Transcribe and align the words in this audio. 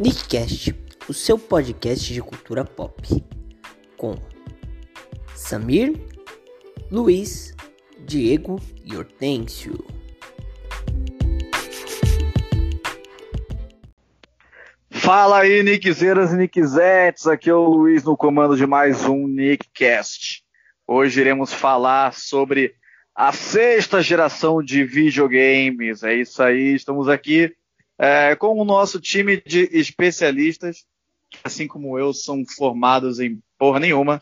Nickcast, 0.00 0.74
o 1.08 1.14
seu 1.14 1.38
podcast 1.38 2.12
de 2.12 2.20
cultura 2.20 2.64
pop, 2.64 3.00
com 3.96 4.16
Samir, 5.36 5.94
Luiz, 6.90 7.54
Diego 8.04 8.60
e 8.84 8.96
Hortêncio. 8.96 9.72
Fala 14.90 15.42
aí, 15.42 15.62
Nickzeiras 15.62 16.32
e 16.32 16.38
Nickzettes, 16.38 17.28
aqui 17.28 17.48
é 17.48 17.54
o 17.54 17.62
Luiz 17.62 18.02
no 18.02 18.16
comando 18.16 18.56
de 18.56 18.66
mais 18.66 19.04
um 19.04 19.28
Nickcast. 19.28 20.42
Hoje 20.88 21.20
iremos 21.20 21.52
falar 21.52 22.14
sobre 22.14 22.74
a 23.14 23.30
sexta 23.30 24.02
geração 24.02 24.60
de 24.60 24.82
videogames. 24.82 26.02
É 26.02 26.16
isso 26.16 26.42
aí, 26.42 26.74
estamos 26.74 27.08
aqui 27.08 27.54
é, 27.98 28.34
com 28.34 28.58
o 28.58 28.64
nosso 28.64 29.00
time 29.00 29.40
de 29.44 29.68
especialistas, 29.72 30.84
que 31.30 31.38
assim 31.44 31.66
como 31.66 31.98
eu, 31.98 32.12
são 32.12 32.44
formados 32.56 33.20
em 33.20 33.42
porra 33.58 33.80
nenhuma. 33.80 34.20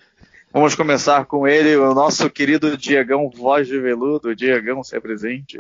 Vamos 0.52 0.74
começar 0.74 1.24
com 1.24 1.48
ele, 1.48 1.76
o 1.76 1.94
nosso 1.94 2.28
querido 2.28 2.76
Diegão 2.76 3.30
Voz 3.30 3.66
de 3.66 3.78
Veludo. 3.78 4.36
Diegão, 4.36 4.84
se 4.84 5.00
presente. 5.00 5.58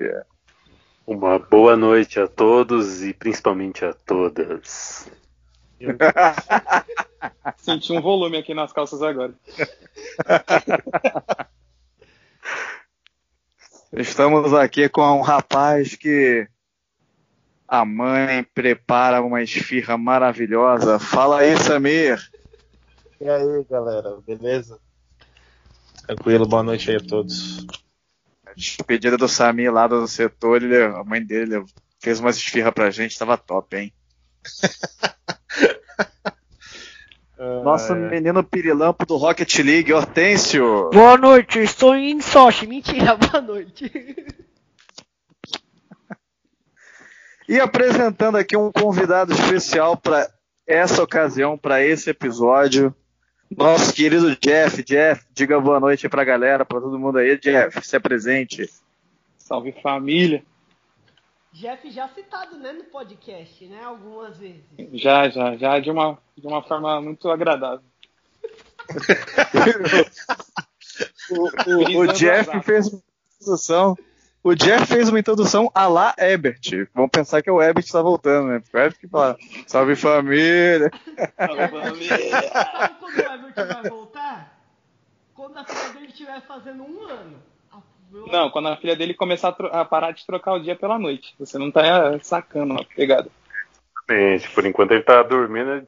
Uma 1.06 1.38
boa 1.38 1.76
noite 1.76 2.20
a 2.20 2.28
todos 2.28 3.02
e 3.02 3.14
principalmente 3.14 3.84
a 3.84 3.94
todas. 3.94 5.10
Senti 7.56 7.92
um 7.92 8.00
volume 8.00 8.36
aqui 8.36 8.52
nas 8.52 8.72
calças 8.72 9.02
agora. 9.02 9.34
Estamos 13.94 14.52
aqui 14.54 14.88
com 14.88 15.02
um 15.02 15.22
rapaz 15.22 15.96
que 15.96 16.46
a 17.72 17.86
mãe 17.86 18.44
prepara 18.54 19.22
uma 19.22 19.42
esfirra 19.42 19.96
maravilhosa. 19.96 20.98
Fala 20.98 21.38
aí, 21.38 21.56
Samir. 21.56 22.20
E 23.18 23.26
aí, 23.26 23.64
galera, 23.64 24.18
beleza? 24.26 24.78
Tranquilo, 26.06 26.46
boa 26.46 26.62
noite 26.62 26.90
aí 26.90 26.98
a 26.98 27.00
todos. 27.00 27.66
Despedida 28.54 29.16
do 29.16 29.26
Samir 29.26 29.72
lá 29.72 29.86
do 29.86 30.06
setor, 30.06 30.62
ele, 30.62 30.84
a 30.84 31.02
mãe 31.02 31.24
dele 31.24 31.64
fez 31.98 32.20
uma 32.20 32.28
esfirra 32.28 32.70
pra 32.70 32.90
gente, 32.90 33.18
tava 33.18 33.38
top, 33.38 33.74
hein? 33.74 33.90
Nosso 37.64 37.94
menino 37.94 38.44
pirilampo 38.44 39.06
do 39.06 39.16
Rocket 39.16 39.60
League, 39.60 39.94
Hortêncio. 39.94 40.90
Boa 40.92 41.16
noite, 41.16 41.58
estou 41.58 41.94
em 41.94 42.20
Sochi. 42.20 42.66
Mentira, 42.66 43.16
boa 43.16 43.40
noite. 43.40 43.90
E 47.52 47.60
apresentando 47.60 48.38
aqui 48.38 48.56
um 48.56 48.72
convidado 48.72 49.30
especial 49.30 49.94
para 49.94 50.26
essa 50.66 51.02
ocasião, 51.02 51.58
para 51.58 51.84
esse 51.84 52.08
episódio, 52.08 52.96
nosso 53.54 53.92
querido 53.92 54.34
Jeff. 54.36 54.82
Jeff, 54.82 55.22
diga 55.34 55.60
boa 55.60 55.78
noite 55.78 56.08
para 56.08 56.22
a 56.22 56.24
galera, 56.24 56.64
para 56.64 56.80
todo 56.80 56.98
mundo 56.98 57.18
aí. 57.18 57.36
Jeff, 57.36 57.86
se 57.86 57.94
apresente. 57.94 58.70
Salve 59.36 59.70
família. 59.82 60.42
Jeff 61.52 61.90
já 61.90 62.08
citado, 62.08 62.56
né, 62.56 62.72
no 62.72 62.84
podcast, 62.84 63.66
né, 63.66 63.84
algumas 63.84 64.38
vezes. 64.38 64.64
Já, 64.94 65.28
já, 65.28 65.54
já 65.54 65.78
de 65.78 65.90
uma, 65.90 66.16
de 66.34 66.46
uma 66.46 66.62
forma 66.62 67.02
muito 67.02 67.28
agradável. 67.28 67.84
o, 71.30 71.50
o, 71.70 71.98
o 71.98 72.06
Jeff 72.14 72.62
fez 72.62 72.88
uma 72.88 73.02
introdução. 73.38 73.94
O 74.44 74.54
Jeff 74.54 74.86
fez 74.86 75.08
uma 75.08 75.20
introdução 75.20 75.70
a 75.72 75.86
lá 75.86 76.14
Ebert. 76.18 76.88
Vamos 76.92 77.10
pensar 77.10 77.42
que 77.42 77.50
o 77.50 77.62
Ebert 77.62 77.84
está 77.84 78.02
voltando, 78.02 78.48
né? 78.48 78.58
Porque 78.58 78.76
o 78.76 78.80
Ebert 78.80 78.98
que 78.98 79.06
fala, 79.06 79.36
salve 79.66 79.94
família. 79.94 80.90
Salve 81.36 81.68
família. 81.68 82.42
Sabe 82.50 82.94
quando 82.98 83.16
o 83.16 83.32
Everton 83.32 83.66
vai 83.66 83.90
voltar? 83.90 84.58
Quando 85.34 85.56
a 85.58 85.64
filha 85.64 85.92
dele 85.92 86.06
estiver 86.06 86.40
fazendo 86.42 86.82
um 86.82 87.04
ano. 87.08 87.42
Não, 88.30 88.50
quando 88.50 88.68
a 88.68 88.76
filha 88.76 88.96
dele 88.96 89.14
começar 89.14 89.54
a, 89.58 89.80
a 89.80 89.84
parar 89.84 90.10
de 90.10 90.26
trocar 90.26 90.54
o 90.54 90.62
dia 90.62 90.74
pela 90.74 90.98
noite. 90.98 91.34
Você 91.38 91.56
não 91.56 91.70
tá 91.70 92.18
sacando 92.20 92.74
a 92.74 92.84
pegada. 92.84 93.30
Gente, 94.10 94.50
por 94.50 94.66
enquanto 94.66 94.90
ele 94.90 95.02
tá 95.02 95.22
dormindo 95.22 95.86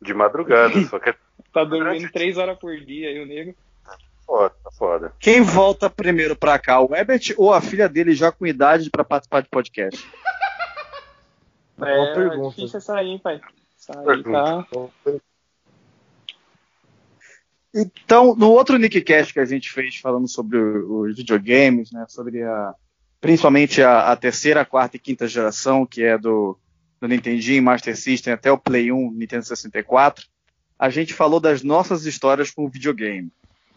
de 0.00 0.12
madrugada, 0.12 0.78
só 0.82 0.98
que 0.98 1.10
é 1.10 1.14
Tá 1.52 1.64
dormindo 1.64 2.10
três 2.10 2.38
horas 2.38 2.58
por 2.58 2.74
dia 2.80 3.10
aí 3.10 3.20
o 3.20 3.26
nego. 3.26 3.54
Foda, 4.26 4.54
tá 4.62 4.70
foda. 4.70 5.12
Quem 5.18 5.40
volta 5.40 5.90
primeiro 5.90 6.36
pra 6.36 6.58
cá, 6.58 6.80
o 6.80 6.94
Ebert 6.94 7.34
ou 7.36 7.52
a 7.52 7.60
filha 7.60 7.88
dele 7.88 8.14
já 8.14 8.32
com 8.32 8.46
idade 8.46 8.90
pra 8.90 9.04
participar 9.04 9.42
de 9.42 9.48
podcast? 9.48 10.06
Boa 11.76 11.90
é 11.90 12.14
pergunta. 12.14 12.56
difícil 12.56 12.78
essa 12.78 12.96
aí, 12.96 13.18
pai. 13.18 13.40
Essa 13.78 13.98
aí 13.98 14.22
tá. 14.22 14.66
Então, 17.74 18.34
no 18.34 18.50
outro 18.50 18.78
Nickcast 18.78 19.32
que 19.32 19.40
a 19.40 19.44
gente 19.44 19.70
fez 19.70 19.96
falando 19.96 20.28
sobre 20.28 20.58
os 20.58 21.16
videogames, 21.16 21.90
né, 21.90 22.04
sobre 22.06 22.42
a, 22.42 22.74
principalmente 23.20 23.82
a, 23.82 24.12
a 24.12 24.16
terceira, 24.16 24.64
quarta 24.64 24.96
e 24.96 25.00
quinta 25.00 25.26
geração, 25.26 25.86
que 25.86 26.02
é 26.02 26.18
do, 26.18 26.58
do 27.00 27.08
Nintendinho, 27.08 27.62
Master 27.62 27.96
System 27.96 28.32
até 28.32 28.52
o 28.52 28.58
Play 28.58 28.92
1, 28.92 29.12
Nintendo 29.12 29.44
64, 29.44 30.26
a 30.78 30.90
gente 30.90 31.14
falou 31.14 31.40
das 31.40 31.62
nossas 31.62 32.04
histórias 32.04 32.50
com 32.50 32.64
o 32.64 32.68
videogame. 32.68 33.32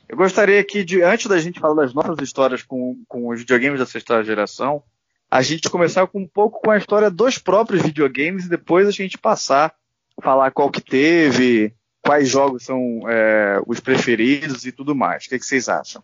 Eu 0.07 0.17
gostaria 0.17 0.63
que, 0.63 0.83
de, 0.83 1.01
antes 1.01 1.27
da 1.27 1.39
gente 1.39 1.59
falar 1.59 1.75
das 1.75 1.93
nossas 1.93 2.17
histórias 2.19 2.61
com, 2.61 3.03
com 3.07 3.27
os 3.29 3.39
videogames 3.39 3.79
da 3.79 3.85
sexta 3.85 4.23
geração, 4.23 4.83
a 5.29 5.41
gente 5.41 5.69
começar 5.69 6.05
com 6.07 6.19
um 6.19 6.27
pouco 6.27 6.61
com 6.61 6.71
a 6.71 6.77
história 6.77 7.09
dos 7.09 7.37
próprios 7.37 7.81
videogames 7.81 8.45
e 8.45 8.49
depois 8.49 8.87
a 8.87 8.91
gente 8.91 9.17
passar 9.17 9.73
a 10.17 10.21
falar 10.21 10.51
qual 10.51 10.69
que 10.69 10.81
teve, 10.81 11.73
quais 12.01 12.29
jogos 12.29 12.63
são 12.63 13.01
é, 13.09 13.59
os 13.65 13.79
preferidos 13.79 14.65
e 14.65 14.71
tudo 14.71 14.95
mais. 14.95 15.25
O 15.25 15.29
que, 15.29 15.39
que 15.39 15.45
vocês 15.45 15.67
acham? 15.67 16.03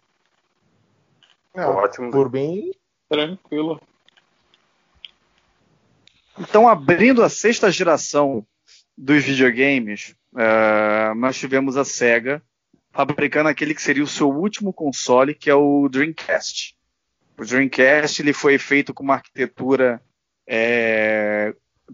Não, 1.56 1.75
Ótimo. 1.75 2.09
Por 2.12 2.29
bem, 2.29 2.72
Tranquilo. 3.12 3.81
Então, 6.39 6.66
abrindo 6.66 7.22
a 7.22 7.29
sexta 7.29 7.69
geração 7.69 8.45
dos 8.97 9.22
videogames, 9.22 10.16
é, 10.38 11.13
nós 11.13 11.38
tivemos 11.38 11.75
a 11.75 11.83
SEGA 11.83 12.41
fabricando 12.91 13.50
aquele 13.50 13.74
que 13.74 13.81
seria 13.81 14.03
o 14.03 14.07
seu 14.07 14.29
último 14.29 14.74
console, 14.74 15.34
que 15.34 15.50
é 15.50 15.56
o 15.56 15.88
Dreamcast. 15.90 16.75
O 17.38 17.46
Dreamcast 17.46 18.22
ele 18.22 18.34
foi 18.34 18.57
feito 18.57 18.94
com 18.94 19.03
uma 19.03 19.16
arquitetura 19.16 20.02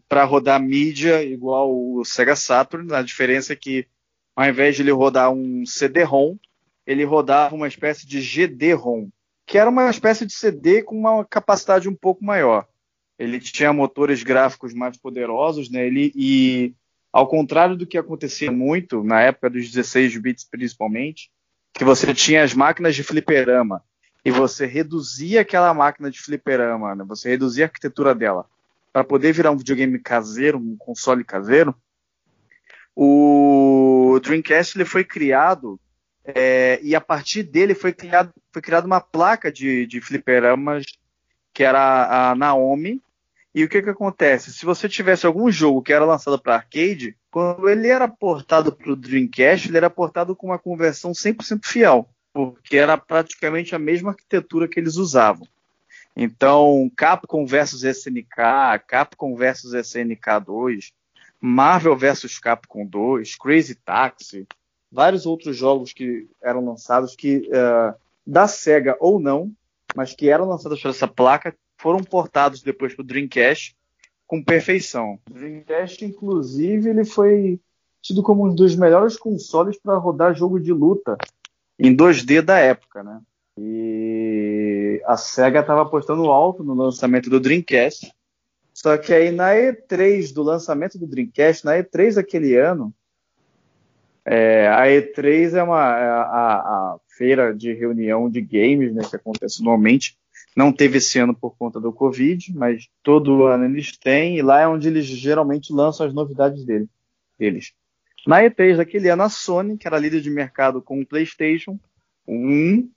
para 0.09 0.23
rodar 0.23 0.61
mídia 0.61 1.23
igual 1.23 1.71
o 1.71 2.03
Sega 2.03 2.35
Saturn. 2.35 2.93
A 2.93 3.01
diferença 3.01 3.53
é 3.53 3.55
que, 3.55 3.87
ao 4.35 4.45
invés 4.45 4.75
de 4.75 4.81
ele 4.81 4.91
rodar 4.91 5.31
um 5.31 5.65
CD-ROM, 5.65 6.35
ele 6.85 7.03
rodava 7.03 7.55
uma 7.55 7.67
espécie 7.67 8.07
de 8.07 8.19
GD-ROM, 8.19 9.09
que 9.45 9.57
era 9.57 9.69
uma 9.69 9.89
espécie 9.89 10.25
de 10.25 10.33
CD 10.33 10.81
com 10.81 10.97
uma 10.97 11.23
capacidade 11.25 11.87
um 11.87 11.95
pouco 11.95 12.23
maior. 12.23 12.67
Ele 13.19 13.39
tinha 13.39 13.73
motores 13.73 14.23
gráficos 14.23 14.73
mais 14.73 14.97
poderosos, 14.97 15.69
né? 15.69 15.85
Ele, 15.85 16.11
e 16.15 16.73
ao 17.17 17.25
contrário 17.25 17.75
do 17.75 17.87
que 17.87 17.97
acontecia 17.97 18.51
muito 18.51 19.03
na 19.03 19.19
época 19.19 19.49
dos 19.49 19.71
16 19.71 20.17
bits 20.17 20.43
principalmente, 20.43 21.31
que 21.73 21.83
você 21.83 22.13
tinha 22.13 22.43
as 22.43 22.53
máquinas 22.53 22.95
de 22.95 23.01
fliperama 23.01 23.83
e 24.23 24.29
você 24.29 24.67
reduzia 24.67 25.41
aquela 25.41 25.73
máquina 25.73 26.11
de 26.11 26.21
fliperama, 26.21 26.93
né? 26.93 27.03
você 27.07 27.29
reduzia 27.29 27.65
a 27.65 27.69
arquitetura 27.69 28.13
dela 28.13 28.45
para 28.93 29.03
poder 29.03 29.31
virar 29.31 29.49
um 29.49 29.57
videogame 29.57 29.97
caseiro, 29.97 30.59
um 30.59 30.77
console 30.77 31.23
caseiro. 31.23 31.73
O 32.95 34.19
Dreamcast 34.21 34.77
ele 34.77 34.85
foi 34.85 35.03
criado 35.03 35.79
é, 36.23 36.79
e 36.83 36.93
a 36.93 37.01
partir 37.01 37.41
dele 37.41 37.73
foi 37.73 37.95
foi 38.51 38.61
criada 38.61 38.85
uma 38.85 39.01
placa 39.01 39.51
de, 39.51 39.87
de 39.87 39.99
fliperamas 40.01 40.85
que 41.51 41.63
era 41.63 42.29
a 42.29 42.35
Naomi 42.35 43.01
e 43.53 43.63
o 43.63 43.69
que 43.69 43.81
que 43.81 43.89
acontece? 43.89 44.53
Se 44.53 44.65
você 44.65 44.87
tivesse 44.87 45.25
algum 45.25 45.49
jogo 45.51 45.81
que 45.81 45.93
era 45.93 46.05
lançado 46.05 46.39
para 46.39 46.55
arcade, 46.55 47.15
quando 47.31 47.67
ele 47.69 47.87
era 47.87 48.07
portado 48.07 48.71
para 48.71 48.91
o 48.91 48.95
Dreamcast, 48.95 49.67
ele 49.67 49.77
era 49.77 49.89
portado 49.89 50.35
com 50.35 50.47
uma 50.47 50.59
conversão 50.59 51.11
100% 51.11 51.65
fiel, 51.65 52.07
porque 52.33 52.77
era 52.77 52.97
praticamente 52.97 53.73
a 53.73 53.79
mesma 53.79 54.11
arquitetura 54.11 54.67
que 54.67 54.79
eles 54.79 54.95
usavam. 54.95 55.47
Então, 56.15 56.91
Capcom 56.95 57.45
versus 57.45 57.83
SNK, 57.83 58.83
Capcom 58.87 59.35
versus 59.35 59.73
SNK 59.73 60.39
2, 60.45 60.91
Marvel 61.39 61.95
versus 61.95 62.39
Capcom 62.39 62.85
2, 62.85 63.35
Crazy 63.35 63.75
Taxi, 63.75 64.47
vários 64.91 65.25
outros 65.25 65.55
jogos 65.55 65.93
que 65.93 66.27
eram 66.41 66.65
lançados 66.65 67.15
que 67.15 67.47
uh, 67.49 67.95
da 68.25 68.47
Sega 68.47 68.97
ou 68.99 69.19
não, 69.19 69.51
mas 69.95 70.13
que 70.13 70.29
eram 70.29 70.49
lançados 70.49 70.81
por 70.81 70.89
essa 70.89 71.07
placa, 71.07 71.55
foram 71.77 71.99
portados 72.03 72.61
depois 72.61 72.93
para 72.93 73.03
o 73.03 73.05
Dreamcast 73.05 73.75
com 74.25 74.43
perfeição. 74.43 75.19
O 75.29 75.33
Dreamcast, 75.33 76.03
inclusive, 76.03 76.89
ele 76.89 77.05
foi 77.05 77.59
tido 78.01 78.21
como 78.21 78.45
um 78.45 78.53
dos 78.53 78.75
melhores 78.75 79.17
consoles 79.17 79.79
para 79.79 79.97
rodar 79.97 80.35
jogo 80.35 80.59
de 80.59 80.71
luta 80.71 81.17
em 81.79 81.95
2D 81.95 82.41
da 82.41 82.57
época, 82.57 83.03
né? 83.03 83.21
E 83.57 85.01
a 85.05 85.17
Sega 85.17 85.61
estava 85.61 85.81
apostando 85.81 86.25
alto 86.25 86.63
no 86.63 86.75
lançamento 86.75 87.29
do 87.29 87.39
Dreamcast 87.39 88.13
Só 88.73 88.97
que 88.97 89.11
aí 89.13 89.31
na 89.31 89.53
E3 89.53 90.31
do 90.33 90.43
lançamento 90.43 90.97
do 90.97 91.07
Dreamcast, 91.07 91.65
na 91.65 91.77
E3 91.77 92.15
daquele 92.15 92.55
ano, 92.55 92.93
é, 94.23 94.67
a 94.67 94.85
E3 94.85 95.53
é 95.53 95.63
uma 95.63 95.97
é 95.97 96.09
a, 96.09 96.21
a, 96.21 96.97
feira 97.17 97.55
de 97.55 97.73
reunião 97.73 98.29
de 98.29 98.41
games, 98.41 98.93
né, 98.93 99.03
que 99.09 99.15
acontece 99.15 99.63
normalmente. 99.63 100.16
Não 100.57 100.71
teve 100.71 100.97
esse 100.97 101.19
ano 101.19 101.35
por 101.35 101.55
conta 101.55 101.79
do 101.79 101.93
Covid, 101.93 102.51
mas 102.57 102.89
todo 103.03 103.43
ano 103.43 103.65
eles 103.65 103.95
têm, 103.95 104.37
e 104.37 104.41
lá 104.41 104.59
é 104.59 104.67
onde 104.67 104.87
eles 104.87 105.05
geralmente 105.05 105.71
lançam 105.71 106.07
as 106.07 106.11
novidades 106.15 106.65
dele, 106.65 106.89
deles. 107.37 107.73
Na 108.25 108.41
E3 108.41 108.77
daquele 108.77 109.07
ano, 109.07 109.21
a 109.21 109.29
Sony, 109.29 109.77
que 109.77 109.85
era 109.85 109.99
líder 109.99 110.19
de 110.19 110.31
mercado 110.31 110.81
com 110.81 110.99
o 110.99 111.05
PlayStation 111.05 111.79
1, 112.27 112.89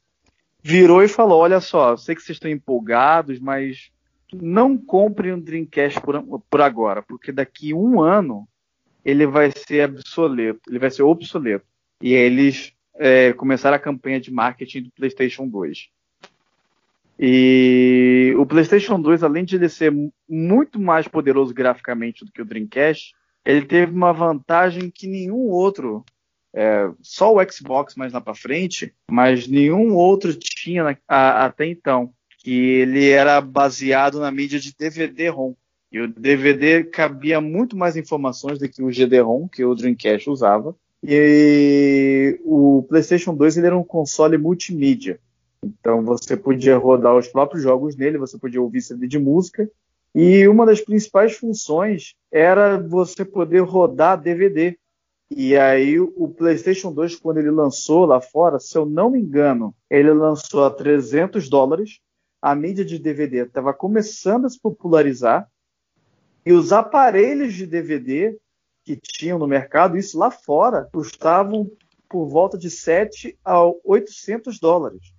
virou 0.63 1.03
e 1.03 1.09
falou: 1.09 1.41
Olha 1.41 1.61
só, 1.61 1.99
sei 1.99 2.15
que 2.15 2.23
vocês 2.23 2.37
estão 2.37 2.51
empolgados, 2.51 3.39
mas 3.39 3.91
não 4.33 4.79
comprem 4.79 5.35
um 5.35 5.39
Dreamcast 5.39 6.01
por, 6.01 6.23
por 6.49 6.63
agora, 6.63 7.03
porque 7.03 7.31
daqui 7.31 7.75
um 7.75 8.01
ano 8.01 8.49
ele 9.05 9.27
vai 9.27 9.51
ser 9.51 9.87
obsoleto, 9.87 10.63
ele 10.67 10.79
vai 10.79 10.91
ser 10.91 11.03
obsoleto. 11.03 11.67
E 12.01 12.15
eles 12.15 12.73
é, 12.95 13.35
começaram 13.35 13.77
a 13.77 13.81
campanha 13.81 14.19
de 14.19 14.33
marketing 14.33 14.85
do 14.85 14.91
PlayStation 14.93 15.47
2. 15.47 15.91
E 17.23 18.35
o 18.39 18.47
PlayStation 18.47 18.99
2, 18.99 19.23
além 19.23 19.45
de 19.45 19.57
ele 19.57 19.69
ser 19.69 19.93
muito 20.27 20.81
mais 20.81 21.07
poderoso 21.07 21.53
graficamente 21.53 22.25
do 22.25 22.33
que 22.33 22.41
o 22.41 22.47
Dreamcast, 22.47 23.13
ele 23.45 23.67
teve 23.67 23.93
uma 23.93 24.11
vantagem 24.11 24.91
que 24.91 25.07
nenhum 25.07 25.51
outro, 25.51 26.03
é, 26.55 26.91
só 27.03 27.35
o 27.35 27.53
Xbox 27.53 27.95
mais 27.95 28.15
lá 28.15 28.23
para 28.23 28.35
frente, 28.35 28.95
mas 29.11 29.47
nenhum 29.47 29.95
outro 29.95 30.35
tinha 30.35 30.83
na, 30.83 30.97
a, 31.07 31.45
até 31.45 31.67
então, 31.67 32.11
que 32.39 32.51
ele 32.53 33.11
era 33.11 33.39
baseado 33.43 34.19
na 34.19 34.31
mídia 34.31 34.59
de 34.59 34.75
DVD-ROM. 34.75 35.53
E 35.93 36.01
o 36.01 36.09
DVD 36.09 36.85
cabia 36.85 37.39
muito 37.39 37.77
mais 37.77 37.99
informações 37.99 38.59
do 38.59 38.67
que 38.67 38.83
o 38.83 38.91
GD-ROM 38.91 39.47
que 39.47 39.63
o 39.63 39.75
Dreamcast 39.75 40.31
usava. 40.31 40.75
E 41.03 42.41
o 42.45 42.83
PlayStation 42.89 43.35
2 43.35 43.59
ele 43.59 43.67
era 43.67 43.77
um 43.77 43.85
console 43.85 44.39
multimídia. 44.39 45.21
Então 45.63 46.05
você 46.05 46.37
podia 46.37 46.77
rodar 46.77 47.17
os 47.17 47.29
próprios 47.29 47.63
jogos 47.63 47.97
nele, 47.97 48.19
você 48.19 48.39
podia 48.39 48.61
ouvir 48.61 48.81
CD 48.81 49.07
de 49.07 49.19
música. 49.19 49.71
E 50.15 50.49
uma 50.49 50.67
das 50.67 50.81
principais 50.81 51.37
funções 51.37 52.15
era 52.33 52.81
você 52.81 53.25
poder 53.25 53.61
rodar 53.61 54.21
DVD. 54.21 54.77
E 55.31 55.57
aí 55.57 56.01
o 56.01 56.29
PlayStation 56.29 56.93
2, 56.93 57.17
quando 57.17 57.39
ele 57.39 57.51
lançou 57.51 58.05
lá 58.05 58.21
fora, 58.21 58.59
se 58.59 58.77
eu 58.77 58.85
não 58.85 59.11
me 59.11 59.21
engano, 59.21 59.75
ele 59.89 60.13
lançou 60.13 60.65
a 60.65 60.71
300 60.71 61.49
dólares. 61.49 62.01
A 62.43 62.55
mídia 62.55 62.85
de 62.85 62.99
DVD 62.99 63.45
estava 63.45 63.73
começando 63.73 64.47
a 64.47 64.49
se 64.49 64.59
popularizar 64.59 65.49
e 66.45 66.53
os 66.53 66.73
aparelhos 66.73 67.55
de 67.55 67.67
DVD 67.67 68.37
que 68.85 68.97
tinham 68.97 69.39
no 69.39 69.47
mercado, 69.47 69.99
isso 69.99 70.19
lá 70.19 70.31
fora, 70.31 70.89
custavam 70.93 71.71
por 72.09 72.27
volta 72.27 72.57
de 72.57 72.71
7 72.71 73.39
a 73.45 73.63
800 73.85 74.59
dólares. 74.59 75.13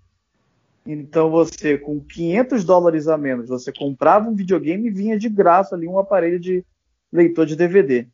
Então 0.85 1.29
você, 1.29 1.77
com 1.77 1.99
500 1.99 2.63
dólares 2.63 3.07
a 3.07 3.17
menos, 3.17 3.49
você 3.49 3.71
comprava 3.71 4.29
um 4.29 4.35
videogame 4.35 4.87
e 4.87 4.91
vinha 4.91 5.17
de 5.17 5.29
graça 5.29 5.75
ali 5.75 5.87
um 5.87 5.99
aparelho 5.99 6.39
de 6.39 6.65
leitor 7.11 7.45
de 7.45 7.55
DVD. 7.55 8.07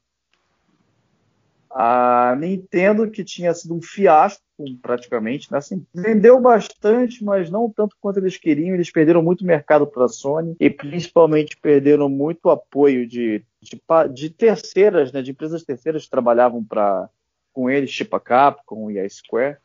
A 1.70 2.36
Nintendo, 2.40 3.10
que 3.10 3.24
tinha 3.24 3.54
sido 3.54 3.76
um 3.76 3.82
fiasco 3.82 4.42
praticamente, 4.82 5.52
né? 5.52 5.60
assim, 5.60 5.86
vendeu 5.94 6.40
bastante, 6.42 7.24
mas 7.24 7.50
não 7.52 7.70
tanto 7.70 7.96
quanto 8.02 8.20
eles 8.20 8.38
queriam. 8.38 8.74
Eles 8.74 8.92
perderam 8.92 9.22
muito 9.22 9.46
mercado 9.46 9.86
para 9.86 10.06
a 10.06 10.10
Sony 10.10 10.56
e 10.60 10.70
principalmente 10.70 11.56
perderam 11.58 12.10
muito 12.10 12.50
apoio 12.50 13.08
de, 13.08 13.44
de, 13.62 13.80
de 14.14 14.30
terceiras, 14.30 15.12
né? 15.12 15.22
de 15.22 15.32
empresas 15.32 15.64
terceiras 15.64 16.06
que 16.06 16.10
trabalhavam 16.10 16.64
pra, 16.64 17.08
com 17.54 17.70
eles, 17.70 17.92
tipo 17.92 18.16
a 18.16 18.20
Capcom 18.20 18.90
e 18.90 19.00
a 19.00 19.08
Square. 19.08 19.58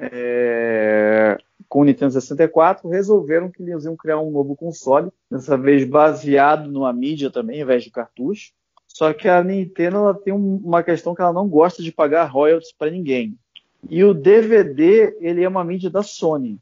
É, 0.00 1.38
com 1.68 1.80
o 1.80 1.84
Nintendo 1.84 2.12
64, 2.12 2.88
resolveram 2.88 3.50
que 3.50 3.62
eles 3.62 3.84
iam 3.84 3.96
criar 3.96 4.18
um 4.18 4.30
novo 4.30 4.56
console, 4.56 5.10
dessa 5.30 5.56
vez 5.56 5.84
baseado 5.84 6.70
numa 6.70 6.92
mídia 6.92 7.30
também, 7.30 7.60
ao 7.60 7.64
invés 7.64 7.84
de 7.84 7.90
cartucho. 7.90 8.52
Só 8.86 9.12
que 9.12 9.28
a 9.28 9.42
Nintendo 9.42 9.98
ela 9.98 10.14
tem 10.14 10.32
uma 10.32 10.82
questão 10.82 11.14
que 11.14 11.22
ela 11.22 11.32
não 11.32 11.48
gosta 11.48 11.82
de 11.82 11.92
pagar 11.92 12.24
royalties 12.24 12.72
para 12.72 12.90
ninguém. 12.90 13.36
E 13.88 14.02
o 14.02 14.12
DVD, 14.12 15.16
ele 15.20 15.42
é 15.42 15.48
uma 15.48 15.64
mídia 15.64 15.88
da 15.88 16.02
Sony, 16.02 16.58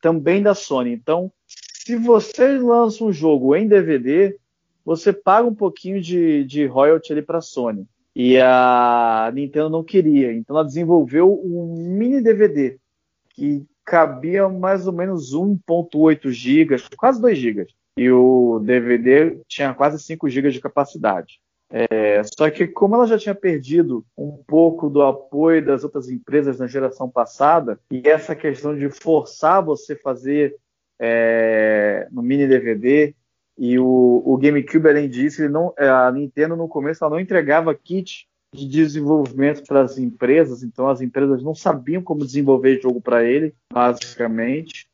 também 0.00 0.42
da 0.42 0.54
Sony. 0.54 0.92
Então, 0.92 1.32
se 1.46 1.96
você 1.96 2.58
lança 2.58 3.02
um 3.02 3.12
jogo 3.12 3.56
em 3.56 3.66
DVD, 3.66 4.36
você 4.84 5.12
paga 5.12 5.48
um 5.48 5.54
pouquinho 5.54 6.00
de, 6.00 6.44
de 6.44 6.64
royalty 6.66 7.12
ali 7.12 7.22
para 7.22 7.38
a 7.38 7.42
Sony. 7.42 7.86
E 8.20 8.36
a 8.40 9.30
Nintendo 9.32 9.70
não 9.70 9.84
queria, 9.84 10.32
então 10.32 10.56
ela 10.56 10.64
desenvolveu 10.64 11.40
um 11.40 11.76
mini 11.96 12.20
DVD 12.20 12.76
que 13.30 13.64
cabia 13.84 14.48
mais 14.48 14.88
ou 14.88 14.92
menos 14.92 15.32
1.8 15.32 16.28
GB, 16.28 16.76
quase 16.96 17.20
2 17.20 17.38
GB. 17.38 17.66
E 17.96 18.10
o 18.10 18.58
DVD 18.58 19.40
tinha 19.46 19.72
quase 19.72 20.02
5 20.02 20.28
GB 20.28 20.50
de 20.50 20.60
capacidade. 20.60 21.38
É, 21.70 22.20
só 22.24 22.50
que 22.50 22.66
como 22.66 22.96
ela 22.96 23.06
já 23.06 23.16
tinha 23.16 23.36
perdido 23.36 24.04
um 24.16 24.32
pouco 24.32 24.90
do 24.90 25.00
apoio 25.02 25.64
das 25.64 25.84
outras 25.84 26.08
empresas 26.08 26.58
na 26.58 26.66
geração 26.66 27.08
passada, 27.08 27.78
e 27.88 28.02
essa 28.04 28.34
questão 28.34 28.76
de 28.76 28.90
forçar 28.90 29.62
você 29.62 29.94
fazer 29.94 30.56
é, 30.98 32.08
no 32.10 32.20
mini 32.20 32.48
DVD, 32.48 33.14
e 33.58 33.76
o, 33.76 34.22
o 34.24 34.36
GameCube, 34.36 34.88
além 34.88 35.08
disso, 35.08 35.46
não, 35.48 35.74
é, 35.76 35.88
a 35.88 36.12
Nintendo 36.12 36.56
no 36.56 36.68
começo 36.68 37.02
ela 37.02 37.14
não 37.14 37.20
entregava 37.20 37.74
kit 37.74 38.28
de 38.54 38.66
desenvolvimento 38.66 39.64
para 39.66 39.82
as 39.82 39.98
empresas, 39.98 40.62
então 40.62 40.88
as 40.88 41.00
empresas 41.00 41.42
não 41.42 41.54
sabiam 41.54 42.00
como 42.00 42.24
desenvolver 42.24 42.80
jogo 42.80 43.00
para 43.00 43.24
ele, 43.24 43.52
basicamente, 43.72 44.88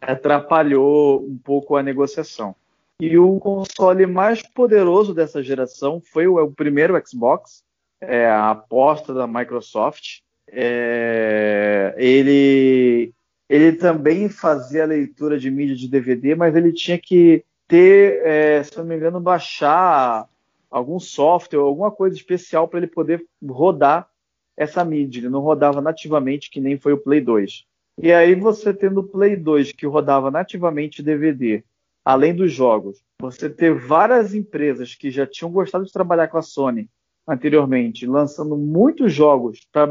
atrapalhou 0.00 1.24
um 1.24 1.38
pouco 1.38 1.76
a 1.76 1.82
negociação. 1.82 2.56
E 3.00 3.16
o 3.16 3.38
console 3.38 4.04
mais 4.06 4.42
poderoso 4.42 5.14
dessa 5.14 5.40
geração 5.40 6.00
foi 6.00 6.26
o, 6.26 6.42
o 6.42 6.52
primeiro 6.52 7.00
Xbox, 7.06 7.62
é, 8.00 8.26
a 8.26 8.50
aposta 8.50 9.14
da 9.14 9.28
Microsoft. 9.28 10.20
É, 10.48 11.94
ele, 11.96 13.12
ele 13.48 13.72
também 13.76 14.28
fazia 14.28 14.84
leitura 14.84 15.38
de 15.38 15.50
mídia 15.50 15.76
de 15.76 15.88
DVD, 15.88 16.34
mas 16.34 16.54
ele 16.56 16.72
tinha 16.72 16.98
que 16.98 17.44
ter, 17.72 18.20
é, 18.22 18.62
se 18.62 18.76
não 18.76 18.84
me 18.84 18.94
engano, 18.94 19.18
baixar 19.18 20.28
algum 20.70 21.00
software, 21.00 21.60
alguma 21.60 21.90
coisa 21.90 22.14
especial 22.14 22.68
para 22.68 22.80
ele 22.80 22.86
poder 22.86 23.24
rodar 23.42 24.10
essa 24.54 24.84
mídia. 24.84 25.20
Ele 25.20 25.30
não 25.30 25.40
rodava 25.40 25.80
nativamente, 25.80 26.50
que 26.50 26.60
nem 26.60 26.76
foi 26.76 26.92
o 26.92 26.98
Play 26.98 27.22
2. 27.22 27.64
E 28.02 28.12
aí 28.12 28.34
você 28.34 28.74
tendo 28.74 29.00
o 29.00 29.08
Play 29.08 29.36
2 29.36 29.72
que 29.72 29.86
rodava 29.86 30.30
nativamente 30.30 31.02
DVD 31.02 31.64
além 32.04 32.34
dos 32.34 32.52
jogos, 32.52 33.02
você 33.18 33.48
ter 33.48 33.72
várias 33.74 34.34
empresas 34.34 34.94
que 34.94 35.10
já 35.10 35.26
tinham 35.26 35.50
gostado 35.50 35.86
de 35.86 35.92
trabalhar 35.92 36.28
com 36.28 36.36
a 36.36 36.42
Sony 36.42 36.90
anteriormente, 37.26 38.06
lançando 38.06 38.54
muitos 38.54 39.14
jogos 39.14 39.66
para 39.72 39.84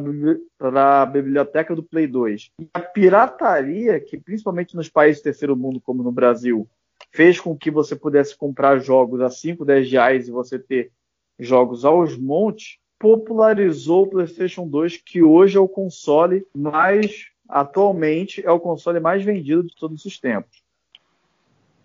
a 1.02 1.06
biblioteca 1.08 1.74
do 1.76 1.82
Play 1.82 2.06
2. 2.06 2.52
E 2.60 2.70
a 2.76 2.80
pirataria, 2.80 4.00
que 4.00 4.20
principalmente 4.20 4.76
nos 4.76 4.88
países 4.88 5.20
do 5.20 5.24
terceiro 5.24 5.56
mundo, 5.56 5.82
como 5.82 6.04
no 6.04 6.12
Brasil, 6.12 6.70
fez 7.12 7.40
com 7.40 7.58
que 7.58 7.70
você 7.70 7.96
pudesse 7.96 8.36
comprar 8.36 8.80
jogos 8.80 9.22
a 9.22 9.30
5, 9.30 9.66
10 9.66 9.92
reais 9.92 10.28
e 10.28 10.32
você 10.32 10.58
ter 10.58 10.92
jogos 11.38 11.84
aos 11.84 12.18
montes, 12.18 12.78
popularizou 12.98 14.04
o 14.04 14.08
PlayStation 14.08 14.68
2, 14.68 14.98
que 14.98 15.24
hoje 15.24 15.58
é 15.58 15.60
o 15.60 15.68
console 15.68 16.46
mais, 16.56 17.26
atualmente, 17.50 18.46
é 18.46 18.52
o 18.52 18.60
console 18.60 19.00
mais 19.00 19.24
vendido 19.24 19.64
de 19.64 19.76
todos 19.76 20.06
os 20.06 20.20
tempos. 20.20 20.64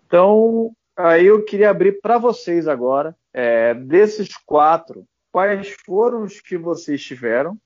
Então, 0.05 0.71
aí 0.95 1.25
eu 1.25 1.43
queria 1.43 1.71
abrir 1.71 1.99
para 2.01 2.17
vocês 2.17 2.67
agora, 2.67 3.15
é, 3.33 3.73
desses 3.73 4.37
quatro, 4.37 5.05
quais 5.31 5.75
foram 5.85 6.23
os 6.23 6.39
que 6.39 6.57
vocês 6.57 7.03
tiveram 7.03 7.57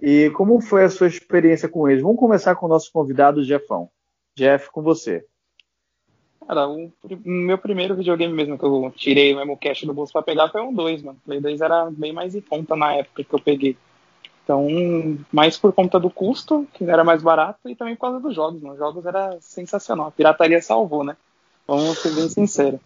e 0.00 0.30
como 0.30 0.60
foi 0.60 0.84
a 0.84 0.90
sua 0.90 1.08
experiência 1.08 1.68
com 1.68 1.88
eles? 1.88 2.02
Vamos 2.02 2.18
começar 2.18 2.54
com 2.54 2.66
o 2.66 2.68
nosso 2.68 2.90
convidado, 2.92 3.42
Jeffão. 3.42 3.90
Jeff, 4.34 4.70
com 4.70 4.80
você. 4.80 5.26
Cara, 6.46 6.68
o 6.68 6.92
meu 7.24 7.56
primeiro 7.56 7.94
videogame 7.94 8.32
mesmo 8.32 8.58
que 8.58 8.64
eu 8.64 8.92
tirei 8.96 9.32
o 9.32 9.36
mesmo 9.36 9.56
cash 9.56 9.84
do 9.84 9.94
bolso 9.94 10.12
para 10.12 10.22
pegar 10.22 10.48
foi 10.48 10.60
um 10.60 10.72
2, 10.72 11.02
mano. 11.02 11.18
Play 11.24 11.40
2 11.40 11.60
era 11.60 11.90
bem 11.90 12.12
mais 12.12 12.34
em 12.34 12.40
conta 12.40 12.76
na 12.76 12.94
época 12.94 13.24
que 13.24 13.34
eu 13.34 13.40
peguei. 13.40 13.76
Então, 14.44 14.66
mais 15.30 15.56
por 15.56 15.72
conta 15.72 16.00
do 16.00 16.10
custo, 16.10 16.66
que 16.74 16.84
era 16.84 17.04
mais 17.04 17.22
barato, 17.22 17.68
e 17.68 17.76
também 17.76 17.94
por 17.94 18.02
causa 18.02 18.20
dos 18.20 18.34
jogos, 18.34 18.60
mano. 18.60 18.74
Os 18.74 18.78
jogos 18.78 19.06
era 19.06 19.38
sensacional. 19.40 20.08
A 20.08 20.10
pirataria 20.10 20.60
salvou, 20.60 21.04
né? 21.04 21.16
Vamos 21.66 21.98
ser 21.98 22.12
bem 22.14 22.28
sinceros. 22.28 22.80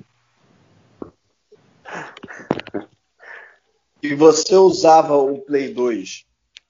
E 4.02 4.14
você 4.14 4.54
usava 4.54 5.16
o 5.16 5.38
Play 5.38 5.72
2 5.72 6.26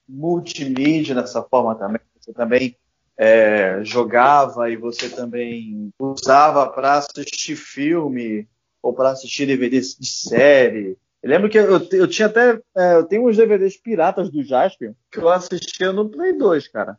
multimídia 0.07 1.13
dessa 1.13 1.43
forma 1.43 1.75
também? 1.75 1.99
Você 2.19 2.31
também 2.31 2.75
é, 3.17 3.79
jogava 3.83 4.69
e 4.69 4.75
você 4.77 5.09
também 5.09 5.89
usava 5.99 6.67
para 6.69 6.95
assistir 6.97 7.55
filme? 7.55 8.47
ou 8.79 8.93
para 8.93 9.09
assistir 9.09 9.45
DVDs 9.47 9.97
de 9.99 10.07
série. 10.07 10.97
Eu 11.21 11.29
lembro 11.29 11.49
que 11.49 11.57
eu, 11.57 11.85
eu 11.91 12.07
tinha 12.07 12.27
até. 12.27 12.57
É, 12.77 12.93
eu 12.93 13.03
tenho 13.03 13.27
uns 13.27 13.35
DVDs 13.35 13.75
piratas 13.75 14.29
do 14.29 14.41
Jasper 14.43 14.93
que 15.11 15.17
eu 15.17 15.27
assistia 15.27 15.91
no 15.91 16.07
Play 16.07 16.31
2, 16.37 16.67
cara. 16.69 16.97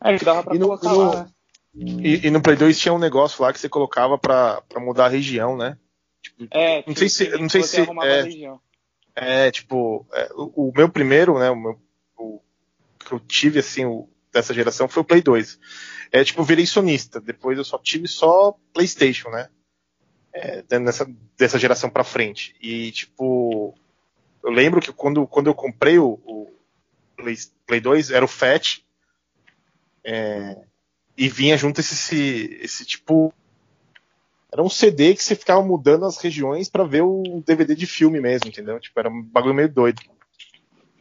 É, 0.00 0.16
que 0.16 0.24
dava 0.24 0.44
pra 0.44 0.54
E 0.54 0.58
no- 0.58 0.66
colocar 0.66 0.86
e 0.94 0.96
no- 0.96 1.10
lá? 1.12 1.26
E, 1.74 2.26
e 2.28 2.30
no 2.30 2.40
Play 2.40 2.54
2 2.56 2.78
tinha 2.78 2.92
um 2.94 2.98
negócio 3.00 3.42
lá 3.42 3.52
que 3.52 3.58
você 3.58 3.68
colocava 3.68 4.16
pra, 4.16 4.60
pra 4.68 4.78
mudar 4.80 5.06
a 5.06 5.08
região, 5.08 5.56
né? 5.56 5.76
É, 6.52 6.84
Não 6.86 6.94
sei 6.94 7.08
se- 7.08 7.30
não 7.36 7.48
sei 7.48 7.62
se- 7.64 7.80
é. 7.80 7.82
a 7.90 8.22
região. 8.22 8.60
É, 9.16 9.50
tipo, 9.50 10.06
é, 10.12 10.28
o, 10.36 10.68
o 10.68 10.72
meu 10.76 10.88
primeiro, 10.88 11.36
né, 11.38 11.50
o, 11.50 11.56
meu, 11.56 11.78
o 12.16 12.40
que 13.00 13.12
eu 13.12 13.18
tive, 13.18 13.58
assim, 13.58 13.86
o- 13.86 14.08
dessa 14.34 14.52
geração 14.52 14.88
foi 14.88 15.02
o 15.02 15.04
Play 15.06 15.22
2. 15.22 15.58
É, 16.12 16.22
tipo, 16.24 16.42
virei 16.42 16.66
sonista, 16.66 17.20
depois 17.20 17.56
eu 17.56 17.64
só 17.64 17.78
tive 17.78 18.06
só 18.06 18.54
Playstation, 18.72 19.30
né, 19.30 19.48
é, 20.32 20.78
nessa, 20.78 21.08
dessa 21.38 21.58
geração 21.58 21.88
pra 21.88 22.04
frente. 22.04 22.54
E, 22.60 22.90
tipo, 22.92 23.74
eu 24.42 24.50
lembro 24.50 24.80
que 24.80 24.92
quando, 24.92 25.26
quando 25.26 25.46
eu 25.46 25.54
comprei 25.54 25.98
o, 25.98 26.20
o 26.24 26.52
Play, 27.16 27.36
Play 27.66 27.80
2, 27.80 28.10
era 28.10 28.24
o 28.24 28.28
FAT, 28.28 28.84
é, 30.04 30.58
e 31.16 31.28
vinha 31.28 31.56
junto 31.56 31.80
esse, 31.80 31.94
esse, 31.94 32.58
esse, 32.60 32.84
tipo, 32.84 33.32
era 34.52 34.62
um 34.62 34.68
CD 34.68 35.14
que 35.14 35.22
você 35.22 35.36
ficava 35.36 35.62
mudando 35.62 36.04
as 36.04 36.18
regiões 36.18 36.68
pra 36.68 36.84
ver 36.84 37.02
o 37.02 37.42
DVD 37.46 37.74
de 37.74 37.86
filme 37.86 38.20
mesmo, 38.20 38.48
entendeu? 38.48 38.78
Tipo, 38.80 38.98
era 39.00 39.08
um 39.08 39.22
bagulho 39.22 39.54
meio 39.54 39.68
doido. 39.68 40.02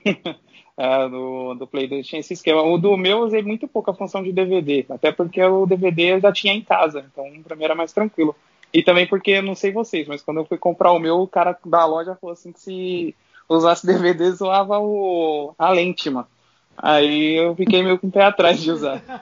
É, 0.75 1.08
do, 1.08 1.53
do 1.53 1.68
Play 1.68 1.88
2 1.88 2.08
tinha 2.08 2.20
esse 2.20 2.34
esquema. 2.34 2.63
O 2.63 2.80
do 2.80 2.98
meu 2.98 3.20
eu 3.20 3.24
usei 3.25 3.44
muito 3.44 3.68
pouco 3.68 3.92
a 3.92 3.94
função 3.94 4.24
de 4.24 4.32
DVD, 4.32 4.86
até 4.89 5.12
porque 5.12 5.42
o 5.44 5.68
DVD 5.68 6.13
eu 6.13 6.20
já 6.20 6.32
tinha 6.32 6.53
em 6.53 6.62
casa, 6.62 7.06
então 7.12 7.25
pra 7.44 7.56
mim 7.56 7.63
era 7.63 7.75
mais 7.75 7.94
tranquilo. 7.94 8.36
E 8.74 8.82
também 8.82 9.06
porque, 9.06 9.39
não 9.39 9.53
sei 9.53 9.72
vocês, 9.72 10.08
mas 10.08 10.24
quando 10.24 10.38
eu 10.38 10.46
fui 10.46 10.58
comprar 10.58 10.92
o 10.92 10.98
meu, 11.00 11.20
o 11.20 11.27
cara 11.27 11.56
da 11.63 11.86
loja 11.86 12.18
falou 12.20 12.34
assim 12.34 12.51
que 12.51 12.60
se 12.60 13.15
usasse 13.48 13.86
DVD 13.86 14.32
zoava 14.32 14.80
o, 14.80 15.53
a 15.60 15.70
lente, 15.70 16.10
mano. 16.10 16.27
Aí 16.75 17.36
eu 17.36 17.56
fiquei 17.56 17.84
meio 17.84 18.00
com 18.00 18.08
o 18.08 18.12
pé 18.12 18.24
atrás 18.24 18.60
de 18.60 18.72
usar. 18.72 19.00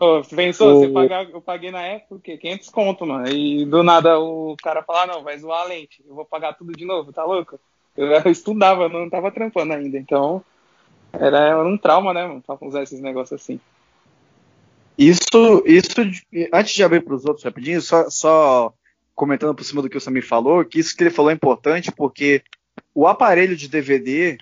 Ô, 0.00 0.22
você 0.22 0.34
pensou, 0.34 0.74
você 0.74 0.86
O- 0.86 0.88
pagar, 0.88 1.30
eu 1.30 1.42
paguei 1.42 1.70
na 1.70 1.82
época 1.82 2.14
o 2.14 2.20
quê? 2.20 2.38
500 2.38 2.70
conto, 2.70 3.06
mano. 3.06 3.28
E 3.28 3.64
do 3.66 3.82
nada 3.82 4.18
o 4.18 4.56
cara 4.62 4.82
falar, 4.82 5.06
não, 5.06 5.22
vai 5.22 5.38
zoar 5.38 5.62
a 5.62 5.64
lente, 5.64 6.02
eu 6.06 6.14
vou 6.14 6.24
pagar 6.24 6.54
tudo 6.54 6.72
de 6.72 6.84
novo, 6.84 7.12
tá 7.12 7.24
louco? 7.24 7.58
Eu, 8.00 8.30
estudava, 8.30 8.88
não 8.88 9.10
tava 9.10 9.30
trampando 9.30 9.74
ainda, 9.74 9.98
então 9.98 10.42
era, 11.12 11.62
um 11.62 11.76
trauma, 11.76 12.14
né, 12.14 12.26
mano, 12.26 12.42
usar 12.62 12.82
esses 12.82 13.00
negócios 13.00 13.40
assim. 13.40 13.60
Isso, 14.96 15.62
isso, 15.66 15.94
antes 16.52 16.74
de 16.74 16.82
abrir 16.82 17.02
para 17.02 17.14
os 17.14 17.24
outros 17.24 17.44
rapidinho, 17.44 17.80
só, 17.80 18.08
só 18.08 18.72
comentando 19.14 19.54
por 19.54 19.64
cima 19.64 19.82
do 19.82 19.88
que 19.88 19.96
o 19.96 20.00
Samir 20.00 20.26
falou, 20.26 20.64
que 20.64 20.78
isso 20.78 20.96
que 20.96 21.02
ele 21.02 21.10
falou 21.10 21.30
é 21.30 21.34
importante 21.34 21.92
porque 21.92 22.42
o 22.94 23.06
aparelho 23.06 23.54
de 23.54 23.68
DVD, 23.68 24.38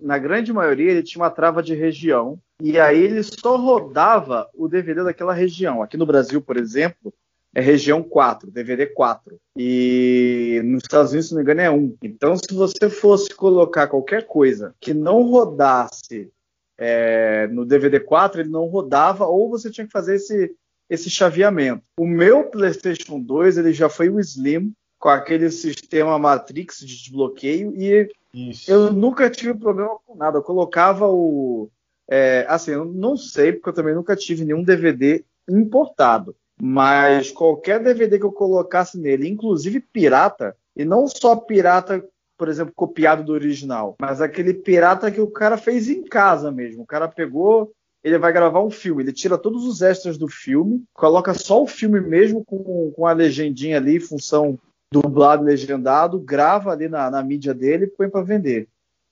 na 0.00 0.16
grande 0.18 0.52
maioria, 0.52 0.92
ele 0.92 1.02
tinha 1.02 1.22
uma 1.22 1.30
trava 1.30 1.62
de 1.62 1.74
região 1.74 2.38
e 2.60 2.78
aí 2.78 3.00
ele 3.00 3.22
só 3.22 3.56
rodava 3.56 4.48
o 4.54 4.68
DVD 4.68 5.02
daquela 5.02 5.32
região. 5.32 5.82
Aqui 5.82 5.96
no 5.96 6.06
Brasil, 6.06 6.40
por 6.40 6.56
exemplo, 6.56 7.12
é 7.54 7.60
região 7.60 8.02
4, 8.02 8.50
DVD 8.50 8.86
4. 8.86 9.36
E 9.56 10.60
nos 10.64 10.82
Estados 10.82 11.12
Unidos, 11.12 11.28
se 11.28 11.34
não 11.34 11.38
me 11.38 11.44
engano, 11.44 11.60
é 11.60 11.70
1. 11.70 11.96
Então, 12.02 12.36
se 12.36 12.54
você 12.54 12.88
fosse 12.88 13.34
colocar 13.34 13.88
qualquer 13.88 14.26
coisa 14.26 14.74
que 14.80 14.94
não 14.94 15.22
rodasse 15.22 16.30
é, 16.78 17.46
no 17.48 17.64
DVD 17.64 18.00
4 18.00 18.40
ele 18.40 18.48
não 18.48 18.66
rodava, 18.66 19.26
ou 19.26 19.48
você 19.48 19.70
tinha 19.70 19.86
que 19.86 19.92
fazer 19.92 20.16
esse, 20.16 20.54
esse 20.88 21.08
chaveamento. 21.08 21.84
O 21.98 22.06
meu 22.06 22.44
PlayStation 22.44 23.20
2 23.20 23.58
ele 23.58 23.72
já 23.72 23.88
foi 23.88 24.08
o 24.08 24.18
Slim, 24.18 24.72
com 24.98 25.08
aquele 25.08 25.50
sistema 25.50 26.18
Matrix 26.18 26.78
de 26.78 26.86
desbloqueio, 26.86 27.74
e 27.76 28.08
Isso. 28.32 28.70
eu 28.70 28.92
nunca 28.92 29.28
tive 29.28 29.54
problema 29.54 29.96
com 30.06 30.16
nada. 30.16 30.38
Eu 30.38 30.42
colocava 30.42 31.08
o. 31.08 31.68
é, 32.08 32.46
assim, 32.48 32.72
eu 32.72 32.84
não 32.84 33.16
sei, 33.16 33.52
porque 33.52 33.68
eu 33.68 33.74
também 33.74 33.94
nunca 33.94 34.16
tive 34.16 34.44
nenhum 34.44 34.62
DVD 34.62 35.24
importado. 35.48 36.34
Mas 36.64 37.32
qualquer 37.32 37.82
DVD 37.82 38.20
que 38.20 38.24
eu 38.24 38.30
colocasse 38.30 38.96
nele, 38.96 39.28
inclusive 39.28 39.80
pirata, 39.80 40.56
e 40.76 40.84
não 40.84 41.08
só 41.08 41.34
pirata 41.34 42.04
por 42.42 42.48
exemplo, 42.48 42.72
copiado 42.74 43.22
do 43.22 43.32
original, 43.32 43.94
mas 44.00 44.20
aquele 44.20 44.52
pirata 44.52 45.12
que 45.12 45.20
o 45.20 45.30
cara 45.30 45.56
fez 45.56 45.88
em 45.88 46.02
casa 46.02 46.50
mesmo. 46.50 46.82
O 46.82 46.86
cara 46.86 47.06
pegou, 47.06 47.70
ele 48.02 48.18
vai 48.18 48.32
gravar 48.32 48.60
um 48.64 48.70
filme, 48.70 49.00
ele 49.00 49.12
tira 49.12 49.38
todos 49.38 49.64
os 49.64 49.80
extras 49.80 50.18
do 50.18 50.26
filme, 50.26 50.82
coloca 50.92 51.34
só 51.34 51.62
o 51.62 51.68
filme 51.68 52.00
mesmo 52.00 52.44
com, 52.44 52.90
com 52.96 53.06
a 53.06 53.12
legendinha 53.12 53.76
ali, 53.76 54.00
função 54.00 54.58
dublado, 54.90 55.44
legendado, 55.44 56.18
grava 56.18 56.72
ali 56.72 56.88
na, 56.88 57.08
na 57.12 57.22
mídia 57.22 57.54
dele 57.54 57.84
e 57.84 57.90
põe 57.90 58.10
para 58.10 58.24
vender. 58.24 58.66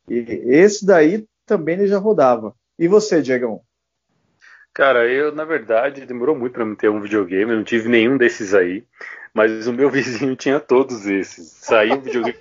E 0.09 0.19
esse 0.47 0.85
daí 0.85 1.25
também 1.47 1.76
ele 1.76 1.87
já 1.87 1.99
rodava. 1.99 2.52
E 2.76 2.88
você, 2.88 3.23
Diegão? 3.23 3.61
Cara, 4.80 5.06
eu, 5.06 5.30
na 5.30 5.44
verdade, 5.44 6.06
demorou 6.06 6.34
muito 6.34 6.54
pra 6.54 6.64
me 6.64 6.75
ter 6.75 6.88
um 6.88 7.02
videogame, 7.02 7.50
eu 7.50 7.58
não 7.58 7.64
tive 7.64 7.87
nenhum 7.87 8.16
desses 8.16 8.54
aí, 8.54 8.82
mas 9.34 9.66
o 9.66 9.75
meu 9.75 9.90
vizinho 9.92 10.34
tinha 10.34 10.58
todos 10.58 11.04
esses. 11.04 11.50
Saiu 11.50 11.96
um 11.96 12.00
videogame. 12.00 12.38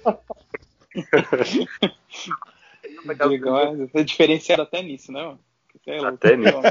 Diegão 3.27 3.89
é 3.93 4.03
diferenciado 4.03 4.61
até 4.61 4.81
nisso, 4.81 5.11
né, 5.11 5.21
mano? 5.21 5.39
Você 5.83 5.91
é. 5.91 6.05
Até 6.05 6.37
nisso. 6.37 6.61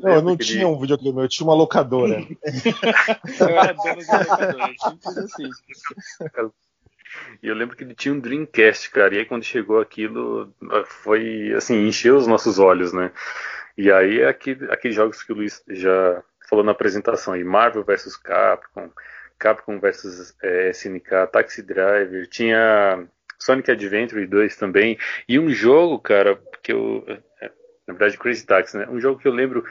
Não, 0.00 0.14
eu 0.14 0.22
não 0.22 0.34
tinha 0.34 0.66
um 0.66 0.80
videogame, 0.80 1.20
eu 1.20 1.28
tinha 1.28 1.46
uma 1.46 1.54
locadora. 1.54 2.20
Eu 3.38 3.48
era 3.48 3.74
dono 3.74 3.98
de 3.98 4.10
locadora, 4.10 4.74
simples 4.78 5.18
assim. 5.18 5.50
E 7.42 7.48
eu 7.48 7.54
lembro 7.54 7.76
que 7.76 7.84
ele 7.84 7.94
tinha 7.94 8.14
um 8.14 8.20
Dreamcast, 8.20 8.90
cara. 8.90 9.14
E 9.14 9.18
aí 9.18 9.24
quando 9.24 9.42
chegou 9.42 9.80
aquilo, 9.80 10.52
foi 10.86 11.52
assim, 11.54 11.86
encheu 11.86 12.16
os 12.16 12.26
nossos 12.26 12.58
olhos, 12.58 12.92
né? 12.92 13.12
E 13.78 13.92
aí 13.92 14.24
aquele, 14.24 14.70
aqueles 14.72 14.96
jogos 14.96 15.22
que 15.22 15.32
o 15.32 15.36
Luiz 15.36 15.62
já 15.68 16.20
falou 16.50 16.64
na 16.64 16.72
apresentação 16.72 17.32
aí, 17.32 17.44
Marvel 17.44 17.84
vs 17.84 18.16
Capcom, 18.16 18.90
Capcom 19.38 19.78
vs 19.78 20.36
é, 20.42 20.70
SNK, 20.70 21.28
Taxi 21.32 21.62
Driver, 21.62 22.26
tinha 22.26 23.06
Sonic 23.38 23.70
Adventure 23.70 24.26
2 24.26 24.56
também, 24.56 24.98
e 25.28 25.38
um 25.38 25.48
jogo, 25.50 26.00
cara, 26.00 26.36
que 26.60 26.72
eu. 26.72 27.04
é, 27.40 27.52
Na 27.86 27.94
verdade, 27.94 28.18
Crazy 28.18 28.44
Taxi, 28.44 28.76
né? 28.76 28.88
Um 28.88 29.00
jogo 29.00 29.20
que 29.20 29.28
eu 29.28 29.32
lembro 29.32 29.64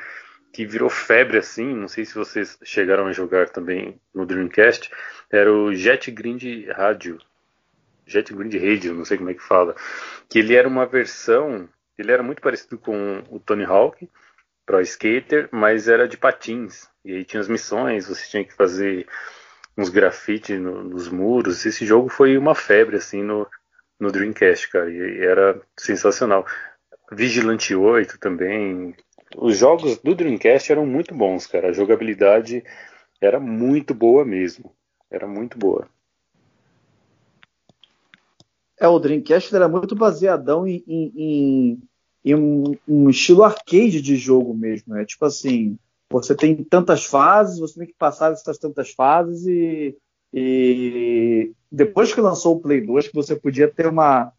que 0.53 0.65
virou 0.65 0.89
febre 0.89 1.37
assim, 1.37 1.75
não 1.75 1.89
sei 1.89 2.05
se 2.05 2.15
vocês 2.15 2.57
chegaram 2.63 3.07
a 3.07 3.11
jogar 3.11 3.49
também 3.49 3.99
no 4.15 4.25
Dreamcast, 4.25 4.89
era 5.29 5.51
o 5.51 5.73
Jet 5.75 6.09
Grind 6.11 6.43
Radio. 6.69 7.19
Jet 8.05 8.33
Grind 8.33 8.53
Radio, 8.55 8.93
não 8.93 9.03
sei 9.03 9.17
como 9.17 9.29
é 9.29 9.33
que 9.33 9.43
fala. 9.43 9.75
Que 10.29 10.39
ele 10.39 10.55
era 10.55 10.65
uma 10.65 10.85
versão, 10.85 11.67
ele 11.97 12.11
era 12.11 12.23
muito 12.23 12.41
parecido 12.41 12.77
com 12.77 13.23
o 13.29 13.39
Tony 13.39 13.63
Hawk, 13.63 14.09
Pro 14.65 14.81
Skater, 14.81 15.49
mas 15.51 15.87
era 15.87 16.07
de 16.07 16.17
patins. 16.17 16.87
E 17.03 17.13
aí 17.15 17.23
tinha 17.23 17.39
as 17.39 17.47
missões, 17.47 18.07
você 18.07 18.27
tinha 18.29 18.43
que 18.43 18.53
fazer 18.53 19.07
uns 19.77 19.89
grafites 19.89 20.59
no, 20.59 20.83
nos 20.83 21.07
muros. 21.07 21.65
Esse 21.65 21.85
jogo 21.85 22.09
foi 22.09 22.37
uma 22.37 22.53
febre 22.53 22.97
assim 22.97 23.23
no, 23.23 23.47
no 23.99 24.11
Dreamcast, 24.11 24.69
cara, 24.69 24.89
e 24.89 25.19
era 25.23 25.61
sensacional. 25.77 26.45
Vigilante 27.11 27.73
8 27.73 28.19
também. 28.19 28.95
Os 29.35 29.57
jogos 29.57 29.97
do 29.99 30.15
Dreamcast 30.15 30.71
eram 30.71 30.85
muito 30.85 31.15
bons, 31.15 31.47
cara. 31.47 31.69
A 31.69 31.73
jogabilidade 31.73 32.63
era 33.21 33.39
muito 33.39 33.93
boa 33.93 34.25
mesmo. 34.25 34.75
Era 35.09 35.27
muito 35.27 35.57
boa. 35.57 35.87
É, 38.79 38.87
o 38.87 38.99
Dreamcast 38.99 39.55
era 39.55 39.67
muito 39.67 39.95
baseadão 39.95 40.67
em, 40.67 40.83
em, 40.87 41.79
em, 42.23 42.35
um, 42.35 42.75
um, 42.87 43.09
estilo 43.09 43.43
arcade 43.43 44.01
de 44.01 44.15
jogo 44.15 44.53
mesmo. 44.53 44.95
É 44.95 44.99
né? 44.99 45.05
tipo 45.05 45.25
assim, 45.25 45.77
você 46.09 46.35
tem 46.35 46.55
tantas 46.63 47.05
fases, 47.05 47.59
você 47.59 47.79
tem 47.79 47.87
que 47.87 47.95
passar 47.97 48.31
essas 48.31 48.57
tantas 48.57 48.91
fases 48.91 49.45
e, 49.47 49.97
e 50.33 51.51
depois 51.71 52.13
que 52.13 52.21
lançou 52.21 52.55
o 52.55 52.59
Play 52.59 52.81
2, 52.81 53.07
que 53.07 53.15
você 53.15 53.35
podia 53.35 53.67
ter 53.67 53.87
uma, 53.87 54.31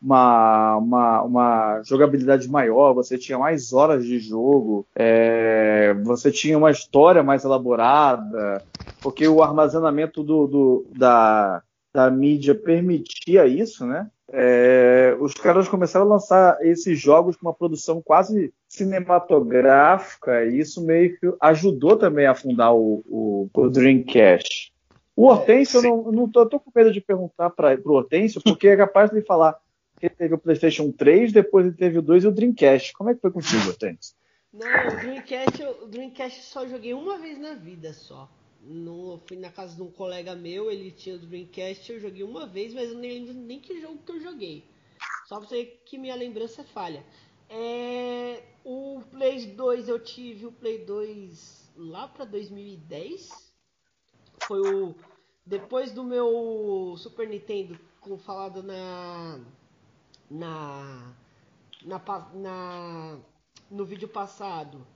uma, 0.00 0.76
uma, 0.76 1.22
uma, 1.22 1.82
jogabilidade 1.82 2.48
maior, 2.48 2.92
você 2.92 3.16
tinha 3.16 3.38
mais 3.38 3.72
horas 3.72 4.04
de 4.04 4.18
jogo, 4.18 4.86
é, 4.94 5.94
você 6.04 6.30
tinha 6.30 6.58
uma 6.58 6.70
história 6.70 7.22
mais 7.22 7.44
elaborada, 7.44 8.62
porque 9.02 9.26
o 9.28 9.42
armazenamento 9.42 10.22
do, 10.22 10.46
do, 10.46 10.86
da, 10.96 11.62
da 11.94 12.10
mídia 12.10 12.56
permitia 12.56 13.46
isso, 13.46 13.86
né? 13.86 14.10
É, 14.32 15.16
os 15.20 15.32
caras 15.34 15.68
começaram 15.68 16.06
a 16.06 16.14
lançar 16.14 16.58
esses 16.66 16.98
jogos 16.98 17.36
com 17.36 17.46
uma 17.46 17.54
produção 17.54 18.02
quase 18.02 18.52
cinematográfica, 18.68 20.44
e 20.44 20.58
isso 20.58 20.84
meio 20.84 21.16
que 21.16 21.32
ajudou 21.40 21.96
também 21.96 22.26
a 22.26 22.34
fundar 22.34 22.72
o, 22.72 23.04
o, 23.06 23.48
o 23.54 23.70
Dreamcast. 23.70 24.74
O 25.14 25.26
Hortêncio, 25.26 25.78
eu 25.78 25.82
não, 25.82 26.10
não 26.10 26.28
tô, 26.28 26.40
eu 26.40 26.48
tô 26.48 26.58
com 26.58 26.72
medo 26.74 26.92
de 26.92 27.00
perguntar 27.00 27.50
para 27.50 27.78
o 27.84 27.92
Hortêncio, 27.92 28.42
porque 28.42 28.66
é 28.66 28.76
capaz 28.76 29.10
de 29.10 29.22
falar 29.22 29.56
que 30.00 30.06
ele 30.06 30.14
teve 30.16 30.34
o 30.34 30.38
PlayStation 30.38 30.90
3, 30.90 31.32
depois 31.32 31.66
ele 31.66 31.76
teve 31.76 31.98
o 31.98 32.02
2 32.02 32.24
e 32.24 32.26
o 32.26 32.32
Dreamcast. 32.32 32.92
Como 32.94 33.10
é 33.10 33.14
que 33.14 33.20
foi 33.20 33.30
contigo, 33.30 33.68
Hortêncio? 33.68 34.16
Não, 34.52 34.88
o 34.88 34.96
Dreamcast, 34.96 35.62
o 35.82 35.86
Dreamcast 35.86 36.42
só 36.42 36.66
joguei 36.66 36.92
uma 36.92 37.18
vez 37.18 37.38
na 37.38 37.54
vida 37.54 37.92
só. 37.92 38.28
Eu 38.66 39.20
fui 39.26 39.36
na 39.36 39.50
casa 39.50 39.76
de 39.76 39.82
um 39.82 39.90
colega 39.90 40.34
meu, 40.34 40.70
ele 40.70 40.90
tinha 40.90 41.16
o 41.16 41.18
Dreamcast, 41.18 41.92
eu 41.92 42.00
joguei 42.00 42.22
uma 42.22 42.46
vez, 42.46 42.72
mas 42.72 42.90
eu 42.90 42.98
nem 42.98 43.12
lembro 43.12 43.34
nem 43.34 43.60
que 43.60 43.80
jogo 43.80 43.98
que 43.98 44.12
eu 44.12 44.20
joguei. 44.20 44.64
Só 45.26 45.38
pra 45.38 45.48
você 45.48 45.66
que 45.84 45.98
minha 45.98 46.14
lembrança 46.14 46.62
é 46.62 46.64
falha. 46.64 47.04
É, 47.48 48.42
o 48.64 49.02
Play 49.10 49.46
2 49.46 49.88
eu 49.88 49.98
tive 49.98 50.46
o 50.46 50.52
Play 50.52 50.84
2 50.84 51.72
lá 51.76 52.08
pra 52.08 52.24
2010. 52.24 53.52
Foi 54.46 54.60
o. 54.60 54.94
Depois 55.46 55.92
do 55.92 56.02
meu 56.02 56.94
Super 56.96 57.28
Nintendo, 57.28 57.78
como 58.00 58.16
falado 58.16 58.62
na. 58.62 59.40
Na. 60.30 61.14
Na, 61.82 61.98
na 62.34 63.20
no 63.70 63.84
vídeo 63.84 64.08
passado. 64.08 64.86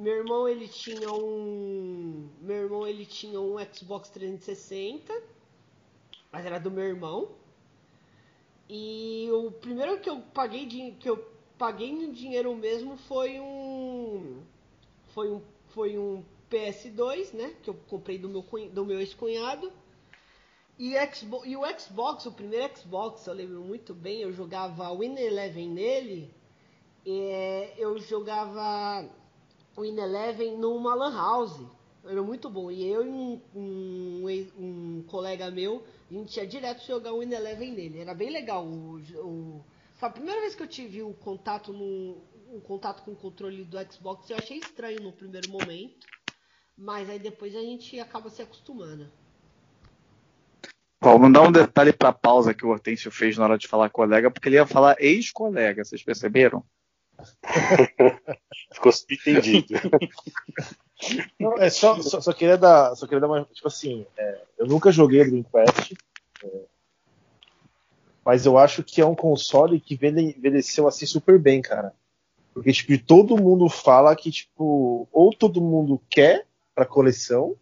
Meu 0.00 0.16
irmão 0.16 0.48
ele 0.48 0.66
tinha 0.66 1.12
um. 1.12 2.30
Meu 2.40 2.56
irmão 2.56 2.88
ele 2.88 3.04
tinha 3.04 3.38
um 3.38 3.56
Xbox 3.70 4.08
360. 4.08 5.12
Mas 6.32 6.46
era 6.46 6.58
do 6.58 6.70
meu 6.70 6.84
irmão. 6.84 7.32
E 8.66 9.28
o 9.30 9.50
primeiro 9.50 10.00
que 10.00 10.08
eu 10.08 10.22
paguei 10.32 10.66
que 10.98 11.10
eu 11.10 11.18
paguei 11.58 11.92
no 11.92 12.14
dinheiro 12.14 12.56
mesmo 12.56 12.96
foi 12.96 13.38
um 13.40 14.42
foi 15.08 15.30
um 15.30 15.42
foi 15.68 15.98
um 15.98 16.24
PS2, 16.50 17.34
né, 17.34 17.54
que 17.62 17.68
eu 17.68 17.74
comprei 17.86 18.16
do 18.16 18.28
meu 18.28 18.42
do 18.72 18.86
meu 18.86 19.00
ex-cunhado. 19.00 19.70
E, 20.78 20.94
Xbox, 21.14 21.46
e 21.46 21.54
o 21.58 21.78
Xbox, 21.78 22.24
o 22.24 22.32
primeiro 22.32 22.74
Xbox, 22.74 23.26
eu 23.26 23.34
lembro 23.34 23.60
muito 23.60 23.92
bem, 23.92 24.22
eu 24.22 24.32
jogava 24.32 24.96
Win 24.96 25.18
Eleven 25.18 25.68
nele. 25.68 26.34
É, 27.06 27.74
eu 27.76 27.98
jogava 27.98 29.06
Win 29.78 29.98
Eleven 29.98 30.56
numa 30.58 30.94
lan 30.94 31.14
house. 31.14 31.60
Era 32.04 32.22
muito 32.22 32.48
bom. 32.48 32.70
E 32.70 32.86
eu 32.88 33.04
e 33.04 33.08
um, 33.08 33.40
um, 33.54 34.44
um 34.58 35.04
colega 35.06 35.50
meu, 35.50 35.84
a 36.10 36.14
gente 36.14 36.36
ia 36.36 36.46
direto 36.46 36.86
jogar 36.86 37.12
o 37.12 37.20
Win 37.20 37.32
Eleven 37.32 37.72
nele. 37.72 37.98
Era 38.00 38.14
bem 38.14 38.30
legal. 38.30 38.64
O, 38.64 38.96
o- 39.18 39.64
foi 39.94 40.08
a 40.08 40.12
primeira 40.12 40.40
vez 40.40 40.54
que 40.54 40.62
eu 40.62 40.66
tive 40.66 41.02
o 41.02 41.12
contato, 41.12 41.72
no, 41.74 42.16
o 42.56 42.60
contato 42.62 43.02
com 43.04 43.12
o 43.12 43.16
controle 43.16 43.64
do 43.64 43.76
Xbox. 43.92 44.30
Eu 44.30 44.38
achei 44.38 44.58
estranho 44.58 45.02
no 45.02 45.12
primeiro 45.12 45.50
momento. 45.50 46.06
Mas 46.76 47.10
aí 47.10 47.18
depois 47.18 47.54
a 47.54 47.60
gente 47.60 48.00
acaba 48.00 48.30
se 48.30 48.40
acostumando. 48.40 49.06
Bom, 51.02 51.18
vamos 51.18 51.32
dar 51.32 51.42
um 51.42 51.52
detalhe 51.52 51.92
pra 51.92 52.12
pausa 52.12 52.52
que 52.54 52.64
o 52.64 52.70
Hortêncio 52.70 53.10
fez 53.10 53.36
na 53.36 53.44
hora 53.44 53.58
de 53.58 53.66
falar 53.68 53.88
colega, 53.90 54.30
porque 54.30 54.48
ele 54.48 54.56
ia 54.56 54.66
falar 54.66 54.96
ex-colega, 54.98 55.84
vocês 55.84 56.02
perceberam? 56.02 56.62
Ficou 58.72 58.92
subentendido. 58.92 59.74
Não, 61.38 61.56
é 61.56 61.70
só, 61.70 62.00
só, 62.02 62.20
só 62.20 62.32
queria 62.32 62.58
dar, 62.58 62.94
só 62.94 63.06
queria 63.06 63.20
dar 63.20 63.26
uma, 63.26 63.44
tipo 63.44 63.68
assim, 63.68 64.06
é, 64.16 64.42
eu 64.58 64.66
nunca 64.66 64.92
joguei 64.92 65.24
Dream 65.24 65.44
Quest, 65.44 65.92
é, 66.44 66.48
mas 68.24 68.44
eu 68.44 68.58
acho 68.58 68.82
que 68.82 69.00
é 69.00 69.06
um 69.06 69.14
console 69.14 69.80
que 69.80 69.94
envelhe- 69.94 70.34
envelheceu 70.36 70.86
assim 70.86 71.06
super 71.06 71.38
bem, 71.38 71.62
cara. 71.62 71.94
Porque 72.52 72.72
tipo, 72.72 72.98
todo 73.04 73.36
mundo 73.36 73.68
fala 73.68 74.14
que 74.14 74.30
tipo, 74.30 75.08
ou 75.10 75.32
todo 75.32 75.60
mundo 75.60 76.00
quer 76.10 76.46
pra 76.74 76.84
coleção 76.84 77.56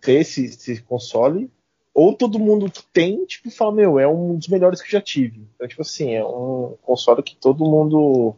ter 0.00 0.20
esse, 0.20 0.44
esse 0.46 0.82
console, 0.82 1.50
ou 1.94 2.14
todo 2.14 2.38
mundo 2.38 2.70
que 2.70 2.82
tem, 2.92 3.24
tipo, 3.26 3.50
fala, 3.50 3.72
meu, 3.72 3.98
é 3.98 4.08
um 4.08 4.36
dos 4.36 4.48
melhores 4.48 4.80
que 4.80 4.88
eu 4.88 4.92
já 4.92 5.00
tive. 5.00 5.46
Então, 5.54 5.68
tipo 5.68 5.82
assim, 5.82 6.14
é 6.14 6.24
um 6.24 6.76
console 6.82 7.22
que 7.22 7.36
todo 7.36 7.64
mundo 7.64 8.36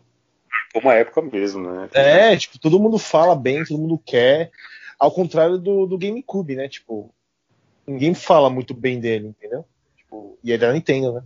uma 0.75 0.95
época 0.95 1.23
mesmo, 1.23 1.71
né? 1.71 1.89
é, 1.95 2.37
tipo, 2.37 2.59
todo 2.59 2.81
mundo 2.81 2.99
fala 2.99 3.37
bem, 3.37 3.65
todo 3.65 3.79
mundo 3.79 3.99
quer. 3.99 4.51
Ao 4.99 5.11
contrário 5.11 5.59
do, 5.59 5.87
do 5.87 5.99
GameCube, 5.99 6.57
né? 6.57 6.69
Tipo, 6.69 7.15
ninguém 7.87 8.15
fala 8.15 8.51
muito 8.51 8.75
bem 8.75 8.99
dele, 8.99 9.29
entendeu? 9.29 9.65
Tipo, 9.97 10.39
e 10.43 10.51
ele 10.51 10.65
é 10.65 10.67
da 10.67 10.73
Nintendo, 10.73 11.13
né? 11.13 11.25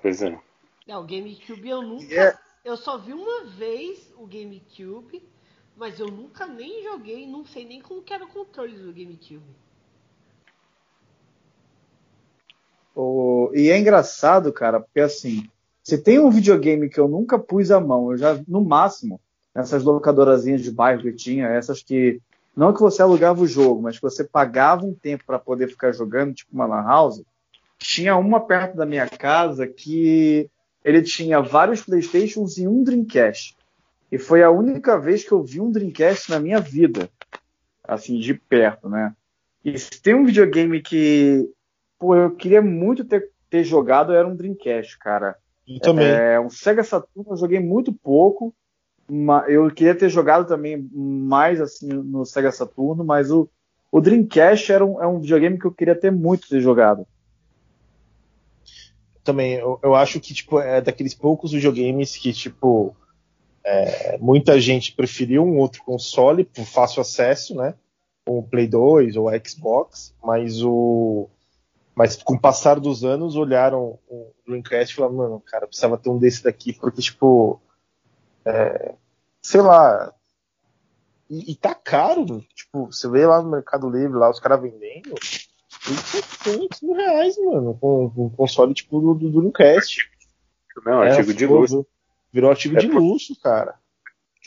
Pois 0.00 0.22
é. 0.22 0.38
É, 0.86 0.96
o 0.96 1.02
GameCube 1.02 1.68
eu 1.68 1.82
nunca. 1.82 2.04
E 2.04 2.18
é- 2.18 2.34
Eu 2.64 2.76
só 2.76 2.98
vi 2.98 3.12
uma 3.12 3.44
vez 3.44 4.12
o 4.16 4.26
GameCube, 4.26 5.22
mas 5.76 6.00
eu 6.00 6.08
nunca 6.08 6.46
nem 6.46 6.82
joguei, 6.82 7.26
não 7.26 7.44
sei 7.44 7.64
nem 7.64 7.80
como 7.80 8.02
que 8.02 8.12
era 8.12 8.24
o 8.24 8.28
controle 8.28 8.76
do 8.76 8.92
GameCube. 8.92 9.54
O- 13.00 13.52
E 13.54 13.70
é 13.70 13.78
engraçado, 13.78 14.52
cara, 14.52 14.80
porque 14.80 14.98
assim, 15.00 15.48
se 15.84 15.96
tem 15.98 16.18
um 16.18 16.30
videogame 16.30 16.88
que 16.88 16.98
eu 16.98 17.06
nunca 17.06 17.38
pus 17.38 17.70
a 17.70 17.80
mão, 17.80 18.10
eu 18.10 18.18
já, 18.18 18.40
no 18.48 18.64
máximo, 18.64 19.20
nessas 19.54 19.84
locadorazinhas 19.84 20.62
de 20.62 20.72
bairro 20.72 21.02
que 21.02 21.12
tinha, 21.12 21.46
essas 21.46 21.80
que, 21.80 22.20
não 22.56 22.72
que 22.72 22.80
você 22.80 23.00
alugava 23.00 23.40
o 23.40 23.46
jogo, 23.46 23.82
mas 23.82 23.96
que 23.96 24.02
você 24.02 24.24
pagava 24.24 24.84
um 24.84 24.92
tempo 24.92 25.22
para 25.24 25.38
poder 25.38 25.68
ficar 25.68 25.92
jogando, 25.92 26.34
tipo 26.34 26.52
uma 26.52 26.66
lan 26.66 26.82
house, 26.82 27.22
tinha 27.78 28.16
uma 28.16 28.40
perto 28.40 28.76
da 28.76 28.84
minha 28.84 29.08
casa 29.08 29.64
que 29.64 30.50
ele 30.84 31.00
tinha 31.02 31.40
vários 31.40 31.82
Playstations 31.82 32.58
e 32.58 32.66
um 32.66 32.82
Dreamcast. 32.82 33.56
E 34.10 34.18
foi 34.18 34.42
a 34.42 34.50
única 34.50 34.98
vez 34.98 35.22
que 35.22 35.30
eu 35.30 35.44
vi 35.44 35.60
um 35.60 35.70
Dreamcast 35.70 36.30
na 36.30 36.40
minha 36.40 36.58
vida, 36.58 37.08
assim, 37.84 38.18
de 38.18 38.34
perto, 38.34 38.88
né? 38.88 39.14
E 39.64 39.78
se 39.78 40.02
tem 40.02 40.14
um 40.14 40.24
videogame 40.24 40.80
que 40.82 41.48
pô, 41.98 42.14
eu 42.14 42.30
queria 42.34 42.62
muito 42.62 43.04
ter, 43.04 43.30
ter 43.50 43.64
jogado, 43.64 44.12
era 44.12 44.26
um 44.26 44.36
Dreamcast, 44.36 44.98
cara. 44.98 45.36
E 45.66 45.78
também. 45.80 46.06
É, 46.06 46.40
um 46.40 46.48
Sega 46.48 46.82
Saturn 46.82 47.28
eu 47.28 47.36
joguei 47.36 47.60
muito 47.60 47.92
pouco. 47.92 48.54
Eu 49.46 49.70
queria 49.70 49.94
ter 49.94 50.08
jogado 50.08 50.46
também 50.46 50.88
mais 50.92 51.60
assim 51.60 51.88
no 51.88 52.26
Sega 52.26 52.52
Saturno, 52.52 53.04
mas 53.04 53.30
o, 53.30 53.48
o 53.90 54.00
Dreamcast 54.00 54.70
era 54.70 54.84
um, 54.84 55.02
é 55.02 55.06
um 55.06 55.20
videogame 55.20 55.58
que 55.58 55.64
eu 55.64 55.72
queria 55.72 55.94
ter 55.94 56.10
muito 56.10 56.48
ter 56.48 56.60
jogado. 56.60 57.06
Também, 59.24 59.54
eu, 59.54 59.78
eu 59.82 59.94
acho 59.94 60.20
que, 60.20 60.32
tipo, 60.32 60.58
é 60.58 60.80
daqueles 60.80 61.14
poucos 61.14 61.52
videogames 61.52 62.16
que, 62.16 62.32
tipo, 62.32 62.96
é, 63.64 64.16
muita 64.18 64.58
gente 64.58 64.92
preferiu 64.92 65.44
um 65.44 65.58
outro 65.58 65.82
console 65.84 66.44
por 66.44 66.64
fácil 66.64 67.02
acesso, 67.02 67.54
né? 67.54 67.74
O 68.26 68.42
Play 68.42 68.66
2 68.66 69.16
ou 69.16 69.28
Xbox, 69.46 70.14
mas 70.22 70.62
o. 70.62 71.28
Mas 71.98 72.22
com 72.22 72.34
o 72.34 72.40
passar 72.40 72.78
dos 72.78 73.02
anos 73.04 73.34
olharam 73.34 73.98
o 74.08 74.32
Dreamcast 74.46 74.92
e 74.92 74.96
falaram, 74.96 75.16
mano, 75.16 75.40
cara, 75.44 75.66
precisava 75.66 75.98
ter 75.98 76.08
um 76.10 76.16
desse 76.18 76.44
daqui, 76.44 76.72
porque, 76.72 77.02
tipo. 77.02 77.60
é, 78.44 78.94
sei 79.42 79.60
lá. 79.60 80.14
E, 81.28 81.50
e 81.52 81.56
tá 81.56 81.74
caro, 81.74 82.40
tipo, 82.54 82.86
você 82.86 83.08
vê 83.10 83.26
lá 83.26 83.42
no 83.42 83.50
Mercado 83.50 83.90
Livre, 83.90 84.16
lá 84.16 84.30
os 84.30 84.38
caras 84.38 84.62
vendendo. 84.62 85.12
700 85.70 86.80
mil 86.82 86.94
reais, 86.94 87.36
mano, 87.38 87.74
com, 87.80 88.08
com 88.10 88.26
um 88.26 88.30
console 88.30 88.72
tipo 88.74 89.00
do, 89.00 89.14
do 89.14 89.30
Dreamcast. 89.30 90.08
Não, 90.86 91.02
É, 91.02 91.10
artigo 91.10 91.32
de 91.34 91.40
ficou- 91.40 91.58
luxo. 91.60 91.86
Virou 92.32 92.50
artigo 92.50 92.76
É 92.76 92.80
de 92.80 92.88
por- 92.88 93.00
luxo, 93.02 93.34
cara. 93.40 93.74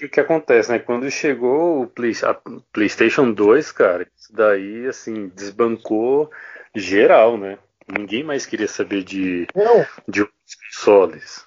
O 0.02 0.04
que, 0.06 0.10
que 0.10 0.20
acontece, 0.20 0.72
né? 0.72 0.80
Quando 0.80 1.12
chegou 1.12 1.84
o 1.84 1.88
Play- 1.88 2.14
a 2.24 2.34
PlayStation 2.74 3.32
2, 3.32 3.72
cara, 3.72 4.08
isso 4.18 4.34
daí, 4.34 4.88
assim, 4.88 5.28
desbancou 5.28 6.32
geral, 6.74 7.38
né? 7.38 7.60
Ninguém 7.88 8.24
mais 8.24 8.44
queria 8.48 8.68
saber 8.68 9.04
de, 9.04 9.46
Não, 9.56 9.86
de 10.08 10.22
outros 10.22 10.56
consoles. 10.56 11.46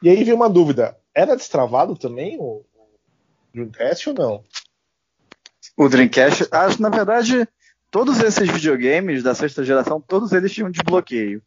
e 0.00 0.08
aí 0.08 0.22
veio 0.22 0.36
uma 0.36 0.48
dúvida. 0.48 0.96
Era 1.12 1.34
destravado 1.34 1.96
também 1.96 2.36
o 2.38 2.64
Dreamcast 3.52 4.10
ou 4.10 4.14
não? 4.14 4.44
O 5.76 5.88
Dreamcast, 5.88 6.46
acho 6.52 6.80
na 6.80 6.88
verdade, 6.88 7.48
todos 7.90 8.20
esses 8.20 8.48
videogames 8.48 9.24
da 9.24 9.34
sexta 9.34 9.64
geração, 9.64 10.00
todos 10.00 10.30
eles 10.30 10.52
tinham 10.52 10.70
desbloqueio. 10.70 11.42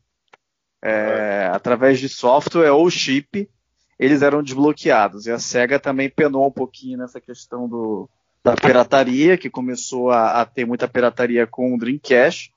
É, 0.82 1.50
através 1.54 1.98
de 1.98 2.10
software 2.10 2.71
ou 2.71 2.89
chip, 2.91 3.50
eles 3.98 4.22
eram 4.22 4.44
desbloqueados. 4.44 5.26
E 5.26 5.32
a 5.32 5.40
SEGA 5.40 5.80
também 5.80 6.10
penou 6.10 6.48
um 6.48 6.52
pouquinho 6.52 6.98
nessa 6.98 7.20
questão 7.22 7.68
do, 7.68 8.10
da 8.44 8.56
pirataria, 8.56 9.38
que 9.38 9.50
começou 9.50 10.12
a, 10.12 10.42
a 10.42 10.46
ter 10.46 10.66
muita 10.66 10.88
pirataria 10.88 11.48
com 11.48 11.74
o 11.74 11.78
Dreamcast. 11.78 12.54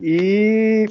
E 0.00 0.86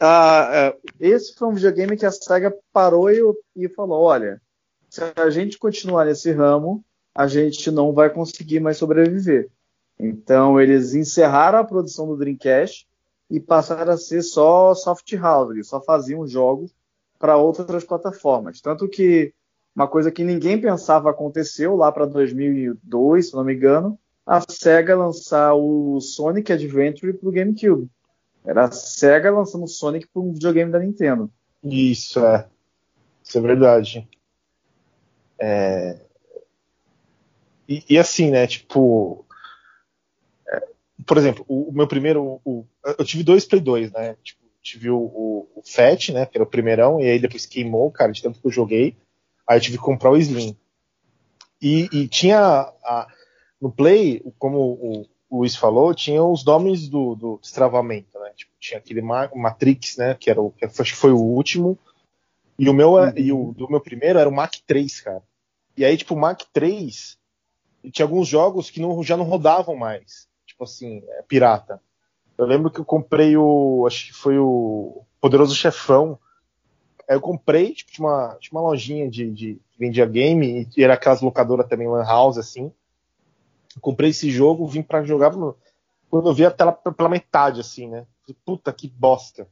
ah, 0.00 0.68
ah, 0.68 0.76
esse 0.98 1.34
foi 1.34 1.48
um 1.48 1.54
videogame 1.54 1.96
que 1.96 2.06
a 2.06 2.10
SEGA 2.10 2.54
parou 2.72 3.10
e, 3.10 3.20
e 3.56 3.68
falou: 3.68 4.02
olha, 4.02 4.40
se 4.88 5.00
a 5.16 5.30
gente 5.30 5.58
continuar 5.58 6.06
nesse 6.06 6.32
ramo, 6.32 6.84
a 7.14 7.26
gente 7.26 7.70
não 7.70 7.92
vai 7.92 8.10
conseguir 8.10 8.60
mais 8.60 8.76
sobreviver. 8.76 9.50
Então 9.98 10.60
eles 10.60 10.94
encerraram 10.94 11.58
a 11.58 11.64
produção 11.64 12.06
do 12.06 12.16
Dreamcast 12.16 12.86
e 13.30 13.38
passaram 13.38 13.92
a 13.92 13.96
ser 13.96 14.22
só 14.22 14.74
soft 14.74 15.12
eles 15.50 15.68
só 15.68 15.80
faziam 15.80 16.26
jogos 16.26 16.74
para 17.18 17.36
outras 17.36 17.84
plataformas. 17.84 18.60
Tanto 18.60 18.88
que 18.88 19.32
uma 19.74 19.88
coisa 19.88 20.10
que 20.10 20.22
ninguém 20.22 20.60
pensava 20.60 21.10
aconteceu 21.10 21.76
lá 21.76 21.90
para 21.90 22.06
2002, 22.06 23.28
se 23.28 23.34
não 23.34 23.44
me 23.44 23.54
engano, 23.54 23.98
a 24.26 24.40
Sega 24.48 24.96
lançar 24.96 25.54
o 25.54 26.00
Sonic 26.00 26.52
Adventure 26.52 27.12
para 27.12 27.28
o 27.28 27.32
GameCube. 27.32 27.90
Era 28.44 28.64
a 28.64 28.72
Sega 28.72 29.30
lançando 29.30 29.64
o 29.64 29.68
Sonic 29.68 30.06
para 30.08 30.22
um 30.22 30.32
videogame 30.32 30.70
da 30.70 30.78
Nintendo. 30.78 31.30
Isso, 31.62 32.24
é. 32.24 32.46
Isso 33.22 33.38
é 33.38 33.40
verdade. 33.40 34.08
É... 35.38 36.00
E, 37.68 37.84
e 37.88 37.98
assim, 37.98 38.30
né, 38.30 38.46
tipo. 38.46 39.24
é, 40.48 40.62
por 41.06 41.16
exemplo, 41.16 41.44
o, 41.48 41.70
o 41.70 41.72
meu 41.72 41.86
primeiro. 41.86 42.40
O, 42.44 42.66
eu 42.98 43.04
tive 43.04 43.22
dois 43.22 43.44
Play 43.44 43.60
2, 43.60 43.92
né? 43.92 44.16
Tipo, 44.22 44.42
tive 44.60 44.90
o, 44.90 44.98
o, 44.98 45.48
o 45.56 45.62
Fat, 45.64 46.10
né? 46.10 46.26
Que 46.26 46.36
era 46.36 46.44
o 46.44 46.50
primeirão, 46.50 47.00
e 47.00 47.06
aí 47.08 47.18
depois 47.18 47.46
queimou, 47.46 47.90
cara, 47.90 48.12
de 48.12 48.22
tanto 48.22 48.40
que 48.40 48.46
eu 48.46 48.50
joguei. 48.50 48.96
Aí 49.48 49.56
eu 49.56 49.60
tive 49.60 49.78
que 49.78 49.84
comprar 49.84 50.10
o 50.10 50.16
Slim. 50.16 50.56
E, 51.60 51.88
e 51.92 52.08
tinha. 52.08 52.38
A, 52.40 53.06
no 53.60 53.70
Play, 53.70 54.22
como 54.38 54.58
o, 54.58 55.06
Luiz 55.30 55.56
falou, 55.56 55.94
tinha 55.94 56.22
os 56.22 56.44
nomes 56.44 56.88
do, 56.88 57.14
do 57.14 57.38
destravamento, 57.40 58.18
né? 58.18 58.32
Tipo, 58.36 58.52
tinha 58.60 58.78
aquele 58.78 59.00
Matrix, 59.00 59.96
né? 59.96 60.14
Que 60.14 60.30
era 60.30 60.40
o. 60.40 60.50
Que 60.50 60.64
acho 60.64 60.82
que 60.82 60.94
foi 60.94 61.12
o 61.12 61.20
último. 61.20 61.78
E 62.58 62.68
o 62.68 62.74
meu 62.74 62.92
uhum. 62.92 63.12
e 63.16 63.32
o 63.32 63.52
do 63.52 63.70
meu 63.70 63.80
primeiro 63.80 64.18
era 64.18 64.28
o 64.28 64.32
Mac 64.32 64.54
3, 64.66 65.00
cara. 65.00 65.22
E 65.76 65.84
aí, 65.84 65.96
tipo, 65.96 66.14
o 66.14 66.18
Mac 66.18 66.42
3 66.52 67.18
tinha 67.90 68.04
alguns 68.04 68.28
jogos 68.28 68.70
que 68.70 68.80
não, 68.80 69.02
já 69.02 69.16
não 69.16 69.24
rodavam 69.24 69.74
mais. 69.74 70.28
Tipo 70.46 70.64
assim, 70.64 71.02
é, 71.08 71.22
pirata. 71.22 71.80
Eu 72.36 72.44
lembro 72.44 72.70
que 72.70 72.78
eu 72.78 72.84
comprei 72.84 73.36
o. 73.36 73.84
Acho 73.86 74.06
que 74.06 74.12
foi 74.12 74.38
o 74.38 75.02
Poderoso 75.20 75.54
Chefão. 75.54 76.18
Aí 77.12 77.16
eu 77.16 77.20
comprei, 77.20 77.74
tipo, 77.74 77.92
tinha 77.92 78.08
uma, 78.08 78.38
tinha 78.40 78.58
uma 78.58 78.66
lojinha 78.66 79.06
de, 79.06 79.30
de 79.30 79.60
que 79.70 79.78
vendia 79.78 80.06
game, 80.06 80.66
e 80.74 80.82
era 80.82 80.94
aquelas 80.94 81.20
locadoras 81.20 81.68
também, 81.68 81.86
Lan 81.86 82.04
House, 82.04 82.38
assim. 82.38 82.72
Eu 83.76 83.82
comprei 83.82 84.08
esse 84.08 84.30
jogo, 84.30 84.66
vim 84.66 84.80
para 84.80 85.02
jogar. 85.02 85.30
Quando 86.08 86.26
eu 86.26 86.32
vi 86.32 86.46
a 86.46 86.50
tela 86.50 86.72
pela 86.72 87.10
metade, 87.10 87.60
assim, 87.60 87.86
né? 87.86 88.06
Puta 88.46 88.72
que 88.72 88.88
bosta. 88.88 89.46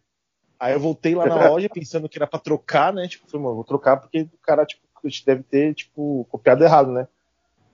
Aí 0.58 0.72
eu 0.72 0.80
voltei 0.80 1.14
lá 1.14 1.26
na 1.26 1.34
loja 1.50 1.68
pensando 1.68 2.08
que 2.08 2.16
era 2.16 2.26
pra 2.26 2.40
trocar, 2.40 2.94
né? 2.94 3.06
Tipo, 3.06 3.30
falei, 3.30 3.44
mano, 3.44 3.56
vou 3.56 3.64
trocar 3.64 3.98
porque 3.98 4.22
o 4.22 4.38
cara, 4.42 4.64
tipo, 4.64 4.82
deve 5.26 5.42
ter, 5.42 5.74
tipo, 5.74 6.26
copiado 6.30 6.64
errado, 6.64 6.90
né? 6.90 7.06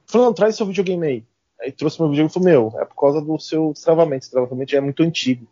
Falei, 0.04 0.26
não, 0.26 0.34
traz 0.34 0.56
seu 0.56 0.66
videogame 0.66 1.06
aí. 1.06 1.24
Aí 1.60 1.70
trouxe 1.70 2.00
meu 2.00 2.10
videogame 2.10 2.28
e 2.28 2.32
falou, 2.32 2.72
meu, 2.72 2.80
é 2.80 2.84
por 2.84 2.96
causa 2.96 3.20
do 3.20 3.38
seu 3.38 3.72
travamento. 3.80 4.24
Esse 4.24 4.32
travamento 4.32 4.74
é 4.74 4.80
muito 4.80 5.04
antigo. 5.04 5.46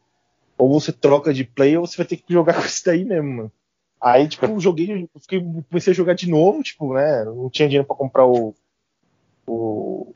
Ou 0.59 0.69
você 0.69 0.91
troca 0.91 1.33
de 1.33 1.45
play 1.45 1.77
ou 1.77 1.87
você 1.87 1.97
vai 1.97 2.07
ter 2.07 2.17
que 2.17 2.33
jogar 2.33 2.55
com 2.61 2.67
isso 2.67 2.85
daí 2.85 3.05
mesmo, 3.05 3.31
mano. 3.31 3.53
Aí, 4.05 4.29
tipo, 4.29 4.45
eu 4.45 4.61
joguei, 4.61 5.09
fiquei, 5.19 5.41
comecei 5.71 5.95
a 5.95 5.97
jogar 5.97 6.13
de 6.13 6.29
novo, 6.29 6.63
tipo, 6.63 6.93
né? 6.93 7.25
Não 7.25 7.49
tinha 7.49 7.67
dinheiro 7.67 7.87
pra 7.87 7.97
comprar 7.97 8.27
o. 8.27 8.55
O. 9.47 10.13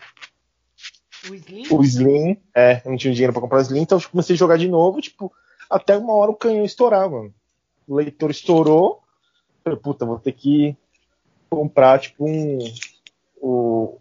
O 1.27 1.35
Slim? 1.35 1.63
O 1.71 1.83
Slim, 1.83 2.37
é, 2.55 2.83
não 2.85 2.99
tinha 2.99 3.15
dinheiro 3.15 3.33
pra 3.33 3.41
comprar 3.41 3.57
o 3.57 3.63
Slim, 3.63 3.81
então 3.81 3.97
eu 3.97 4.09
comecei 4.11 4.35
a 4.35 4.39
jogar 4.39 4.59
de 4.59 4.69
novo, 4.69 5.01
tipo, 5.01 5.33
até 5.71 5.97
uma 5.97 6.13
hora 6.13 6.31
o 6.31 6.37
canhão 6.37 6.67
estourar, 6.67 7.11
mano. 7.11 7.33
O 7.87 7.95
leitor 7.95 8.31
estourou. 8.31 9.01
Falei, 9.65 9.79
puta, 9.79 10.05
vou 10.05 10.19
ter 10.19 10.33
que 10.33 10.77
comprar, 11.49 11.99
tipo, 11.99 12.29
um. 12.29 12.59
O, 13.41 13.97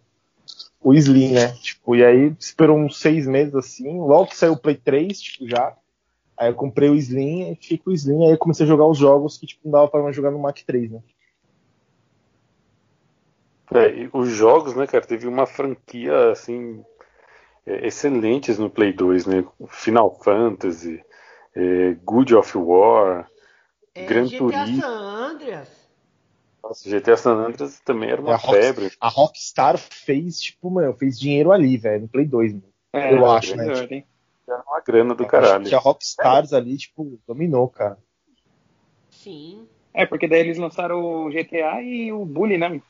o 0.82 0.92
Slim, 0.92 1.32
né? 1.32 1.52
Tipo, 1.62 1.96
e 1.96 2.04
aí 2.04 2.36
esperou 2.38 2.78
uns 2.78 2.98
seis 2.98 3.26
meses 3.26 3.54
assim. 3.54 3.98
Logo 3.98 4.26
que 4.26 4.36
saiu 4.36 4.52
o 4.52 4.58
Play 4.58 4.76
3, 4.76 5.18
tipo, 5.18 5.48
já. 5.48 5.74
Aí 6.38 6.48
eu 6.50 6.54
comprei 6.54 6.88
o 6.88 6.94
Slim 6.94 7.50
e 7.50 7.54
fiquei 7.56 7.78
com 7.78 7.90
o 7.90 7.94
Slim. 7.94 8.24
Aí 8.26 8.32
eu 8.32 8.38
comecei 8.38 8.64
a 8.64 8.68
jogar 8.68 8.86
os 8.86 8.96
jogos 8.96 9.36
que, 9.36 9.46
tipo, 9.46 9.62
não 9.64 9.72
dava 9.72 9.88
pra 9.88 10.12
jogar 10.12 10.30
no 10.30 10.38
Mac 10.38 10.56
3, 10.64 10.90
né? 10.90 11.00
É, 13.70 14.08
os 14.16 14.28
jogos, 14.30 14.74
né, 14.74 14.86
cara, 14.86 15.04
teve 15.04 15.26
uma 15.26 15.46
franquia, 15.46 16.30
assim, 16.30 16.82
é, 17.66 17.86
excelentes 17.86 18.58
no 18.58 18.70
Play 18.70 18.92
2, 18.92 19.26
né? 19.26 19.44
Final 19.68 20.18
Fantasy, 20.22 21.04
é, 21.54 21.92
Good 22.02 22.34
of 22.34 22.56
War, 22.56 23.28
É, 23.94 24.04
Gran 24.06 24.24
GTA 24.26 24.38
Turismo. 24.38 24.80
San 24.80 24.88
Andreas. 25.32 25.68
Nossa, 26.62 26.88
GTA 26.88 27.16
San 27.16 27.34
Andreas 27.34 27.80
também 27.80 28.10
era 28.10 28.20
uma 28.22 28.30
É, 28.30 28.34
a 28.34 28.36
Rock- 28.36 28.54
febre. 28.56 28.92
A 29.00 29.08
Rockstar 29.08 29.76
fez, 29.76 30.40
tipo, 30.40 30.70
mano, 30.70 30.94
fez 30.94 31.18
dinheiro 31.18 31.52
ali, 31.52 31.76
velho, 31.76 32.02
no 32.02 32.08
Play 32.08 32.26
2, 32.26 32.52
mano. 32.52 32.64
É, 32.92 33.12
Eu 33.12 33.30
acho, 33.30 33.54
né? 33.56 33.64
melhor, 33.64 33.88
Era 34.48 34.62
uma 34.66 34.80
grana 34.80 35.14
do 35.14 35.22
Acho 35.24 35.30
caralho. 35.30 35.64
que 35.68 35.74
a 35.74 35.78
Rockstars 35.78 36.52
ali, 36.52 36.76
tipo, 36.78 37.18
dominou, 37.26 37.68
cara. 37.68 37.98
Sim. 39.10 39.66
É, 39.92 40.06
porque 40.06 40.26
daí 40.28 40.40
eles 40.40 40.58
lançaram 40.58 41.26
o 41.26 41.30
GTA 41.30 41.82
e 41.82 42.12
o 42.12 42.24
Bully, 42.24 42.56
né? 42.56 42.80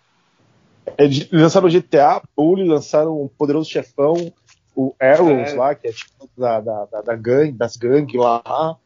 Eles 0.97 1.29
lançaram 1.31 1.67
o 1.67 1.71
GTA, 1.71 2.23
Bully, 2.37 2.65
lançaram 2.67 3.21
o 3.21 3.29
Poderoso 3.29 3.69
Chefão, 3.71 4.15
o 4.75 4.95
Arrows 5.01 5.51
É. 5.53 5.55
lá, 5.55 5.75
que 5.75 5.89
é 5.89 5.93
tipo 5.93 6.29
da, 6.37 6.61
da, 6.61 6.85
da, 6.87 7.03
da 7.03 7.17
gangue, 7.17 7.53
das 7.53 7.77
gangues 7.77 8.15
lá. 8.21 8.77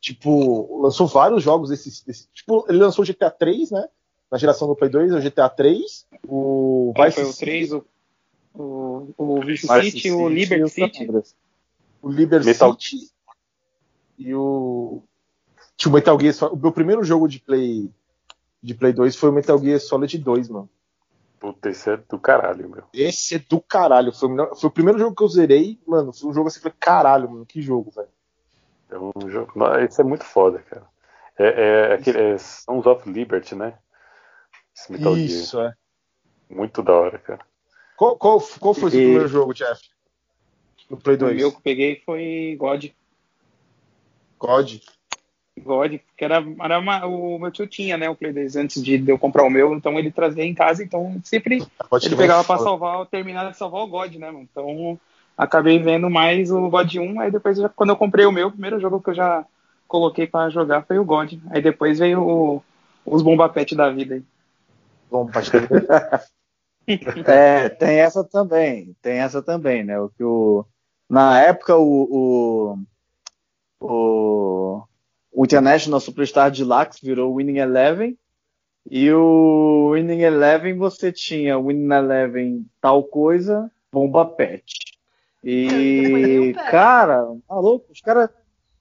Tipo, 0.00 0.80
lançou 0.82 1.06
vários 1.06 1.42
jogos 1.42 1.70
desses, 1.70 2.02
desses- 2.02 2.28
Tipo, 2.32 2.64
ele 2.68 2.78
lançou 2.78 3.02
o 3.02 3.06
GTA 3.06 3.30
3, 3.30 3.70
né? 3.70 3.86
Na 4.30 4.38
geração 4.38 4.68
do 4.68 4.76
Play 4.76 4.90
2, 4.90 5.12
o 5.14 5.20
GTA 5.20 5.48
3, 5.48 6.06
o 6.28 6.92
É, 6.96 7.04
Vice 7.06 7.14
foi 7.14 7.24
o 7.24 7.32
City, 7.32 7.38
3, 7.44 7.72
o, 7.72 7.86
o, 8.54 9.14
o 9.16 9.40
Vice 9.40 9.66
Vice 9.66 9.90
City, 9.92 10.10
o 10.10 10.28
Liberty 10.28 10.64
e 10.64 10.68
City. 10.68 11.08
O 12.06 12.10
Liberty 12.10 12.46
Metal- 12.46 12.72
City 12.72 13.10
e 14.18 14.32
o. 14.34 15.02
Tinha 15.76 15.90
o 15.90 15.94
Metal 15.94 16.18
Gear 16.20 16.32
Solid. 16.34 16.56
O 16.56 16.62
meu 16.62 16.72
primeiro 16.72 17.02
jogo 17.02 17.26
de 17.28 17.40
Play 17.40 17.90
de 18.62 18.74
Play 18.74 18.92
2 18.92 19.16
foi 19.16 19.28
o 19.30 19.32
Metal 19.32 19.58
Gear 19.58 19.80
Solid 19.80 20.16
2, 20.18 20.48
mano. 20.48 20.70
Puta, 21.40 21.68
esse 21.68 21.90
é 21.90 21.96
do 21.96 22.18
caralho, 22.18 22.68
meu. 22.70 22.84
Esse 22.94 23.34
é 23.34 23.38
do 23.38 23.60
caralho. 23.60 24.12
Foi 24.12 24.28
o, 24.28 24.32
melhor- 24.32 24.54
foi 24.56 24.68
o 24.68 24.72
primeiro 24.72 24.98
jogo 24.98 25.14
que 25.14 25.22
eu 25.22 25.28
zerei, 25.28 25.78
mano. 25.86 26.12
Foi 26.12 26.30
um 26.30 26.32
jogo 26.32 26.48
assim, 26.48 26.60
falei, 26.60 26.76
caralho, 26.80 27.30
mano, 27.30 27.44
que 27.44 27.60
jogo, 27.60 27.90
velho. 27.90 28.08
É 28.88 28.98
um 28.98 29.28
jogo. 29.28 29.52
Esse 29.80 30.00
é 30.00 30.04
muito 30.04 30.24
foda, 30.24 30.60
cara. 30.60 30.86
É, 31.38 31.90
é 31.90 31.94
aquele 31.94 32.18
é 32.18 32.38
Sons 32.38 32.86
of 32.86 33.10
Liberty, 33.10 33.54
né? 33.54 33.76
Esse 34.74 34.92
Metal 34.92 35.14
Gear. 35.14 35.26
Isso, 35.26 35.60
é. 35.60 35.74
Muito 36.48 36.82
da 36.82 36.92
hora, 36.94 37.18
cara. 37.18 37.44
Qual, 37.96 38.16
qual, 38.16 38.40
qual 38.60 38.72
foi 38.74 38.84
o 38.88 38.90
seu 38.90 39.00
primeiro 39.00 39.28
jogo, 39.28 39.52
Jeff? 39.52 39.80
No 40.90 40.96
Play 40.96 41.16
O 41.16 41.20
2? 41.20 41.36
meu 41.36 41.50
que 41.50 41.56
eu 41.56 41.62
peguei 41.62 42.02
foi 42.04 42.56
God. 42.58 42.86
God. 44.38 44.76
God, 45.58 45.94
que 46.16 46.24
era, 46.24 46.44
era 46.60 46.78
uma, 46.78 47.06
o 47.06 47.38
meu 47.38 47.50
tio 47.50 47.66
tinha, 47.66 47.96
né, 47.96 48.10
o 48.10 48.14
Play 48.14 48.32
2 48.32 48.56
antes 48.56 48.82
de 48.82 49.02
eu 49.08 49.18
comprar 49.18 49.42
o 49.42 49.50
meu, 49.50 49.74
então 49.74 49.98
ele 49.98 50.10
trazia 50.10 50.44
em 50.44 50.54
casa, 50.54 50.84
então 50.84 51.18
sempre 51.24 51.66
Pode 51.88 52.06
ele 52.06 52.14
pegava 52.14 52.44
pra 52.44 52.56
foda. 52.58 52.68
salvar, 52.68 53.06
terminar 53.06 53.50
de 53.50 53.56
salvar 53.56 53.82
o 53.82 53.86
God, 53.86 54.14
né, 54.16 54.30
mano? 54.30 54.46
Então 54.50 55.00
acabei 55.36 55.78
vendo 55.78 56.10
mais 56.10 56.50
o 56.50 56.68
God 56.68 56.94
1, 56.96 57.20
aí 57.20 57.30
depois 57.30 57.56
já- 57.56 57.70
quando 57.70 57.90
eu 57.90 57.96
comprei 57.96 58.26
o 58.26 58.32
meu, 58.32 58.48
o 58.48 58.52
primeiro 58.52 58.78
jogo 58.78 59.00
que 59.00 59.10
eu 59.10 59.14
já 59.14 59.46
coloquei 59.88 60.26
pra 60.26 60.50
jogar 60.50 60.82
foi 60.82 60.98
o 60.98 61.04
God. 61.04 61.32
Aí 61.50 61.62
depois 61.62 61.98
veio 61.98 62.20
o- 62.22 62.62
os 63.04 63.22
bomba 63.22 63.48
pet 63.48 63.74
da 63.74 63.90
vida 63.90 64.16
aí. 64.16 64.22
Bom, 65.10 65.26
pode 65.26 65.50
crer. 65.50 65.68
É, 67.26 67.68
tem 67.70 67.98
essa 68.00 68.22
também, 68.22 68.94
tem 69.00 69.18
essa 69.18 69.42
também, 69.42 69.82
né? 69.84 69.98
O 69.98 70.08
que 70.10 70.22
o 70.22 70.64
na 71.08 71.40
época 71.40 71.76
o, 71.76 72.76
o, 73.80 73.86
o, 73.86 74.82
o 75.32 75.44
International 75.44 76.00
Superstar 76.00 76.50
Deluxe 76.50 77.04
virou 77.04 77.36
Winning 77.36 77.58
Eleven 77.58 78.18
e 78.90 79.10
o 79.12 79.92
Winning 79.92 80.22
Eleven 80.22 80.76
você 80.76 81.12
tinha 81.12 81.58
Winning 81.58 81.92
Eleven 81.92 82.66
tal 82.80 83.04
coisa, 83.04 83.70
bomba 83.92 84.24
pet. 84.24 84.74
E 85.42 86.54
cara, 86.70 87.24
maluco, 87.48 87.86
os 87.92 88.00
caras 88.00 88.30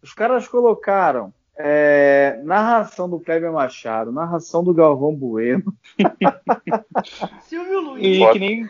os 0.06 0.14
caras 0.14 0.48
colocaram 0.48 1.34
é, 1.58 2.40
narração 2.44 3.10
do 3.10 3.20
Kleber 3.20 3.52
Machado, 3.52 4.12
narração 4.12 4.64
do 4.64 4.74
Galvão 4.74 5.16
Bueno, 5.16 5.74
Silvio 7.42 7.80
Luiz. 7.80 8.20
E 8.20 8.32
que 8.32 8.40
nem, 8.40 8.70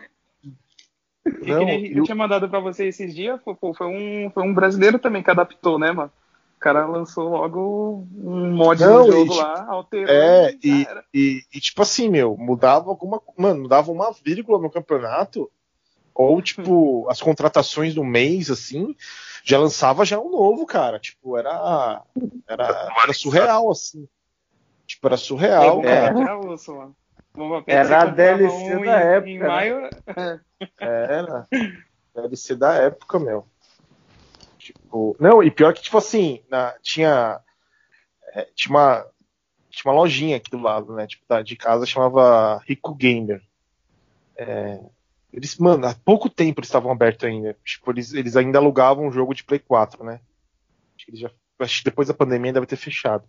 Não, 1.46 1.68
e 1.68 1.96
eu 1.96 2.02
o- 2.02 2.04
tinha 2.04 2.14
mandado 2.14 2.48
pra 2.48 2.60
você 2.60 2.86
esses 2.86 3.14
dias, 3.14 3.40
foi, 3.42 3.54
pô, 3.54 3.74
foi 3.74 3.86
um, 3.86 4.30
foi 4.30 4.42
um 4.42 4.54
brasileiro 4.54 4.98
também 4.98 5.22
que 5.22 5.30
adaptou, 5.30 5.78
né, 5.78 5.92
mano? 5.92 6.10
O 6.56 6.58
cara 6.58 6.86
lançou 6.86 7.28
logo 7.28 8.06
um 8.14 8.52
mod 8.54 8.82
Não, 8.82 9.00
no 9.00 9.04
e 9.04 9.06
jogo 9.12 9.22
tipo, 9.24 9.34
lá, 9.36 9.66
alterou 9.68 10.14
É, 10.14 10.54
e, 10.62 10.86
e, 11.12 11.42
e, 11.54 11.60
tipo 11.60 11.82
assim, 11.82 12.08
meu, 12.08 12.36
mudava 12.38 12.88
alguma. 12.88 13.20
Mano, 13.36 13.62
mudava 13.62 13.92
uma 13.92 14.10
vírgula 14.12 14.58
no 14.58 14.70
campeonato. 14.70 15.50
Ou, 16.14 16.40
tipo, 16.40 17.06
as 17.10 17.20
contratações 17.20 17.94
do 17.94 18.02
mês, 18.02 18.50
assim, 18.50 18.96
já 19.44 19.58
lançava 19.58 20.02
já 20.02 20.18
um 20.18 20.30
novo, 20.30 20.64
cara. 20.64 20.98
Tipo, 20.98 21.36
era. 21.36 22.02
Era, 22.48 22.90
era 23.02 23.12
surreal, 23.12 23.70
assim. 23.70 24.08
Tipo, 24.86 25.08
era 25.08 25.16
surreal, 25.18 25.80
É, 25.80 25.82
cara. 26.12 26.20
era 26.22 26.38
osso, 26.40 26.74
mano. 26.74 26.96
Bomba 27.36 27.62
Pet, 27.62 27.76
Era 27.76 28.02
a 28.02 28.06
DLC 28.06 28.76
um 28.76 28.84
da 28.84 29.00
em, 29.02 29.06
época, 29.06 29.30
Em 29.30 29.38
né? 29.38 29.46
maio, 29.46 29.90
Era. 30.80 31.46
Ser 32.34 32.56
da 32.56 32.72
época, 32.74 33.18
meu. 33.18 33.46
Tipo, 34.58 35.14
não, 35.20 35.42
e 35.42 35.50
pior 35.50 35.74
que, 35.74 35.82
tipo 35.82 35.98
assim, 35.98 36.42
na- 36.48 36.74
tinha. 36.82 37.40
é, 38.32 38.48
tinha, 38.54 38.70
uma, 38.74 39.06
tinha 39.70 39.92
uma 39.92 40.00
lojinha 40.00 40.38
aqui 40.38 40.50
do 40.50 40.58
lado, 40.58 40.94
né? 40.94 41.06
Tipo, 41.06 41.24
da- 41.28 41.42
de 41.42 41.54
casa 41.56 41.84
chamava 41.86 42.58
Rico 42.66 42.94
Gamer. 42.94 43.42
É, 44.38 44.80
eles, 45.32 45.56
mano, 45.58 45.86
há 45.86 45.94
pouco 45.94 46.28
tempo 46.30 46.60
eles 46.60 46.68
estavam 46.68 46.90
abertos 46.90 47.24
ainda. 47.28 47.54
Tipo, 47.64 47.90
eles, 47.92 48.12
eles 48.14 48.34
ainda 48.36 48.58
alugavam 48.58 49.06
um 49.06 49.12
jogo 49.12 49.34
de 49.34 49.44
Play 49.44 49.58
4, 49.60 50.02
né? 50.02 50.20
Acho 50.96 51.04
que, 51.04 51.10
eles 51.10 51.20
já, 51.20 51.30
acho 51.60 51.78
que 51.78 51.84
depois 51.84 52.08
da 52.08 52.14
pandemia 52.14 52.52
deve 52.54 52.66
ter 52.66 52.76
fechado. 52.76 53.28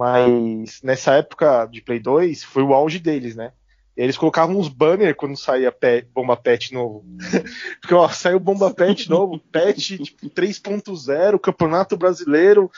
Mas 0.00 0.80
nessa 0.82 1.16
época 1.16 1.66
de 1.66 1.82
Play 1.82 2.00
2 2.00 2.42
foi 2.42 2.62
o 2.62 2.72
auge 2.72 2.98
deles, 2.98 3.36
né? 3.36 3.52
E 3.94 4.00
eles 4.00 4.16
colocavam 4.16 4.56
uns 4.56 4.66
banners 4.66 5.14
quando 5.14 5.36
saía 5.36 5.70
pet, 5.70 6.08
bomba 6.14 6.34
pet 6.38 6.72
novo. 6.72 7.04
Porque, 7.82 7.92
ó, 7.92 8.08
saiu 8.08 8.40
bomba 8.40 8.72
pet 8.72 9.10
novo, 9.10 9.38
pet 9.52 9.98
tipo, 9.98 10.30
3.0, 10.30 11.38
campeonato 11.38 11.98
brasileiro, 11.98 12.70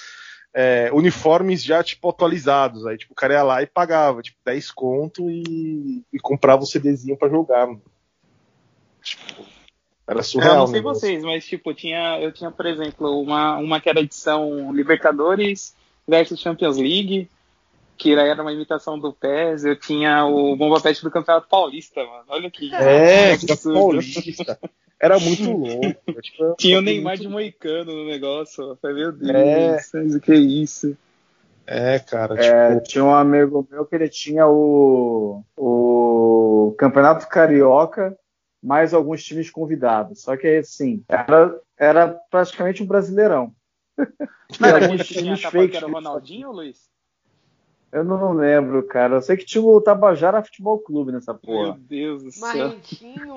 é, 0.53 0.91
uniformes 0.93 1.63
já, 1.63 1.81
tipo, 1.85 2.09
atualizados. 2.11 2.85
Aí, 2.89 2.99
tipo, 2.99 3.13
o 3.13 3.17
cara 3.17 3.35
ia 3.35 3.43
lá 3.45 3.63
e 3.63 3.67
pagava, 3.69 4.21
tipo, 4.21 4.39
10 4.45 4.73
conto 4.73 5.31
e, 5.31 6.03
e 6.13 6.19
comprava 6.19 6.65
o 6.65 6.67
CDzinho 6.67 7.17
pra 7.17 7.29
jogar, 7.29 7.69
mano. 7.69 7.83
Tipo, 9.01 9.47
era 10.09 10.25
surreal. 10.25 10.55
Eu 10.55 10.59
não 10.59 10.67
sei 10.67 10.81
vocês, 10.81 11.23
mas, 11.23 11.47
tipo, 11.47 11.73
tinha, 11.73 12.21
eu 12.21 12.33
tinha, 12.33 12.51
por 12.51 12.67
exemplo, 12.67 13.23
uma, 13.23 13.59
uma 13.59 13.81
que 13.81 13.89
era 13.89 14.01
edição 14.01 14.73
Libertadores 14.73 15.81
versus 16.13 16.39
Champions 16.41 16.77
League, 16.77 17.29
que 17.97 18.13
era 18.15 18.43
uma 18.43 18.53
imitação 18.53 18.99
do 18.99 19.13
PES. 19.15 19.65
Eu 19.65 19.77
tinha 19.79 20.27
o 20.27 20.55
Bomba 20.55 20.79
Pet 20.81 21.03
do 21.03 21.11
Campeonato 21.11 21.49
Paulista, 21.49 22.05
mano. 22.05 22.25
Olha 22.29 22.51
que. 22.51 22.73
É, 22.75 23.37
que. 23.39 23.47
Paulista. 23.73 24.59
Era 25.01 25.19
muito 25.19 25.43
louco. 25.51 26.21
Tipo, 26.23 26.55
Tinha 26.59 26.79
o 26.79 26.83
Neymar 26.83 27.13
muito- 27.15 27.23
de 27.23 27.29
Moicano 27.29 27.93
no 27.95 28.07
negócio. 28.07 28.63
Eu 28.63 28.77
Falei, 28.77 28.97
meu 28.99 29.13
Deus, 29.13 29.31
É. 29.95 29.99
o 30.17 30.21
que 30.21 30.33
é 30.33 30.37
isso? 30.37 30.97
É, 31.67 31.99
cara, 32.01 32.35
É, 32.45 32.75
tipo. 32.75 32.89
tinha 32.89 33.05
um 33.05 33.15
amigo 33.15 33.67
meu 33.71 33.87
que 33.87 33.95
ele 33.95 34.09
tinha 34.09 34.47
o, 34.47 35.43
o 35.57 36.75
Campeonato 36.79 37.29
Carioca, 37.29 38.17
mais 38.63 38.93
alguns 38.93 39.25
times 39.25 39.49
convidados. 39.51 40.23
Só 40.23 40.37
que 40.37 40.57
assim, 40.59 41.03
era, 41.09 41.55
era 41.79 42.09
praticamente 42.31 42.83
um 42.83 42.87
brasileirão. 42.87 43.53
Não 44.61 44.69
era 44.69 44.85
alguns 44.85 45.01
aquele 45.01 45.05
que 45.05 45.15
tinha 45.15 45.37
fakes 45.37 45.71
que 45.71 45.77
era 45.77 45.87
o 45.87 45.93
Ronaldinho, 45.93 46.53
Luiz? 46.53 46.91
Eu 47.93 48.05
não 48.05 48.33
lembro, 48.33 48.83
cara. 48.87 49.17
Eu 49.17 49.23
sei 49.23 49.37
que 49.37 49.45
tinha 49.45 49.63
o 49.63 49.81
Tabajara 49.81 50.43
Futebol 50.43 50.79
Clube 50.79 51.13
nessa 51.13 51.33
Meu 51.33 51.41
porra. 51.41 51.79
Deus 51.79 52.23
do 52.23 52.33
céu. 52.33 52.49
Marrentinho. 52.49 53.35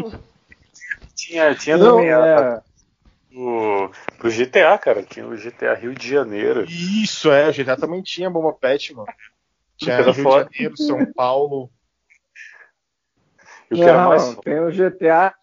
Tinha, 1.14 1.56
tinha 1.56 1.78
Não, 1.78 1.98
também 1.98 2.10
é, 2.10 2.62
o, 3.34 3.90
pro 4.18 4.32
GTA, 4.32 4.78
cara. 4.78 5.04
Tinha 5.04 5.28
o 5.28 5.36
GTA 5.36 5.74
Rio 5.74 5.94
de 5.94 6.08
Janeiro. 6.08 6.64
Isso, 6.64 7.30
é, 7.32 7.50
o 7.50 7.54
GTA 7.54 7.76
também 7.76 8.02
tinha 8.02 8.30
bomba 8.30 8.54
pet, 8.54 8.94
mano. 8.94 9.08
Tinha 9.76 10.02
Rio 10.02 10.14
foda. 10.14 10.50
de 10.50 10.58
Janeiro, 10.58 10.78
São 10.78 11.14
Paulo. 11.14 11.70
E 13.70 13.74
o 13.74 13.78
que 13.78 13.84
era 13.84 14.02
não, 14.04 14.10
mais 14.10 14.36
tem 14.36 14.60
o 14.60 14.72
GTA, 14.72 15.36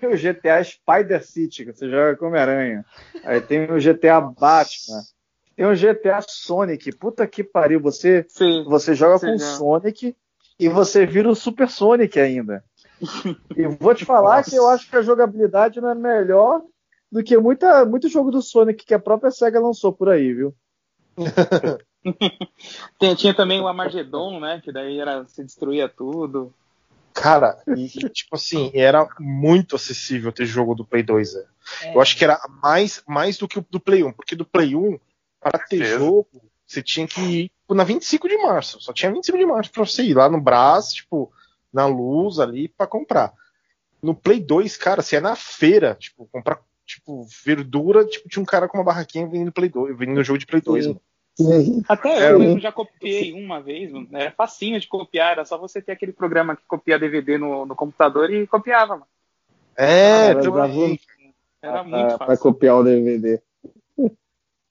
o 0.06 0.16
GTA 0.16 0.62
Spider 0.62 1.24
City, 1.24 1.64
que 1.64 1.72
você 1.72 1.88
joga 1.88 2.16
como 2.16 2.36
aranha. 2.36 2.84
Aí 3.24 3.40
tem 3.40 3.64
o 3.64 3.78
GTA 3.78 4.20
Batman. 4.20 5.02
Tem 5.56 5.66
o 5.66 5.74
GTA 5.74 6.20
Sonic. 6.26 6.92
Puta 6.96 7.26
que 7.26 7.42
pariu, 7.42 7.80
você 7.80 8.24
Sim. 8.28 8.64
Você 8.68 8.94
joga 8.94 9.18
com 9.18 9.34
o 9.34 9.38
já. 9.38 9.56
Sonic 9.56 10.16
e 10.58 10.68
você 10.68 11.04
vira 11.04 11.28
o 11.28 11.34
Super 11.34 11.68
Sonic 11.68 12.18
ainda. 12.18 12.64
e 13.56 13.66
vou 13.66 13.94
te 13.94 14.04
falar 14.04 14.38
Nossa. 14.38 14.50
que 14.50 14.56
eu 14.56 14.68
acho 14.68 14.88
que 14.88 14.96
a 14.96 15.02
jogabilidade 15.02 15.80
não 15.80 15.90
é 15.90 15.94
melhor 15.94 16.62
do 17.10 17.22
que 17.22 17.36
muita, 17.38 17.84
muito 17.84 18.08
jogo 18.08 18.30
do 18.30 18.42
Sonic 18.42 18.84
que 18.84 18.94
a 18.94 18.98
própria 18.98 19.30
SEGA 19.30 19.60
lançou 19.60 19.92
por 19.92 20.08
aí, 20.08 20.32
viu? 20.32 20.54
Tinha, 22.98 23.14
tinha 23.16 23.34
também 23.34 23.60
o 23.60 23.68
Amargedon, 23.68 24.40
né? 24.40 24.60
Que 24.62 24.72
daí 24.72 24.98
era, 24.98 25.24
se 25.26 25.42
destruía 25.42 25.88
tudo. 25.88 26.54
Cara, 27.20 27.62
e, 27.76 27.86
e, 27.86 28.08
tipo 28.08 28.36
assim, 28.36 28.70
era 28.74 29.08
muito 29.18 29.76
acessível 29.76 30.32
ter 30.32 30.46
jogo 30.46 30.74
do 30.74 30.84
Play 30.84 31.02
2. 31.02 31.34
né? 31.34 31.44
É, 31.86 31.96
Eu 31.96 32.00
acho 32.00 32.16
que 32.16 32.24
era 32.24 32.40
mais, 32.62 33.02
mais 33.06 33.36
do 33.36 33.48
que 33.48 33.58
o 33.58 33.66
do 33.68 33.80
Play 33.80 34.02
1, 34.04 34.12
porque 34.12 34.34
do 34.36 34.44
Play 34.44 34.74
1, 34.74 34.98
para 35.40 35.58
ter 35.58 35.78
Certeza. 35.78 35.98
jogo, 35.98 36.50
você 36.66 36.82
tinha 36.82 37.06
que 37.06 37.20
ir 37.20 37.42
tipo, 37.48 37.74
na 37.74 37.84
25 37.84 38.28
de 38.28 38.36
março. 38.38 38.80
Só 38.80 38.92
tinha 38.92 39.12
25 39.12 39.38
de 39.38 39.46
março 39.46 39.70
pra 39.70 39.84
você 39.84 40.02
ir 40.02 40.14
lá 40.14 40.28
no 40.28 40.40
Brás, 40.40 40.92
tipo, 40.92 41.32
na 41.72 41.86
luz 41.86 42.38
ali 42.38 42.68
pra 42.68 42.86
comprar. 42.86 43.32
No 44.02 44.14
Play 44.14 44.40
2, 44.40 44.76
cara, 44.76 45.02
você 45.02 45.16
ia 45.16 45.20
na 45.20 45.34
feira, 45.34 45.96
tipo, 45.98 46.26
comprar 46.30 46.60
tipo, 46.86 47.26
verdura, 47.44 48.04
tipo, 48.06 48.28
tinha 48.28 48.42
um 48.42 48.46
cara 48.46 48.66
com 48.66 48.78
uma 48.78 48.84
barraquinha 48.84 49.26
vendendo 49.26 49.52
Play 49.52 49.68
2, 49.68 49.96
vendendo 49.96 50.24
jogo 50.24 50.38
de 50.38 50.46
Play 50.46 50.62
2, 50.62 50.84
Sim. 50.84 50.90
mano. 50.90 51.02
Até 51.88 52.26
É, 52.26 52.32
eu 52.32 52.38
mesmo 52.38 52.58
já 52.60 52.72
copiei 52.72 53.32
uma 53.32 53.60
vez, 53.60 53.92
mano. 53.92 54.08
Era 54.12 54.30
facinho 54.32 54.80
de 54.80 54.88
copiar, 54.88 55.32
era 55.32 55.44
só 55.44 55.56
você 55.56 55.80
ter 55.80 55.92
aquele 55.92 56.12
programa 56.12 56.56
que 56.56 56.62
copia 56.66 56.98
DVD 56.98 57.38
no, 57.38 57.64
no 57.64 57.76
computador 57.76 58.30
e 58.30 58.46
copiava, 58.46 58.94
mano. 58.94 59.06
É, 59.76 60.34
Cara, 60.34 60.42
também, 60.42 61.00
Era 61.62 61.80
Ah, 61.80 61.84
muito 61.84 62.18
pra 62.18 62.26
fácil. 62.26 62.42
copiar 62.42 62.76
o 62.76 62.82
DVD. 62.84 63.40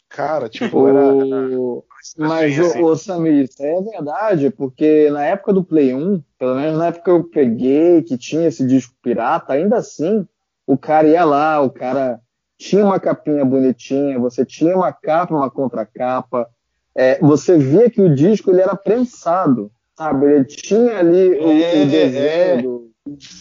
cara, 0.10 0.49
tipo, 0.49 0.88
era. 0.88 1.13
O... 1.13 1.84
Mas, 2.17 2.60
assim. 2.60 2.82
ô, 2.82 2.88
ô 2.88 2.95
Samir, 2.97 3.43
isso 3.45 3.63
é 3.63 3.82
verdade, 3.82 4.49
porque 4.49 5.10
na 5.10 5.23
época 5.23 5.53
do 5.53 5.63
Play 5.63 5.93
1, 5.93 6.21
pelo 6.38 6.56
menos 6.56 6.77
na 6.77 6.88
época 6.88 7.03
que 7.06 7.10
eu 7.12 7.23
peguei, 7.23 8.01
que 8.03 8.17
tinha 8.17 8.47
esse 8.47 8.65
disco 8.65 8.93
pirata, 9.01 9.53
ainda 9.53 9.77
assim, 9.77 10.27
o 10.65 10.77
cara 10.77 11.08
ia 11.08 11.23
lá, 11.25 11.62
o 11.62 11.69
cara 11.69 12.19
tinha 12.58 12.84
uma 12.84 12.99
capinha 12.99 13.45
bonitinha, 13.45 14.19
você 14.19 14.45
tinha 14.45 14.75
uma 14.75 14.91
capa, 14.91 15.34
uma 15.36 15.49
contracapa, 15.51 16.49
é, 16.97 17.19
você 17.19 17.57
via 17.57 17.89
que 17.89 18.01
o 18.01 18.13
disco 18.13 18.49
ele 18.49 18.62
era 18.62 18.75
prensado, 18.75 19.71
sabe? 19.95 20.25
Ele 20.25 20.45
tinha 20.45 20.97
ali 20.97 21.29
o, 21.29 21.51
É, 21.51 21.83
o 21.83 21.88
desenho 21.88 22.19
é. 22.19 22.62
do 22.62 22.88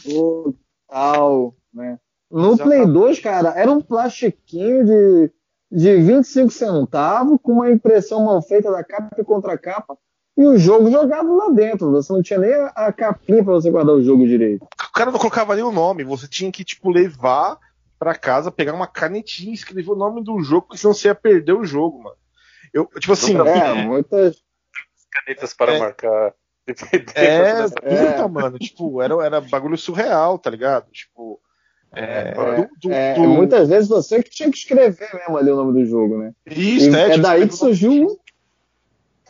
do 0.04 0.54
tal, 0.88 1.54
né? 1.72 1.98
No 2.30 2.52
Exatamente. 2.52 2.82
Play 2.82 2.92
2, 2.92 3.20
cara, 3.20 3.48
era 3.56 3.70
um 3.70 3.80
plastiquinho 3.80 4.84
de, 4.84 5.32
de 5.70 5.96
25 5.96 6.50
centavos 6.50 7.38
com 7.42 7.52
uma 7.52 7.70
impressão 7.70 8.24
mal 8.24 8.42
feita 8.42 8.70
da 8.70 8.84
capa 8.84 9.16
e 9.18 9.24
contracapa 9.24 9.96
e 10.36 10.44
o 10.44 10.58
jogo 10.58 10.90
jogado 10.90 11.34
lá 11.34 11.48
dentro. 11.50 11.90
Você 11.92 12.12
não 12.12 12.22
tinha 12.22 12.38
nem 12.38 12.52
a, 12.74 12.92
capinha 12.92 13.42
para 13.42 13.54
você 13.54 13.70
guardar 13.70 13.94
o 13.94 14.02
jogo 14.02 14.26
direito. 14.26 14.64
O 14.64 14.92
cara 14.92 15.10
não 15.10 15.18
colocava 15.18 15.54
nem 15.54 15.64
o 15.64 15.72
nome, 15.72 16.04
você 16.04 16.28
tinha 16.28 16.50
que, 16.50 16.64
tipo, 16.64 16.90
levar 16.90 17.58
pra 17.98 18.14
casa, 18.14 18.50
pegar 18.50 18.74
uma 18.74 18.86
canetinha 18.86 19.52
e 19.52 19.54
escrever 19.54 19.90
o 19.90 19.96
nome 19.96 20.22
do 20.22 20.38
jogo, 20.40 20.66
porque 20.66 20.78
senão 20.78 20.92
você 20.92 21.08
ia 21.08 21.14
perder 21.14 21.52
o 21.52 21.64
jogo, 21.64 22.02
mano. 22.02 22.16
Eu, 22.76 22.86
tipo 23.00 23.12
assim, 23.12 23.34
É, 23.38 23.74
muitas. 23.84 24.36
canetas 25.10 25.54
para 25.54 25.74
É. 25.74 25.78
marcar 25.78 26.34
DVD. 26.66 27.06
é, 27.16 27.62
puta, 27.68 28.28
mano, 28.28 28.58
tipo, 28.58 29.00
era, 29.00 29.14
era 29.24 29.40
bagulho 29.40 29.78
surreal, 29.78 30.38
tá 30.38 30.50
ligado? 30.50 30.90
Tipo, 30.92 31.40
é, 31.94 32.32
do- 32.34 32.68
do- 32.82 32.92
É, 32.92 33.14
do- 33.14 33.22
Muitas 33.28 33.68
vezes 33.68 33.88
você 33.88 34.22
que 34.22 34.28
tinha 34.30 34.50
que 34.50 34.58
escrever 34.58 35.08
mesmo 35.14 35.38
ali 35.38 35.50
o 35.50 35.56
nome 35.56 35.72
do 35.80 35.86
jogo, 35.88 36.18
né? 36.18 36.32
Isso, 36.44 36.90
E 36.90 36.94
é, 36.94 37.00
é 37.02 37.10
tipo, 37.10 37.22
daí 37.22 37.48
que 37.48 37.54
surgiu. 37.56 38.18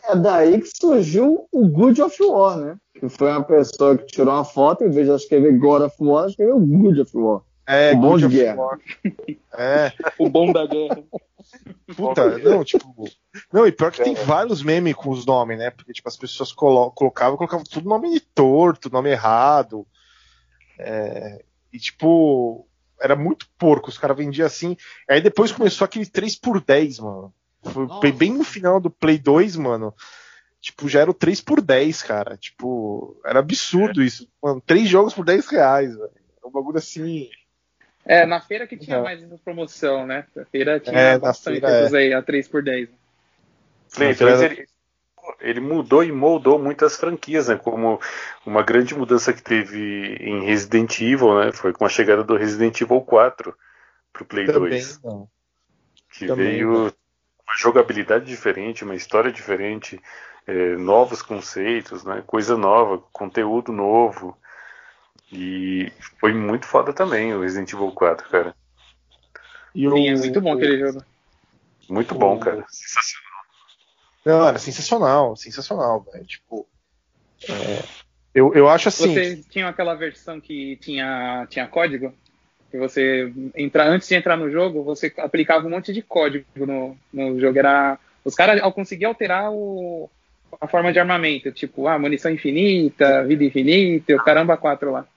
É 0.09 0.15
daí 0.15 0.59
que 0.61 0.69
surgiu 0.75 1.47
o 1.51 1.67
Good 1.67 2.01
of 2.01 2.21
War, 2.23 2.57
né? 2.57 2.75
Que 2.99 3.07
foi 3.07 3.29
uma 3.29 3.43
pessoa 3.43 3.97
que 3.97 4.05
tirou 4.07 4.33
uma 4.33 4.43
foto, 4.43 4.83
em 4.83 4.89
vez 4.89 5.07
de 5.07 5.13
escrever 5.13 5.57
God 5.57 5.83
of 5.83 5.95
War, 6.01 6.27
escreveu 6.27 6.59
Good 6.59 7.01
of 7.01 7.17
War. 7.17 7.41
É, 7.69 7.91
o 7.93 7.97
bom 7.97 8.09
Good 8.11 8.19
de 8.19 8.25
of 8.27 8.35
guerra. 8.35 8.55
War. 8.61 8.79
É, 9.57 9.91
O 10.19 10.29
bom 10.29 10.51
da 10.53 10.65
guerra. 10.65 11.03
puta, 11.95 12.37
não, 12.39 12.63
tipo. 12.63 13.05
Não, 13.51 13.65
e 13.67 13.71
pior 13.71 13.91
que 13.91 14.03
tem 14.03 14.13
É. 14.15 14.23
vários 14.23 14.61
memes 14.63 14.95
com 14.95 15.09
os 15.09 15.25
nomes, 15.25 15.57
né? 15.57 15.69
Porque, 15.69 15.93
tipo, 15.93 16.07
as 16.07 16.17
pessoas 16.17 16.51
colo 16.51 16.91
colocavam, 16.91 17.37
colocavam 17.37 17.63
tudo 17.65 17.87
nome 17.89 18.19
torto, 18.19 18.89
nome 18.91 19.09
errado. 19.09 19.85
É, 20.79 21.43
e, 21.71 21.79
tipo, 21.79 22.67
era 23.01 23.15
muito 23.15 23.47
porco, 23.57 23.89
os 23.89 23.97
caras 23.97 24.17
vendiam 24.17 24.45
assim. 24.45 24.75
Aí 25.09 25.21
depois 25.21 25.51
começou 25.51 25.85
aquele 25.85 26.05
3x10, 26.05 26.99
mano. 27.01 27.33
Foi 27.63 27.85
Nossa. 27.87 28.11
bem 28.11 28.31
no 28.33 28.43
final 28.43 28.79
do 28.79 28.89
Play 28.89 29.17
2, 29.17 29.55
mano. 29.55 29.93
Tipo, 30.61 30.87
já 30.89 31.01
era 31.01 31.11
o 31.11 31.13
3x10, 31.13 32.01
cara. 32.05 32.37
Tipo, 32.37 33.19
era 33.25 33.39
absurdo 33.39 34.01
isso. 34.03 34.27
Mano, 34.41 34.61
três 34.65 34.87
jogos 34.89 35.13
por 35.13 35.25
10 35.25 35.47
reais, 35.47 35.95
velho. 35.95 36.11
É 36.43 36.47
um 36.47 36.51
bagulho 36.51 36.77
assim. 36.77 37.29
É, 38.05 38.25
na 38.25 38.39
feira 38.39 38.65
que 38.65 38.77
tinha 38.77 38.97
É. 38.97 39.01
mais 39.01 39.21
essa 39.21 39.37
promoção, 39.37 40.05
né? 40.05 40.25
Na 40.35 40.45
feira 40.45 40.79
tinha 40.79 40.97
É, 40.97 41.13
na 41.13 41.19
bastante 41.19 41.59
feira, 41.59 41.69
é. 41.69 41.97
aí, 41.97 42.13
a 42.13 42.23
3x10. 42.23 42.89
Play 43.95 44.09
Mas 44.09 44.17
2 44.19 44.41
era- 44.41 44.53
ele, 44.53 44.67
ele 45.41 45.59
mudou 45.59 46.03
e 46.03 46.11
moldou 46.11 46.57
muitas 46.59 46.97
franquias, 46.97 47.47
né? 47.47 47.55
Como 47.57 47.99
uma 48.45 48.63
grande 48.63 48.95
mudança 48.95 49.33
que 49.33 49.41
teve 49.41 50.15
em 50.19 50.45
Resident 50.45 50.99
Evil, 50.99 51.39
né? 51.39 51.51
Foi 51.51 51.73
com 51.73 51.85
a 51.85 51.89
chegada 51.89 52.23
do 52.23 52.35
Resident 52.37 52.79
Evil 52.81 53.01
4 53.01 53.55
pro 54.13 54.25
Play 54.25 54.45
Também, 54.45 54.69
2. 54.69 55.01
não. 55.03 55.27
Que 56.11 56.27
também, 56.27 56.45
veio 56.47 56.85
né? 56.85 56.91
uma 57.45 57.55
jogabilidade 57.57 58.25
diferente, 58.25 58.83
uma 58.83 58.95
história 58.95 59.31
diferente, 59.31 60.01
é, 60.47 60.75
novos 60.77 61.21
conceitos, 61.21 62.03
né? 62.03 62.23
Coisa 62.25 62.57
nova, 62.57 62.97
conteúdo 63.11 63.71
novo. 63.71 64.37
E 65.31 65.91
foi 66.19 66.33
muito 66.33 66.65
foda 66.65 66.93
também 66.93 67.33
o 67.33 67.41
Resident 67.41 67.73
Evil 67.73 67.91
4, 67.91 68.29
cara. 68.29 68.55
E 69.75 69.81
Sim, 69.81 70.09
é 70.09 70.15
o- 70.15 70.17
muito 70.17 70.41
bom 70.41 70.53
aquele 70.53 70.79
jogo. 70.79 71.03
Muito 71.89 72.15
O- 72.15 72.17
bom, 72.17 72.39
cara. 72.39 72.65
Sensacional. 72.69 73.26
Não, 74.27 74.45
era 74.45 74.59
sensacional, 74.59 75.37
sensacional, 75.37 76.05
velho. 76.11 76.25
Tipo, 76.25 76.67
é, 77.49 77.83
eu, 78.35 78.53
eu 78.53 78.67
acho 78.67 78.89
assim. 78.89 79.13
Vocês 79.13 79.45
tinham 79.49 79.69
aquela 79.69 79.95
versão 79.95 80.41
que 80.41 80.75
tinha, 80.81 81.47
tinha 81.49 81.65
código? 81.65 82.13
Que 82.69 82.77
você 82.77 83.31
entra, 83.55 83.85
antes 83.87 84.09
de 84.09 84.15
entrar 84.15 84.35
no 84.35 84.51
jogo, 84.51 84.83
você 84.83 85.13
aplicava 85.19 85.65
um 85.65 85.69
monte 85.69 85.93
de 85.93 86.01
código 86.01 86.45
no, 86.57 86.97
no 87.13 87.39
jogo. 87.39 87.57
Era, 87.57 87.97
os 88.25 88.35
caras 88.35 88.61
ao 88.61 88.73
conseguir 88.73 89.05
alterar 89.05 89.49
o, 89.49 90.09
a 90.59 90.67
forma 90.67 90.91
de 90.91 90.99
armamento, 90.99 91.49
tipo, 91.53 91.87
ah, 91.87 91.97
munição 91.97 92.29
infinita, 92.29 93.23
vida 93.23 93.45
infinita, 93.45 94.13
o 94.13 94.23
caramba 94.23 94.57
quatro 94.57 94.91
lá. 94.91 95.07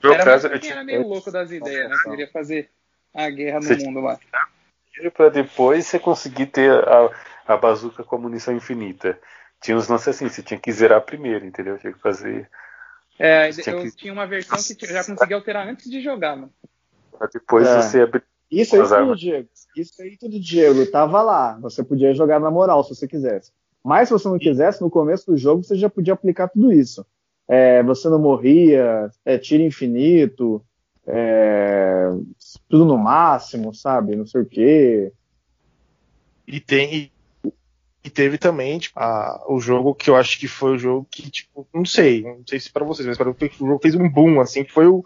Meu 0.00 0.14
Era, 0.14 0.24
caso, 0.24 0.46
eu 0.46 0.60
tinha 0.60 0.74
era 0.74 0.84
meio 0.84 1.08
louco 1.08 1.32
das 1.32 1.50
ideias, 1.50 1.90
né? 1.90 1.96
Queria 2.04 2.28
fazer 2.28 2.70
a 3.12 3.28
guerra 3.30 3.58
no 3.58 3.64
Você 3.64 3.84
mundo 3.84 4.00
lá. 4.00 4.16
pra 5.12 5.28
depois 5.28 5.86
você 5.86 5.98
conseguir 5.98 6.46
ter 6.46 6.70
a, 6.70 7.10
a 7.46 7.56
bazuca 7.56 8.02
com 8.02 8.16
a 8.16 8.18
munição 8.18 8.54
infinita. 8.54 9.18
Tinha 9.60 9.76
uns 9.76 9.88
lances 9.88 10.08
assim, 10.08 10.28
você 10.28 10.42
tinha 10.42 10.58
que 10.58 10.72
zerar 10.72 11.00
primeiro, 11.02 11.44
entendeu? 11.46 11.78
Tinha 11.78 11.92
que 11.92 12.00
fazer. 12.00 12.48
É, 13.18 13.50
tinha 13.50 13.74
eu 13.76 13.82
que- 13.82 13.92
tinha 13.96 14.12
uma 14.12 14.26
versão 14.26 14.58
que 14.76 14.84
eu 14.84 14.88
já 14.90 15.04
conseguia 15.04 15.36
alterar 15.36 15.66
antes 15.68 15.90
de 15.90 16.02
jogar, 16.02 16.36
mano. 16.36 16.52
Pra 17.16 17.28
depois 17.32 17.66
É. 17.66 17.80
você 17.80 18.00
abrir. 18.02 18.22
Isso 18.50 18.76
aí 18.76 18.82
tudo, 18.82 18.94
armas. 18.94 19.20
Diego. 19.20 19.48
Isso 19.76 20.02
aí 20.02 20.16
tudo, 20.16 20.38
Diego, 20.38 20.86
tava 20.90 21.22
lá. 21.22 21.58
Você 21.60 21.82
podia 21.82 22.14
jogar 22.14 22.38
na 22.40 22.50
moral 22.50 22.82
se 22.84 22.94
você 22.94 23.08
quisesse. 23.08 23.52
Mas 23.82 24.08
se 24.08 24.12
você 24.14 24.28
não 24.28 24.38
quisesse, 24.38 24.80
no 24.80 24.90
começo 24.90 25.26
do 25.30 25.36
jogo 25.36 25.62
você 25.62 25.76
já 25.76 25.88
podia 25.88 26.14
aplicar 26.14 26.48
tudo 26.48 26.72
isso. 26.72 27.04
É, 27.48 27.82
você 27.82 28.08
não 28.08 28.18
morria, 28.18 29.10
é, 29.24 29.36
tiro 29.38 29.62
infinito, 29.62 30.64
é, 31.06 32.08
tudo 32.68 32.84
no 32.84 32.96
máximo, 32.96 33.74
sabe? 33.74 34.16
Não 34.16 34.26
sei 34.26 34.40
o 34.42 34.46
quê. 34.46 35.12
E 36.46 36.60
tem. 36.60 37.10
E, 38.04 38.10
teve 38.10 38.36
também, 38.36 38.78
tipo, 38.78 39.00
a- 39.00 39.42
o 39.48 39.58
jogo 39.58 39.94
que 39.94 40.10
eu 40.10 40.16
acho 40.16 40.38
que 40.38 40.46
foi 40.46 40.72
o 40.72 40.78
jogo 40.78 41.08
que, 41.10 41.30
tipo, 41.30 41.66
não 41.72 41.86
sei, 41.86 42.22
não 42.22 42.46
sei 42.46 42.60
se 42.60 42.70
pra 42.70 42.84
vocês, 42.84 43.06
mas 43.08 43.16
para 43.16 43.30
o 43.30 43.36
jogo 43.58 43.80
fez 43.80 43.94
um 43.94 44.08
boom, 44.08 44.40
assim, 44.40 44.62
que 44.62 44.72
foi 44.72 44.86
o, 44.86 45.02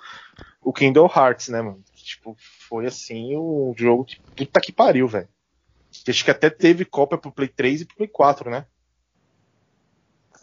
o 0.61 0.73
Kingdom 0.73 1.07
Hearts, 1.07 1.49
né, 1.49 1.63
mano? 1.63 1.81
Que, 1.95 2.05
tipo, 2.05 2.37
foi 2.69 2.87
assim, 2.87 3.37
o 3.37 3.73
jogo 3.77 4.05
que 4.05 4.17
puta 4.37 4.61
que 4.61 4.73
pariu, 4.73 5.07
velho. 5.07 5.29
Acho 6.09 6.25
que 6.25 6.31
até 6.31 6.51
teve 6.51 6.85
cópia 6.85 7.17
pro 7.17 7.31
Play 7.31 7.49
3 7.49 7.83
e 7.83 7.87
pro 7.87 7.97
Play 7.99 8.09
4, 8.09 8.51
né? 8.51 8.67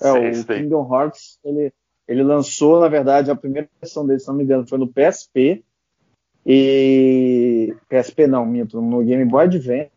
É, 0.01 0.11
Sei, 0.11 0.29
o 0.29 0.43
sei. 0.43 0.61
Kingdom 0.61 0.89
Hearts, 0.93 1.39
ele, 1.43 1.73
ele 2.07 2.23
lançou, 2.23 2.79
na 2.79 2.87
verdade, 2.87 3.29
a 3.31 3.35
primeira 3.35 3.69
versão 3.81 4.05
dele, 4.07 4.19
se 4.19 4.27
não 4.27 4.35
me 4.35 4.43
engano, 4.43 4.67
foi 4.67 4.77
no 4.77 4.87
PSP. 4.87 5.63
E. 6.45 7.75
PSP 7.89 8.27
não, 8.27 8.45
minto, 8.45 8.81
no 8.81 9.03
Game 9.03 9.25
Boy 9.25 9.45
Advance. 9.45 9.91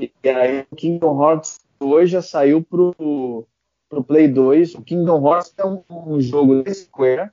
E, 0.00 0.12
aí 0.28 0.66
o 0.70 0.76
Kingdom 0.76 1.22
Hearts 1.22 1.60
2 1.80 2.10
já 2.10 2.22
saiu 2.22 2.62
pro, 2.62 3.44
pro 3.88 4.04
Play 4.04 4.28
2. 4.28 4.74
O 4.76 4.82
Kingdom 4.82 5.26
Hearts 5.26 5.54
é 5.56 5.64
um, 5.64 5.82
um 5.90 6.20
jogo 6.20 6.62
da 6.62 6.72
Square. 6.72 7.30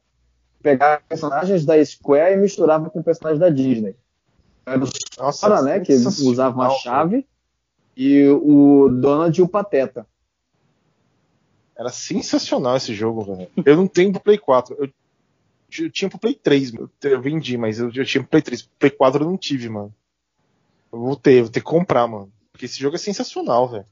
Pegava 0.62 1.02
personagens 1.08 1.64
da 1.64 1.84
Square 1.86 2.34
e 2.34 2.38
misturava 2.38 2.90
com 2.90 3.04
personagens 3.04 3.40
da 3.40 3.50
Disney. 3.50 3.96
Era 4.66 4.84
o 4.84 4.90
Nossa, 5.20 5.38
Sora, 5.38 5.62
né? 5.62 5.80
Que 5.80 5.94
usava 5.94 6.56
uma 6.56 6.70
chave. 6.72 7.26
E 7.96 8.28
o 8.28 8.90
Donald 8.90 9.40
e 9.40 9.44
o 9.44 9.48
Pateta. 9.48 10.08
Era 11.78 11.90
sensacional 11.90 12.76
esse 12.78 12.94
jogo, 12.94 13.24
velho. 13.24 13.50
Eu 13.64 13.76
não 13.76 13.88
tenho 13.88 14.12
pro 14.12 14.22
Play 14.22 14.38
4. 14.38 14.76
Eu, 14.80 14.90
eu 15.80 15.92
tinha 15.92 16.10
pro 16.10 16.18
Play 16.18 16.34
3, 16.34 16.72
meu. 16.72 16.90
eu 17.04 17.22
vendi, 17.22 17.58
mas 17.58 17.80
eu, 17.80 17.92
eu 17.94 18.06
tinha 18.06 18.24
pro 18.24 18.32
Play 18.32 18.42
3. 18.42 18.62
Pro 18.64 18.72
Play 18.80 18.92
4 18.92 19.24
eu 19.24 19.30
não 19.30 19.38
tive, 19.38 19.70
mano. 19.70 19.94
Eu 20.92 21.00
vou 21.00 21.16
ter, 21.16 21.42
vou 21.42 21.52
ter 21.52 21.60
que 21.60 21.66
comprar, 21.66 22.08
mano. 22.08 22.32
Porque 22.66 22.74
esse 22.74 22.80
jogo 22.80 22.96
é 22.96 23.00
sensacional, 23.00 23.70
velho. 23.70 23.86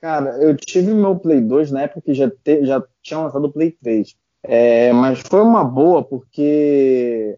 Cara, 0.00 0.38
eu 0.40 0.56
tive 0.56 0.94
meu 0.94 1.18
Play 1.18 1.40
2 1.40 1.72
na 1.72 1.82
época 1.82 2.02
que 2.02 2.14
já, 2.14 2.30
te- 2.30 2.64
já 2.64 2.82
tinha 3.02 3.18
lançado 3.18 3.44
o 3.46 3.52
Play 3.52 3.72
3. 3.72 4.14
É, 4.44 4.92
mas 4.92 5.18
foi 5.20 5.40
uma 5.42 5.64
boa 5.64 6.04
porque. 6.04 7.36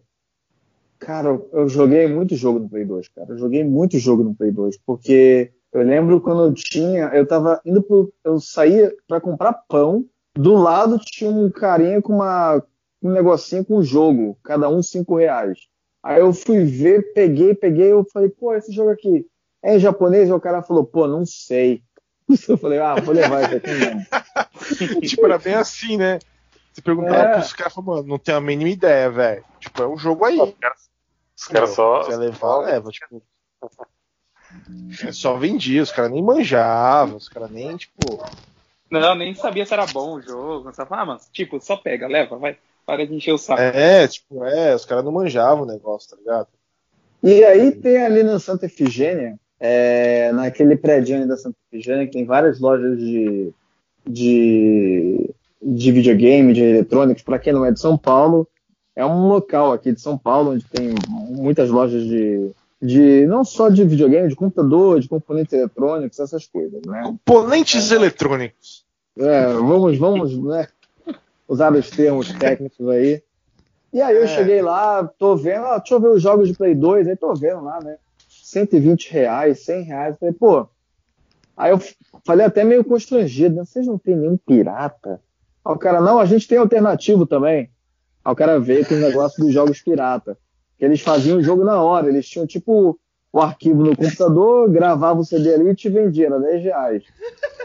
Cara, 0.99 1.41
eu- 1.51 1.67
joguei 1.67 2.07
muito 2.07 2.35
jogo 2.35 2.59
no 2.59 2.69
Play 2.69 2.85
2, 2.85 3.07
cara. 3.07 3.31
Eu 3.31 3.37
joguei 3.37 3.63
muito 3.63 3.97
jogo 3.97 4.23
no 4.23 4.35
Play 4.35 4.51
2. 4.51 4.77
Porque 4.85 5.51
eu 5.73 5.81
lembro 5.81 6.21
quando 6.21 6.45
eu 6.45 6.53
tinha. 6.53 7.05
Eu 7.05 7.25
tava 7.25 7.59
indo 7.65 7.81
pro. 7.81 8.13
Eu 8.23 8.39
saía 8.39 8.93
pra 9.07 9.19
comprar 9.19 9.53
pão. 9.67 10.05
Do 10.35 10.53
lado 10.53 10.99
tinha 10.99 11.31
um 11.31 11.49
carinha 11.49 11.99
com 11.99 12.13
uma, 12.13 12.63
um 13.01 13.09
negocinho 13.11 13.65
com 13.65 13.81
jogo. 13.81 14.37
Cada 14.43 14.69
um 14.69 14.83
5 14.83 15.17
reais. 15.17 15.67
Aí 16.03 16.19
eu 16.19 16.31
fui 16.31 16.63
ver, 16.63 17.11
peguei, 17.13 17.55
peguei. 17.55 17.91
Eu 17.91 18.05
falei, 18.13 18.29
pô, 18.29 18.53
esse 18.53 18.71
jogo 18.71 18.91
aqui 18.91 19.25
é 19.63 19.75
em 19.75 19.79
japonês? 19.79 20.29
E 20.29 20.33
o 20.33 20.39
cara 20.39 20.61
falou, 20.61 20.83
pô, 20.83 21.07
não 21.07 21.25
sei. 21.25 21.83
Eu 22.47 22.57
falei, 22.57 22.79
ah, 22.79 22.95
vou 22.95 23.13
levar 23.13 23.43
isso 23.43 23.55
aqui 23.55 23.71
mesmo. 23.71 25.01
tipo, 25.01 25.25
era 25.25 25.37
bem 25.37 25.55
assim, 25.55 25.97
né? 25.97 26.19
Você 26.71 26.81
perguntava 26.81 27.17
É. 27.17 27.33
pros 27.33 27.53
caras, 27.53 27.75
mano, 27.75 28.03
não 28.03 28.17
tenho 28.17 28.37
a 28.37 28.41
mínima 28.41 28.69
ideia, 28.69 29.09
velho. 29.09 29.43
Tipo, 29.59 29.83
é 29.83 29.87
um 29.87 29.97
jogo 29.97 30.25
aí. 30.25 30.39
Os 30.39 31.47
caras 31.47 31.71
só. 31.71 32.03
Se 32.03 32.15
levar, 32.15 32.59
leva. 32.59 32.89
Tipo, 32.89 33.21
é 35.05 35.11
só 35.11 35.35
vendia, 35.35 35.83
os 35.83 35.91
caras 35.91 36.11
nem 36.11 36.23
manjavam, 36.23 37.17
os 37.17 37.27
caras 37.29 37.51
nem, 37.51 37.75
tipo. 37.75 38.23
Não, 38.89 39.15
nem 39.15 39.33
sabia 39.33 39.65
se 39.65 39.73
era 39.73 39.85
bom 39.85 40.15
o 40.15 40.21
jogo. 40.21 40.73
Só 40.73 40.85
falava, 40.85 41.11
ah, 41.11 41.15
mas, 41.15 41.29
tipo, 41.31 41.59
só 41.61 41.77
pega, 41.77 42.07
leva, 42.07 42.37
vai. 42.37 42.57
Para 42.85 43.05
de 43.05 43.13
encher 43.13 43.33
o 43.33 43.37
saco. 43.37 43.61
É, 43.61 44.07
tipo, 44.07 44.43
é, 44.43 44.73
os 44.73 44.85
caras 44.85 45.05
não 45.05 45.11
manjavam 45.11 45.63
o 45.63 45.67
negócio, 45.67 46.09
tá 46.09 46.17
ligado? 46.17 46.47
E 47.23 47.43
aí 47.43 47.71
tem 47.71 48.03
ali 48.03 48.23
no 48.23 48.39
Santa 48.39 48.65
Efigênia, 48.65 49.39
é, 49.63 50.31
naquele 50.33 50.75
prédio 50.75 51.27
da 51.27 51.37
Santa 51.37 51.55
Efigênia, 51.71 52.07
que 52.07 52.13
tem 52.13 52.25
várias 52.25 52.59
lojas 52.59 52.97
de, 52.97 53.53
de, 54.09 55.29
de 55.61 55.91
videogame, 55.91 56.51
de 56.51 56.61
eletrônicos, 56.63 57.21
para 57.21 57.37
quem 57.37 57.53
não 57.53 57.63
é 57.63 57.71
de 57.71 57.79
São 57.79 57.95
Paulo, 57.95 58.47
é 58.95 59.05
um 59.05 59.27
local 59.27 59.71
aqui 59.71 59.91
de 59.91 60.01
São 60.01 60.17
Paulo 60.17 60.53
onde 60.53 60.65
tem 60.65 60.95
muitas 61.07 61.69
lojas 61.69 62.03
de, 62.03 62.49
de 62.81 63.25
não 63.27 63.45
só 63.45 63.69
de 63.69 63.83
videogame, 63.83 64.27
de 64.29 64.35
computador, 64.35 64.99
de 64.99 65.07
componentes 65.07 65.53
eletrônicos, 65.53 66.19
essas 66.19 66.47
coisas, 66.47 66.81
né? 66.85 67.03
Componentes 67.03 67.91
eletrônicos. 67.91 68.83
É, 69.17 69.53
vamos, 69.53 69.97
vamos, 69.97 70.37
né? 70.43 70.67
Usar 71.47 71.71
os 71.73 71.89
termos 71.89 72.33
técnicos 72.33 72.87
aí. 72.89 73.21
E 73.93 74.01
aí 74.01 74.15
eu 74.15 74.23
É. 74.23 74.27
cheguei 74.27 74.61
lá, 74.61 75.03
tô 75.19 75.35
vendo, 75.35 75.65
ó, 75.65 75.77
deixa 75.77 75.93
eu 75.93 75.99
ver 75.99 76.09
os 76.09 76.21
jogos 76.21 76.47
de 76.47 76.55
Play 76.55 76.73
2, 76.73 77.07
aí 77.07 77.15
tô 77.15 77.33
vendo 77.35 77.61
lá, 77.63 77.79
né? 77.83 77.97
120 78.51 79.11
reais, 79.11 79.63
100 79.65 79.83
reais. 79.83 80.15
Falei, 80.19 80.33
pô. 80.33 80.67
Aí 81.55 81.71
eu 81.71 81.79
falei 82.25 82.45
até 82.45 82.63
meio 82.63 82.83
constrangido, 82.83 83.55
né? 83.55 83.65
Vocês 83.65 83.87
não 83.87 83.97
tem 83.97 84.15
nenhum 84.15 84.37
pirata? 84.37 85.21
Aí 85.63 85.73
o 85.73 85.77
cara, 85.77 86.01
não, 86.01 86.19
a 86.19 86.25
gente 86.25 86.47
tem 86.47 86.57
alternativo 86.57 87.25
também. 87.25 87.69
Aí 88.23 88.31
o 88.31 88.35
cara 88.35 88.59
veio 88.59 88.85
com 88.85 88.95
o 88.95 88.99
negócio 88.99 89.43
dos 89.43 89.53
jogos 89.53 89.81
pirata. 89.81 90.37
Que 90.77 90.85
eles 90.85 91.01
faziam 91.01 91.37
o 91.37 91.43
jogo 91.43 91.63
na 91.63 91.81
hora, 91.81 92.09
eles 92.09 92.27
tinham 92.27 92.47
tipo 92.47 92.99
o 93.33 93.39
arquivo 93.39 93.83
no 93.83 93.95
computador, 93.95 94.69
gravava 94.69 95.19
o 95.19 95.23
CD 95.23 95.53
ali 95.53 95.69
e 95.69 95.75
te 95.75 95.89
vendia, 95.89 96.25
era 96.25 96.39
10 96.39 96.63
reais. 96.63 97.03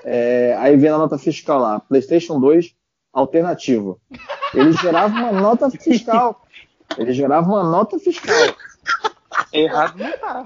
É, 0.04 0.54
aí 0.58 0.76
vem 0.76 0.90
a 0.90 0.98
nota 0.98 1.18
fiscal 1.18 1.58
lá, 1.58 1.80
PlayStation 1.80 2.38
2 2.38 2.72
alternativo. 3.12 4.00
Ele 4.54 4.72
gerava 4.72 5.12
uma 5.12 5.32
nota 5.32 5.68
fiscal. 5.70 6.42
Ele 6.96 7.12
gerava 7.12 7.48
uma 7.48 7.64
nota 7.64 7.98
fiscal. 7.98 8.54
Errado 9.52 9.98
não 9.98 10.18
tá. 10.18 10.44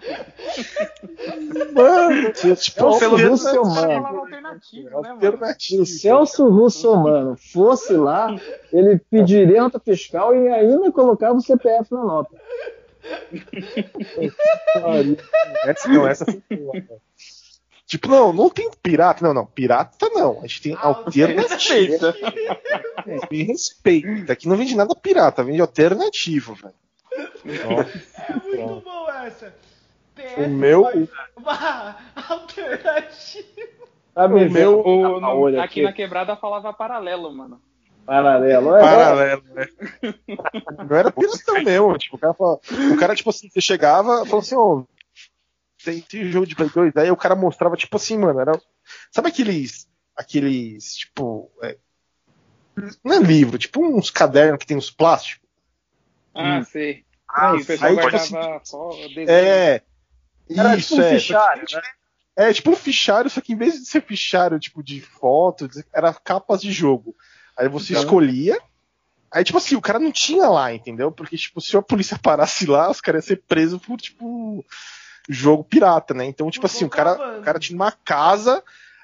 Mano, 1.75 2.33
tipo, 2.33 2.81
É 2.81 2.85
o 2.85 2.99
Pelo 2.99 3.17
menos 3.17 3.45
Russell, 3.45 3.65
você 3.65 3.87
mano. 3.87 4.07
alternativo, 4.19 5.01
né, 5.01 5.13
mano? 5.15 5.57
Se 5.59 5.79
o 5.81 5.87
Celso 5.87 6.49
Russomano 6.49 7.37
fosse 7.37 7.93
lá, 7.95 8.35
ele 8.73 8.99
pediria 9.11 9.63
nota 9.63 9.81
fiscal 9.81 10.35
e 10.35 10.49
ainda 10.49 10.93
colocava 10.93 11.37
o 11.37 11.41
CPF 11.41 11.93
na 11.93 12.05
nota. 12.05 12.37
Essa, 15.65 15.89
não, 15.89 16.07
essa 16.07 16.25
foi 16.25 16.43
boa. 16.57 16.83
Tipo, 17.87 18.09
não, 18.09 18.33
não 18.33 18.49
tem 18.49 18.71
pirata. 18.83 19.25
Não, 19.27 19.35
não, 19.35 19.47
pirata 19.47 20.09
não. 20.11 20.39
A 20.39 20.43
gente 20.47 20.63
tem 20.63 20.75
alternativa. 20.81 22.15
Me 23.31 23.43
respeita. 23.43 24.33
Aqui 24.33 24.47
não 24.49 24.57
vende 24.57 24.77
nada 24.77 24.95
pirata, 24.95 25.43
vende 25.43 25.61
alternativo, 25.61 26.55
velho. 26.55 26.75
É 27.15 28.33
muito 28.35 28.81
bom 28.85 29.11
essa. 29.11 29.55
O 30.37 30.49
meu- 30.49 30.87
Uma 31.37 31.97
alternativa. 32.29 33.49
Sabe, 34.15 34.35
O 34.35 34.51
meu- 34.51 34.81
O- 34.81 35.17
a 35.17 35.21
no- 35.21 35.47
aqui 35.47 35.59
aqui. 35.61 35.83
na 35.83 35.93
quebrada 35.93 36.37
falava 36.37 36.73
paralelo, 36.73 37.33
mano. 37.33 37.61
paralelo. 38.05 38.75
É, 38.77 38.81
Paralelo, 38.81 39.43
né? 39.55 39.67
Não 40.89 40.97
era 40.97 41.11
piratão 41.13 41.63
mesmo. 41.63 41.97
Tipo, 41.99 42.17
o 42.17 42.19
cara, 42.19 42.35
fala, 42.35 42.59
o 42.93 42.97
cara, 42.99 43.15
tipo 43.15 43.31
assim, 43.31 43.49
você 43.49 43.61
chegava 43.61 44.23
e 44.23 44.27
falou 44.27 44.41
assim, 44.41 44.57
ô, 44.57 44.85
tem, 45.85 46.01
tem 46.03 46.25
jogo 46.31 46.47
de 46.47 46.55
Play 46.57 46.69
2, 46.71 46.97
aí 46.97 47.11
o 47.11 47.17
cara 47.17 47.37
mostrava, 47.37 47.77
tipo 47.77 47.97
assim, 47.97 48.19
mano, 48.19 48.41
era. 48.41 48.53
Sabe 49.13 49.29
aqueles. 49.29 49.89
Aqueles, 50.17 50.97
tipo. 50.97 51.51
é, 51.63 51.79
não 53.05 53.15
é 53.15 53.19
livro, 53.21 53.57
tipo 53.59 53.81
uns 53.87 54.11
cadernos 54.11 54.59
que 54.59 54.67
tem 54.67 54.77
os 54.77 54.91
plásticos. 54.91 55.49
Ah, 56.35 56.59
Hum. 56.59 56.65
sei. 56.65 57.05
Ah, 57.29 57.53
Aí 57.53 57.61
o 57.61 57.65
pessoal 57.67 57.91
aí, 57.91 57.97
tipo 57.97 58.11
guardava 58.11 58.61
só 58.65 58.89
o 58.91 59.09
desenho. 59.09 59.31
É. 59.31 59.83
Era 60.51 60.77
isso, 60.77 60.89
tipo 60.95 61.01
um 61.03 61.05
é. 61.05 61.15
fichário, 61.19 61.65
Só 61.71 61.81
que- 61.81 61.87
É, 62.37 62.53
tipo 62.53 62.71
um 62.71 62.77
fichário, 62.77 63.31
só 63.31 63.41
que 63.41 63.53
em 63.53 63.57
vez 63.57 63.75
de 63.75 63.85
ser 63.87 64.03
fichário, 64.03 64.59
tipo, 64.59 64.83
de 64.83 65.01
foto, 65.01 65.69
era 65.93 66.13
capas 66.15 66.61
de 66.63 66.73
jogo. 66.73 67.15
Aí 67.57 67.69
você 67.69 67.93
Então- 67.93 68.03
escolhia. 68.05 68.59
Aí, 69.33 69.45
tipo 69.45 69.59
assim, 69.59 69.77
o 69.77 69.81
cara 69.81 69.99
não 70.01 70.11
tinha 70.11 70.49
lá, 70.49 70.73
entendeu? 70.75 71.13
Porque, 71.13 71.37
tipo, 71.37 71.61
se 71.61 71.77
a 71.77 71.83
polícia 71.83 72.19
parasse 72.23 72.67
lá, 72.67 72.91
os 72.91 73.01
caras 73.01 73.25
iam 73.25 73.29
ser 73.37 73.43
presos 73.47 73.81
por, 73.81 73.97
tipo, 74.01 74.65
jogo 75.29 75.63
pirata, 75.63 76.13
né? 76.15 76.25
Então, 76.25 76.51
tipo 76.51 76.67
assim, 76.67 76.85
o 76.85 76.89
cara, 76.91 77.39
o 77.39 77.43
cara 77.43 77.59
tinha 77.61 77.77
uma 77.77 77.93
casa, 77.93 78.63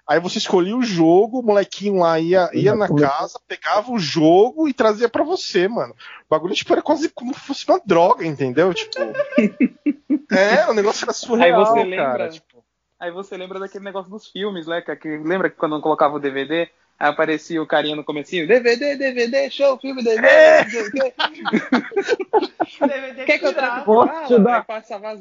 Aí 0.09 0.21
você 0.21 0.39
escolhia 0.39 0.77
o 0.77 0.83
jogo, 0.83 1.41
o 1.41 1.43
molequinho 1.43 1.97
lá 1.97 2.19
ia, 2.21 2.49
ia 2.53 2.75
na 2.77 2.87
casa, 2.95 3.41
pegava 3.49 3.91
o 3.91 3.99
jogo 3.99 4.69
e 4.69 4.73
trazia 4.73 5.09
para 5.09 5.25
você, 5.25 5.67
mano. 5.67 5.93
O 5.93 6.29
bagulho, 6.31 6.55
tipo, 6.55 6.73
era 6.73 6.81
quase 6.83 7.09
como 7.09 7.35
se 7.35 7.41
fosse 7.41 7.69
uma 7.69 7.81
droga, 7.85 8.25
entendeu? 8.25 8.73
Tipo. 8.73 8.99
é, 10.31 10.69
o 10.71 10.75
negócio 10.75 11.05
era 11.05 11.13
surreal, 11.13 11.61
Aí 11.61 11.67
você 11.67 11.83
lembra, 11.85 11.97
cara. 11.97 12.29
Tipo, 12.29 12.65
Aí 12.99 13.11
você 13.11 13.37
lembra 13.37 13.59
daquele 13.59 13.85
negócio 13.85 14.11
dos 14.11 14.29
filmes, 14.29 14.67
né? 14.67 14.81
Que, 14.81 14.95
que- 14.97 15.19
lembra 15.19 15.51
que 15.51 15.57
quando 15.57 15.77
eu 15.77 15.83
colocava 15.83 16.17
o 16.17 16.21
DVD, 16.21 16.69
aí 16.99 17.09
aparecia 17.11 17.63
o 17.63 17.67
carinha 17.67 17.97
no 17.97 18.05
comecinho, 18.05 18.47
DVD, 18.47 18.97
DVD, 18.97 19.51
show, 19.51 19.79
filme, 19.79 20.03
DVD, 20.03 20.27
É. 20.27 20.65
DVD. 20.65 21.13
DVD 22.81 23.25
Quer 23.25 23.39
que 23.39 23.47
eu 23.47 23.55
traga 23.55 23.83
Posso 23.85 24.13
bala? 24.13 24.27
te 24.27 24.39
dar- 24.39 24.65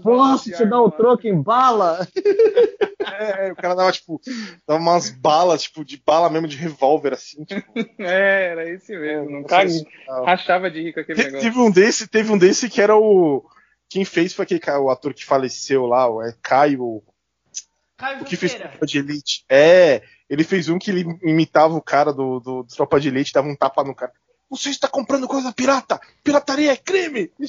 Posso 0.02 0.52
te 0.52 0.66
dar 0.66 0.82
o 0.82 0.86
lá. 0.86 0.92
troco 0.92 1.28
em 1.28 1.42
bala? 1.42 2.08
é, 3.20 3.52
o 3.52 3.56
cara 3.56 3.76
dava, 3.76 3.92
tipo, 3.92 4.20
dava 4.68 4.80
umas 4.80 5.10
balas, 5.10 5.64
tipo, 5.64 5.84
de 5.86 6.02
bala 6.06 6.30
mesmo 6.30 6.48
de 6.48 6.58
revólver, 6.58 7.14
assim, 7.14 7.44
tipo. 7.44 7.66
É, 8.00 8.48
era 8.52 8.70
esse 8.70 8.96
mesmo. 8.98 9.30
Não 9.30 9.48
surreal. 9.48 10.26
rachava 10.26 10.70
de 10.72 10.82
rir 10.82 10.94
com 10.94 11.00
aquele 11.02 11.20
Te- 11.20 11.26
negócio. 11.26 11.48
Teve 11.50 11.60
um 11.60 11.72
desse, 11.72 12.08
teve 12.08 12.32
um 12.32 12.38
desse 12.38 12.70
que 12.70 12.82
era 12.82 12.96
o. 12.96 13.44
Quem 13.90 14.04
fez 14.04 14.34
foi 14.34 14.44
aquele 14.44 14.60
cara, 14.60 14.80
o 14.82 14.90
ator 14.90 15.14
que 15.14 15.24
faleceu 15.24 15.86
lá, 15.86 16.10
o 16.10 16.22
é 16.22 16.34
Caio, 16.42 17.02
Caio 17.98 18.22
o 18.22 18.26
que 18.26 18.36
fez. 18.36 18.54
Tropa 18.56 18.86
de 18.86 19.00
Elite. 19.00 19.46
É, 19.50 20.02
ele 20.30 20.44
fez 20.44 20.68
um 20.70 20.78
que 20.78 20.92
ele 20.92 21.06
imitava 21.24 21.74
o 21.76 21.82
cara 21.82 22.12
do, 22.12 22.40
do, 22.40 22.64
do 22.64 22.76
Tropa 22.76 23.00
de 23.00 23.08
Elite, 23.08 23.34
dava 23.34 23.48
um 23.48 23.56
tapa 23.56 23.84
no 23.84 23.96
cara. 23.96 24.12
Você 24.50 24.70
está 24.70 24.88
comprando 24.88 25.28
coisa 25.28 25.52
pirata! 25.54 26.00
Pirataria 26.24 26.74
é 26.74 26.78
crime! 26.78 27.32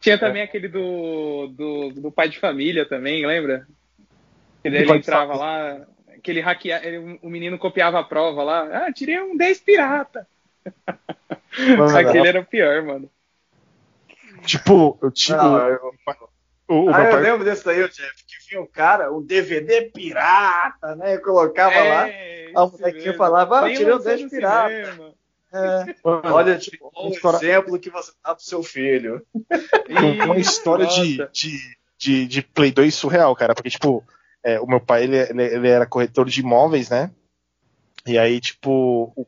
Tinha 0.00 0.18
também 0.18 0.42
aquele 0.42 0.68
do, 0.68 1.48
do, 1.48 1.90
do 1.90 2.12
pai 2.12 2.28
de 2.28 2.38
família 2.38 2.88
também, 2.88 3.26
lembra? 3.26 3.66
Ele 4.64 4.84
de 4.84 4.92
entrava 4.92 5.34
lá, 5.34 5.86
que 6.22 6.30
ele 6.30 6.40
hackeava, 6.40 6.86
ele- 6.86 7.18
o 7.22 7.28
menino 7.28 7.58
copiava 7.58 7.98
a 7.98 8.04
prova 8.04 8.42
lá. 8.42 8.86
Ah, 8.86 8.92
tirei 8.92 9.20
um 9.20 9.36
10 9.36 9.60
pirata. 9.60 10.26
Mano, 11.76 11.84
Aquele 11.96 12.28
era 12.28 12.40
o 12.40 12.44
pior, 12.46 12.82
mano. 12.82 13.10
Tipo, 14.44 14.98
eu 15.02 15.10
tive. 15.10 15.36
Não, 15.36 15.54
o, 15.54 15.58
eu- 15.58 15.94
o, 16.72 16.84
o 16.86 16.94
Ah, 16.94 16.98
meu 17.02 17.10
eu 17.12 17.20
lembro 17.20 17.44
desse 17.44 17.64
daí, 17.64 17.78
Jeff, 17.88 18.24
que 18.24 18.48
vinha 18.48 18.62
um 18.62 18.66
cara, 18.66 19.12
um 19.12 19.22
DVD 19.22 19.82
pirata, 19.82 20.94
né? 20.96 21.16
Eu 21.16 21.22
colocava 21.22 21.78
lá. 21.82 22.08
É, 22.08 22.52
a 22.54 22.64
esse 22.64 22.72
molequinha 22.80 23.14
falava, 23.16 23.60
ah, 23.60 23.68
tirei 23.70 23.86
o 23.86 23.96
lançou 23.96 24.04
10 24.06 24.22
no 24.22 24.30
pirata. 24.30 25.14
É, 25.52 25.96
olha, 26.04 26.56
tipo, 26.58 26.92
o 26.94 27.08
História- 27.08 27.36
exemplo 27.38 27.78
que 27.78 27.90
você 27.90 28.12
dá 28.24 28.34
pro 28.34 28.44
seu 28.44 28.62
filho. 28.62 29.24
Uma 30.24 30.38
história 30.38 30.86
de, 30.86 31.16
de, 31.32 31.58
de, 31.98 32.26
de 32.26 32.42
Play 32.42 32.70
2 32.70 32.94
surreal, 32.94 33.34
cara. 33.34 33.54
Porque, 33.54 33.70
tipo, 33.70 34.04
é, 34.44 34.60
o 34.60 34.66
meu 34.66 34.80
pai, 34.80 35.04
ele, 35.04 35.16
ele, 35.16 35.42
ele 35.42 35.68
era 35.68 35.86
corretor 35.86 36.26
de 36.28 36.40
imóveis, 36.40 36.88
né? 36.88 37.10
E 38.06 38.16
aí, 38.18 38.40
tipo, 38.40 39.12
o- 39.16 39.26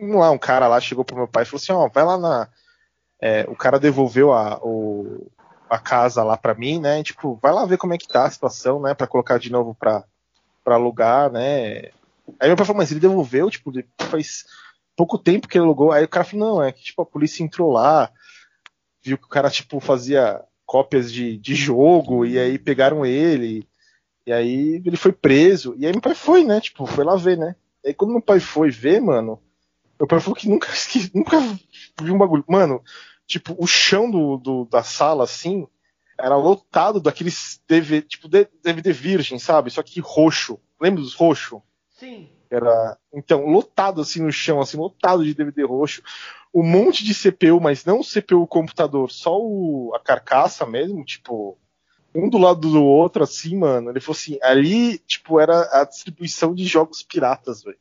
um 0.00 0.18
lá, 0.18 0.30
um 0.30 0.38
cara 0.38 0.66
lá 0.68 0.80
chegou 0.80 1.04
pro 1.04 1.16
meu 1.16 1.28
pai 1.28 1.42
e 1.42 1.46
falou 1.46 1.58
assim, 1.60 1.72
ó, 1.72 1.88
vai 1.88 2.04
lá 2.04 2.16
na... 2.16 2.48
é, 3.20 3.44
o 3.48 3.54
cara 3.56 3.78
devolveu 3.78 4.32
a, 4.32 4.58
o, 4.62 5.30
a 5.68 5.78
casa 5.78 6.22
lá 6.22 6.36
pra 6.36 6.54
mim, 6.54 6.80
né? 6.80 7.02
Tipo, 7.02 7.38
vai 7.42 7.52
lá 7.52 7.64
ver 7.64 7.78
como 7.78 7.94
é 7.94 7.98
que 7.98 8.08
tá 8.08 8.26
a 8.26 8.30
situação, 8.30 8.80
né? 8.80 8.94
Pra 8.94 9.06
colocar 9.06 9.38
de 9.38 9.50
novo 9.50 9.74
pra, 9.74 10.04
pra 10.64 10.74
alugar, 10.74 11.30
né? 11.30 11.90
Aí 12.38 12.48
meu 12.48 12.56
pai 12.56 12.66
falou, 12.66 12.78
mas 12.78 12.90
ele 12.90 13.00
devolveu, 13.00 13.50
tipo, 13.50 13.72
faz 14.10 14.44
pouco 14.96 15.18
tempo 15.18 15.48
que 15.48 15.56
ele 15.56 15.64
alugou. 15.64 15.92
Aí 15.92 16.04
o 16.04 16.08
cara 16.08 16.24
falou, 16.24 16.54
não, 16.54 16.62
é 16.62 16.72
que, 16.72 16.82
tipo, 16.82 17.02
a 17.02 17.06
polícia 17.06 17.42
entrou 17.42 17.72
lá, 17.72 18.10
viu 19.02 19.16
que 19.16 19.24
o 19.24 19.28
cara, 19.28 19.50
tipo, 19.50 19.80
fazia 19.80 20.42
cópias 20.66 21.10
de, 21.10 21.38
de 21.38 21.54
jogo, 21.54 22.26
e 22.26 22.38
aí 22.38 22.58
pegaram 22.58 23.06
ele, 23.06 23.66
e 24.26 24.32
aí 24.32 24.82
ele 24.84 24.96
foi 24.98 25.12
preso, 25.12 25.74
e 25.78 25.86
aí 25.86 25.92
meu 25.92 26.02
pai 26.02 26.14
foi, 26.14 26.44
né, 26.44 26.60
tipo, 26.60 26.84
foi 26.84 27.04
lá 27.04 27.16
ver, 27.16 27.38
né. 27.38 27.56
Aí 27.84 27.94
quando 27.94 28.10
meu 28.10 28.20
pai 28.20 28.38
foi 28.38 28.70
ver, 28.70 29.00
mano, 29.00 29.40
meu 29.98 30.06
pai 30.06 30.20
falou 30.20 30.36
que 30.36 30.48
nunca, 30.48 30.68
que 30.92 31.10
nunca 31.14 31.40
viu 32.00 32.14
um 32.14 32.18
bagulho. 32.18 32.44
Mano, 32.46 32.82
tipo, 33.28 33.54
o 33.58 33.66
chão 33.66 34.10
do, 34.10 34.36
do- 34.38 34.64
da 34.64 34.82
sala, 34.82 35.22
assim, 35.22 35.68
era 36.18 36.34
lotado 36.34 36.98
daqueles 37.00 37.62
DVD, 37.68 38.02
tipo, 38.02 38.26
DVD 38.26 38.90
virgem, 38.92 39.38
sabe? 39.38 39.70
Só 39.70 39.82
que 39.84 40.00
roxo. 40.00 40.58
Lembra 40.80 41.02
dos 41.02 41.14
roxo? 41.14 41.62
Sim. 41.90 42.28
Era, 42.50 42.98
então, 43.12 43.44
lotado 43.46 44.00
assim 44.00 44.22
no 44.22 44.32
chão, 44.32 44.58
assim, 44.60 44.78
lotado 44.78 45.22
de 45.22 45.34
DVD 45.34 45.62
roxo. 45.64 46.02
Um 46.52 46.62
monte 46.62 47.04
de 47.04 47.14
CPU, 47.14 47.60
mas 47.60 47.84
não 47.84 48.02
CPU 48.02 48.46
computador, 48.46 49.10
só 49.12 49.38
o, 49.38 49.92
a 49.94 50.00
carcaça 50.00 50.64
mesmo, 50.64 51.04
tipo, 51.04 51.58
um 52.14 52.28
do 52.30 52.38
lado 52.38 52.60
do 52.60 52.82
outro, 52.82 53.22
assim, 53.22 53.54
mano. 53.58 53.90
Ele 53.90 54.00
falou 54.00 54.16
assim, 54.18 54.38
ali, 54.42 54.98
tipo, 55.00 55.38
era 55.38 55.68
a 55.78 55.84
distribuição 55.84 56.54
de 56.54 56.64
jogos 56.64 57.02
piratas, 57.02 57.62
velho. 57.62 57.78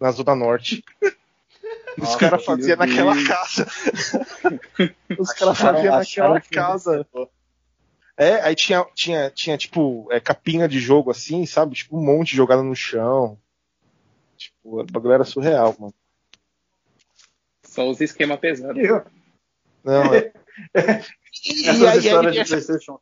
Na 0.00 0.10
Zona 0.10 0.34
Norte. 0.34 0.84
Os 2.00 2.16
caras 2.16 2.44
faziam 2.44 2.76
Deus. 2.76 2.78
naquela 2.78 3.24
casa. 3.24 3.66
Os 5.18 5.32
caras 5.32 5.58
faziam 5.58 5.96
naquela 5.96 6.40
que 6.40 6.50
casa. 6.50 7.06
É, 8.16 8.34
aí 8.42 8.54
tinha, 8.54 8.84
tinha, 8.94 9.30
tinha 9.30 9.56
tipo, 9.56 10.06
é, 10.10 10.20
capinha 10.20 10.68
de 10.68 10.78
jogo 10.78 11.10
assim, 11.10 11.44
sabe? 11.46 11.74
Tipo, 11.74 11.96
um 11.98 12.04
monte 12.04 12.36
jogado 12.36 12.62
no 12.62 12.74
chão. 12.76 13.38
Tipo, 14.36 14.80
o 14.80 14.84
bagulho 14.84 15.14
era 15.14 15.24
surreal, 15.24 15.74
mano. 15.78 15.94
Só 17.64 17.88
os 17.88 18.00
esquema 18.00 18.36
pesado. 18.36 18.78
Não, 19.84 20.14
é. 20.14 20.32
E, 21.44 21.66
aí, 21.66 21.86
aí 21.86 22.38
essa- 22.38 23.00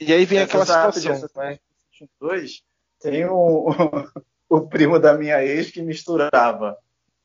e 0.00 0.12
aí 0.12 0.24
vem 0.24 0.38
Essa 0.38 0.62
aquela 0.62 0.90
situação. 0.92 1.28
né? 1.36 1.58
2, 2.18 2.62
tem 2.98 3.26
o, 3.26 3.68
o 4.48 4.60
primo 4.62 4.98
da 4.98 5.12
minha 5.12 5.44
ex 5.44 5.70
que 5.70 5.82
misturava 5.82 6.78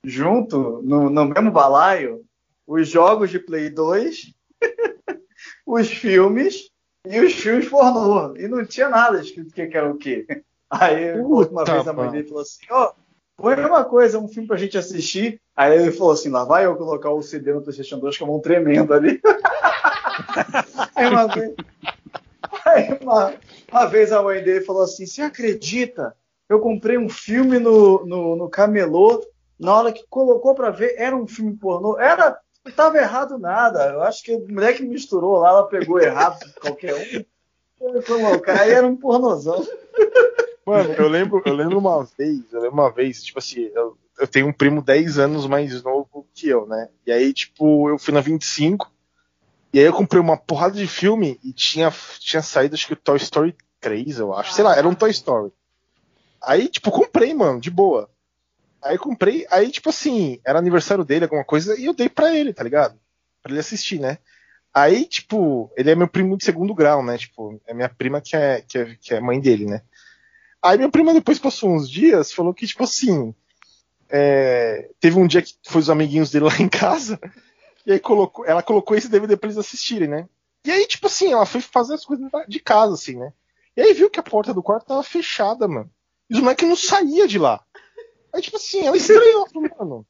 junto, 0.04 0.82
no, 0.84 1.10
no 1.10 1.26
mesmo 1.26 1.52
balaio, 1.52 2.22
os 2.66 2.88
jogos 2.88 3.30
de 3.30 3.39
Play 3.39 3.70
2, 3.70 4.34
os 5.66 5.88
filmes 5.89 6.70
e 7.06 7.20
os 7.20 7.34
filmes 7.34 7.68
pornô. 7.68 8.36
E 8.38 8.47
não 8.47 8.66
tinha 8.66 8.89
nada 8.89 9.20
escrito 9.20 9.49
o 9.49 9.54
que 9.54 9.68
que 9.68 9.78
era 9.78 9.89
o 9.89 9.97
quê. 9.97 10.26
Aí 10.70 11.14
Puta, 11.22 11.52
uma 11.52 11.66
vez 11.66 11.88
a 11.88 11.93
mãe 11.93 12.10
dele 12.10 12.28
falou 12.28 12.43
assim, 12.43 12.66
ó, 12.70 12.93
põe 13.36 13.56
uma 13.56 13.84
coisa, 13.84 14.20
um 14.20 14.28
filme 14.28 14.47
pra 14.47 14.58
gente 14.58 14.78
assistir. 14.78 15.39
Aí 15.56 15.78
ele 15.78 15.91
falou 15.91 16.14
assim, 16.14 16.30
lá 16.30 16.45
vai 16.45 16.66
eu 16.66 16.76
colocar 16.76 17.12
o 17.12 17.22
CD 17.22 17.54
no 17.54 17.62
PlayStation 17.62 17.99
2 17.99 18.18
com 18.18 18.26
a 18.26 18.28
mão 18.28 18.39
tremendo 18.39 18.93
ali. 18.93 19.20
Aí 20.95 21.08
uma 21.08 21.28
vez, 21.28 21.56
aí 22.66 22.97
uma, 23.02 23.34
uma 23.72 23.86
vez 23.86 24.12
a 24.12 24.22
mãe 24.22 24.43
dele 24.43 24.62
falou 24.62 24.84
assim, 24.84 25.06
você 25.06 25.22
acredita? 25.22 26.16
Eu 26.49 26.60
comprei 26.60 26.97
um 26.97 27.10
filme 27.10 27.58
no, 27.60 28.06
no, 28.06 28.36
no 28.36 28.49
camelô, 28.49 29.24
na 29.62 29.76
hora 29.76 29.93
que 29.93 30.03
colocou 30.09 30.55
pra 30.55 30.72
ver, 30.72 30.95
era 30.97 31.16
um 31.16 31.28
filme 31.28 31.55
pornô. 31.55 31.97
Era, 31.99 32.39
não 32.66 32.72
tava 32.74 32.97
errado 32.97 33.38
nada. 33.38 33.91
Eu 33.91 34.01
acho 34.01 34.24
que 34.24 34.34
o 34.34 34.47
moleque 34.47 34.84
misturou 34.84 35.38
lá, 35.38 35.49
ela 35.49 35.68
pegou 35.68 35.99
errado 36.01 36.39
qualquer 36.59 36.95
um. 36.95 37.26
Foi 37.78 38.01
colocar, 38.01 38.62
aí 38.62 38.72
era 38.72 38.86
um 38.86 38.95
pornozão. 38.95 39.66
Mano, 40.66 40.93
eu 40.93 41.07
lembro, 41.07 41.41
eu 41.45 41.53
lembro 41.53 41.78
uma 41.78 42.03
vez, 42.18 42.41
eu 42.51 42.62
lembro 42.62 42.74
uma 42.74 42.91
vez, 42.91 43.24
tipo 43.24 43.39
assim, 43.39 43.72
eu, 43.74 43.97
eu 44.20 44.28
tenho 44.28 44.47
um 44.47 44.53
primo 44.53 44.82
10 44.82 45.18
anos 45.18 45.47
mais 45.47 45.82
novo 45.84 46.28
que 46.34 46.47
eu, 46.47 46.68
né? 46.68 46.89
E 47.05 47.12
aí, 47.12 47.34
tipo, 47.34 47.89
eu 47.89 47.97
fui 47.97 48.14
na 48.14 48.22
25, 48.22 48.91
e 49.74 49.80
aí 49.80 49.86
eu 49.86 49.93
comprei 49.93 50.22
uma 50.22 50.38
porrada 50.38 50.76
de 50.76 50.88
filme 50.88 51.39
e 51.43 51.51
tinha, 51.51 51.91
tinha 52.20 52.41
saído, 52.41 52.76
acho 52.76 52.86
que 52.86 52.93
o 52.93 52.97
Toy 52.97 53.18
Story 53.18 53.55
3, 53.80 54.20
eu 54.20 54.34
acho. 54.34 54.53
Sei 54.53 54.64
lá, 54.64 54.76
era 54.76 54.88
um 54.88 54.93
Toy 54.93 55.09
Story. 55.09 55.51
Aí, 56.43 56.68
tipo, 56.68 56.91
comprei, 56.91 57.34
mano, 57.34 57.59
de 57.59 57.72
boa. 57.72 58.11
Aí 58.84 58.97
comprei, 58.97 59.45
aí, 59.51 59.69
tipo 59.69 59.89
assim, 59.89 60.39
era 60.45 60.57
aniversário 60.57 61.03
dele, 61.03 61.25
alguma 61.25 61.43
coisa, 61.43 61.79
e 61.79 61.86
eu 61.86 61.93
dei 61.93 62.09
pra 62.09 62.36
ele, 62.36 62.53
tá 62.53 62.63
ligado? 62.63 62.99
Pra 63.41 63.51
ele 63.51 63.59
assistir, 63.59 63.99
né? 63.99 64.17
Aí, 64.73 65.05
tipo, 65.05 65.71
ele 65.75 65.91
é 65.91 65.95
meu 65.95 66.07
primo 66.07 66.38
de 66.38 66.45
segundo 66.45 66.73
grau, 66.73 67.03
né? 67.03 67.17
Tipo, 67.17 67.61
é 67.67 67.73
minha 67.73 67.89
prima 67.89 68.21
que 68.21 68.36
é, 68.36 68.61
que 68.61 68.77
é, 68.77 68.95
que 68.99 69.13
é 69.13 69.19
mãe 69.19 69.39
dele, 69.39 69.65
né? 69.65 69.82
Aí 70.61 70.77
minha 70.77 70.89
prima 70.89 71.13
depois 71.13 71.39
passou 71.39 71.71
uns 71.71 71.89
dias, 71.89 72.32
falou 72.32 72.53
que, 72.53 72.65
tipo 72.65 72.84
assim, 72.84 73.34
é, 74.09 74.89
teve 74.99 75.17
um 75.17 75.27
dia 75.27 75.41
que 75.41 75.55
foi 75.65 75.82
os 75.82 75.89
amiguinhos 75.89 76.32
dele 76.32 76.45
lá 76.45 76.57
em 76.59 76.69
casa, 76.69 77.19
e 77.86 77.91
aí 77.91 77.99
colocou, 77.99 78.45
ela 78.45 78.63
colocou 78.63 78.95
esse 78.95 79.09
DVD 79.09 79.36
pra 79.36 79.47
eles 79.47 79.57
assistirem, 79.57 80.07
né? 80.07 80.27
E 80.65 80.71
aí, 80.71 80.88
tipo 80.88 81.07
assim, 81.07 81.34
ela 81.34 81.45
foi 81.45 81.59
fazer 81.61 81.95
as 81.95 82.05
coisas 82.05 82.29
de 82.47 82.59
casa, 82.59 82.93
assim, 82.93 83.17
né? 83.17 83.34
E 83.75 83.82
aí 83.82 83.93
viu 83.93 84.09
que 84.09 84.19
a 84.19 84.23
porta 84.23 84.53
do 84.53 84.61
quarto 84.61 84.86
tava 84.86 85.03
fechada, 85.03 85.67
mano. 85.67 85.89
E 86.29 86.36
os 86.36 86.39
moleques 86.39 86.67
não 86.67 86.75
saía 86.75 87.27
de 87.27 87.39
lá. 87.39 87.63
Aí, 88.34 88.41
tipo 88.41 88.57
assim, 88.57 88.86
ela 88.86 88.97
estranhou, 88.97 89.47
falou, 89.47 89.69
mano. 89.79 90.05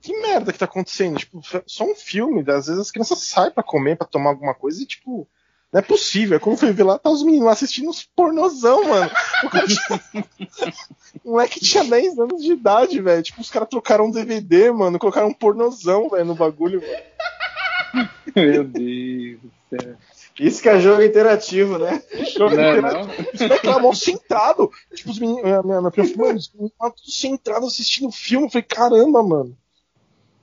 Que 0.00 0.12
merda 0.20 0.52
que 0.52 0.58
tá 0.58 0.66
acontecendo? 0.66 1.18
Tipo, 1.18 1.40
só 1.66 1.84
um 1.84 1.94
filme, 1.94 2.40
às 2.42 2.66
vezes 2.66 2.80
as 2.80 2.90
crianças 2.90 3.18
saem 3.22 3.50
pra 3.50 3.62
comer, 3.62 3.96
pra 3.96 4.06
tomar 4.06 4.30
alguma 4.30 4.54
coisa 4.54 4.80
e, 4.80 4.86
tipo, 4.86 5.28
não 5.72 5.80
é 5.80 5.82
possível. 5.82 6.36
Aí 6.36 6.40
quando 6.40 6.58
foi 6.58 6.72
ver 6.72 6.84
lá, 6.84 6.98
tá 6.98 7.10
os 7.10 7.22
meninos 7.22 7.46
lá 7.46 7.52
assistindo 7.52 7.88
uns 7.88 8.04
pornozão, 8.04 8.84
mano. 8.84 9.10
O 9.44 9.50
cara 9.50 9.66
tinha... 9.66 10.24
o 11.24 11.30
moleque 11.32 11.60
tinha 11.60 11.84
10 11.84 12.18
anos 12.18 12.42
de 12.42 12.52
idade, 12.52 13.00
velho. 13.00 13.22
Tipo, 13.22 13.40
os 13.40 13.50
caras 13.50 13.68
trocaram 13.68 14.06
um 14.06 14.10
DVD, 14.10 14.70
mano, 14.70 14.98
colocaram 14.98 15.28
um 15.28 15.34
pornozão, 15.34 16.08
velho, 16.08 16.24
no 16.24 16.34
bagulho, 16.34 16.80
mano. 16.80 18.08
Meu 18.36 18.64
Deus 18.64 19.40
do 19.40 19.52
céu. 19.70 19.96
Isso 20.38 20.60
que 20.62 20.68
é 20.68 20.78
jogo 20.80 21.02
interativo, 21.02 21.78
né? 21.78 22.02
Jogo 22.36 22.54
Não, 22.54 22.76
interativo. 22.76 23.06
não. 23.06 23.24
Os 23.34 23.40
moleques 23.40 23.70
lá 23.70 23.78
mal 23.78 23.94
sentado. 23.94 24.70
Tipo, 24.94 25.10
os 25.10 25.18
meninos, 25.18 25.42
minha, 25.42 25.62
minha, 25.62 25.80
minha 25.80 25.90
filha 25.90 26.08
falou, 26.08 26.26
mano, 26.28 26.38
os 26.38 26.52
meninos 26.52 26.72
tudo 26.78 27.10
sentados 27.10 27.72
assistindo 27.72 28.08
o 28.08 28.12
filme. 28.12 28.46
Eu 28.46 28.50
falei, 28.50 28.62
caramba, 28.68 29.22
mano. 29.22 29.56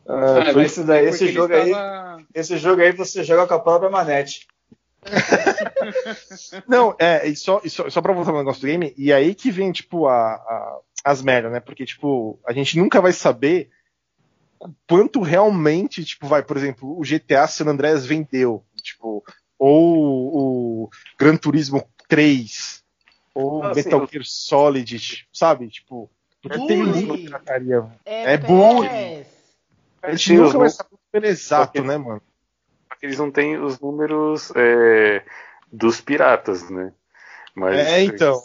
Ah, 0.08 0.46
É, 0.50 0.54
foi 0.54 0.64
esse 0.66 0.84
daí, 0.84 1.06
esse 1.06 1.28
jogo 1.32 1.54
aí. 1.54 1.72
tava- 1.72 2.24
Esse 2.34 2.58
jogo 2.58 2.82
aí 2.82 2.91
você 2.91 3.24
joga 3.24 3.48
com 3.48 3.54
a 3.54 3.60
própria 3.60 3.89
manete. 3.89 4.48
Não, 6.68 6.96
é, 7.00 7.28
e 7.28 7.36
só, 7.36 7.62
e 7.64 7.70
só, 7.70 7.89
só 7.89 8.02
pra 8.02 8.14
voltar 8.14 8.32
no 8.32 8.38
negócio 8.39 8.62
do 8.62 8.68
game, 8.68 8.94
e 8.98 9.12
aí 9.14 9.36
que 9.36 9.52
vem, 9.52 9.72
tipo, 9.72 10.08
a, 10.08 10.34
a- 10.36 10.80
as 11.06 11.22
merdas, 11.22 11.52
né? 11.52 11.60
Porque, 11.60 11.86
tipo, 11.86 12.39
a 12.48 12.54
gente 12.54 12.78
nunca 12.78 13.02
vai 13.02 13.12
saber 13.14 13.70
o 14.60 14.70
quanto 14.88 15.22
realmente, 15.22 16.04
tipo, 16.06 16.28
vai, 16.28 16.41
por 16.41 16.56
exemplo, 16.58 16.98
o 16.98 17.04
GTA 17.04 17.48
San 17.48 17.66
Andreas 17.68 18.06
vendeu, 18.06 18.64
tipo, 18.82 19.24
ou 19.66 20.86
o 20.86 20.89
Gran 21.18 21.38
Turismo 21.38 21.88
3, 22.09 22.84
ou 23.34 23.64
Ah, 23.64 23.74
Metal 23.74 24.01
sim. 24.01 24.07
Gear 24.11 24.26
Solid, 24.26 25.28
sabe? 25.32 25.70
Tipo, 25.70 26.09
porque 26.41 26.57
tem 26.59 26.84
Bully. 26.84 26.91
livro 26.99 27.18
de 27.18 27.24
pirataria. 27.24 27.91
É, 28.05 28.34
É 28.34 28.38
bullying. 28.38 29.26
A 30.01 30.11
gente 30.11 30.34
os 30.34 30.39
nunca 30.53 30.57
vai 30.57 30.70
saber 30.70 30.95
o 30.95 30.99
número 31.14 31.32
exato, 31.32 31.82
né, 31.82 31.97
mano? 31.97 32.22
Porque 32.89 33.05
eles 33.05 33.18
não 33.18 33.32
têm 33.32 33.57
os 33.57 33.80
números 33.80 34.51
é, 34.55 35.24
dos 35.72 36.01
piratas, 36.01 36.70
né? 36.70 36.93
Mas, 37.55 37.88
É, 37.88 38.03
então. 38.03 38.43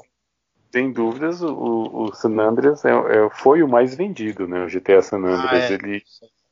Sem 0.70 0.92
dúvidas, 0.92 1.40
o, 1.42 1.48
o- 1.50 2.14
San 2.14 2.38
Andreas 2.38 2.84
é, 2.84 2.90
é- 2.90 3.30
foi 3.32 3.62
o 3.62 3.68
mais 3.68 3.94
vendido, 3.94 4.46
né? 4.46 4.64
O 4.64 4.68
GTA 4.68 5.00
San 5.00 5.16
Andreas. 5.16 5.70
Ah, 5.70 5.72
é. 5.72 5.72
ele, 5.72 6.02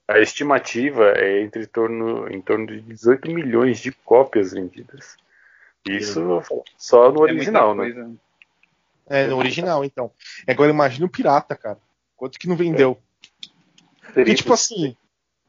a 0.09 0.19
estimativa 0.19 1.13
é 1.17 1.43
entre 1.43 1.67
torno, 1.67 2.29
em 2.33 2.41
torno 2.41 2.67
de 2.67 2.81
18 2.81 3.31
milhões 3.31 3.79
de 3.79 3.91
cópias 3.91 4.53
vendidas. 4.53 5.17
Isso 5.89 6.43
só 6.77 7.11
no 7.11 7.21
É 7.21 7.33
original, 7.33 7.75
muita 7.75 8.05
né? 8.05 8.15
É, 9.09 9.27
no 9.27 9.37
original, 9.37 9.85
então. 9.85 10.11
Agora 10.47 10.71
imagina 10.71 11.07
o 11.07 11.11
pirata, 11.11 11.55
cara. 11.55 11.79
Quanto 12.17 12.39
que 12.39 12.49
não 12.49 12.57
vendeu? 12.57 12.99
Seria 14.13 14.33
E 14.33 14.37
tipo 14.37 14.53
assim, 14.53 14.97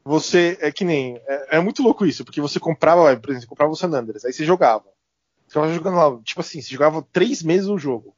você. 0.04 0.56
É 0.60 0.70
que 0.70 0.84
nem. 0.84 1.20
É, 1.26 1.56
é 1.56 1.60
muito 1.60 1.82
louco 1.82 2.06
isso, 2.06 2.24
porque 2.24 2.40
você 2.40 2.60
comprava, 2.60 3.16
por 3.16 3.30
exemplo, 3.30 3.40
você 3.40 3.46
comprava 3.46 3.72
o 3.72 3.76
San 3.76 3.88
Andreas, 3.88 4.24
aí 4.24 4.32
você 4.32 4.44
jogava. 4.44 4.84
Você 5.46 5.54
tava 5.54 5.72
jogando 5.72 5.96
lá, 5.96 6.20
tipo 6.22 6.40
assim, 6.40 6.60
você 6.60 6.72
jogava 6.72 7.02
três 7.10 7.42
meses 7.42 7.68
o 7.68 7.78
jogo. 7.78 8.14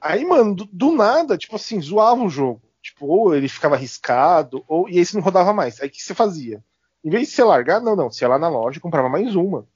Aí, 0.00 0.24
mano, 0.24 0.54
do, 0.54 0.68
do 0.70 0.92
nada, 0.92 1.38
tipo 1.38 1.56
assim, 1.56 1.80
zoava 1.80 2.22
o 2.22 2.28
jogo. 2.28 2.60
Tipo, 2.86 3.06
ou 3.06 3.34
ele 3.34 3.48
ficava 3.48 3.74
arriscado, 3.74 4.64
ou 4.68 4.88
e 4.88 4.98
aí 4.98 5.04
você 5.04 5.16
não 5.16 5.24
rodava 5.24 5.52
mais. 5.52 5.80
Aí 5.80 5.88
o 5.88 5.90
que 5.90 6.00
você 6.02 6.14
fazia? 6.14 6.62
Em 7.04 7.10
vez 7.10 7.28
de 7.28 7.34
você 7.34 7.42
largar, 7.44 7.80
não, 7.80 7.96
não, 7.96 8.10
você 8.10 8.24
ia 8.24 8.28
lá 8.28 8.38
na 8.38 8.48
loja 8.48 8.78
e 8.78 8.80
comprava 8.80 9.08
mais 9.08 9.34
uma. 9.34 9.66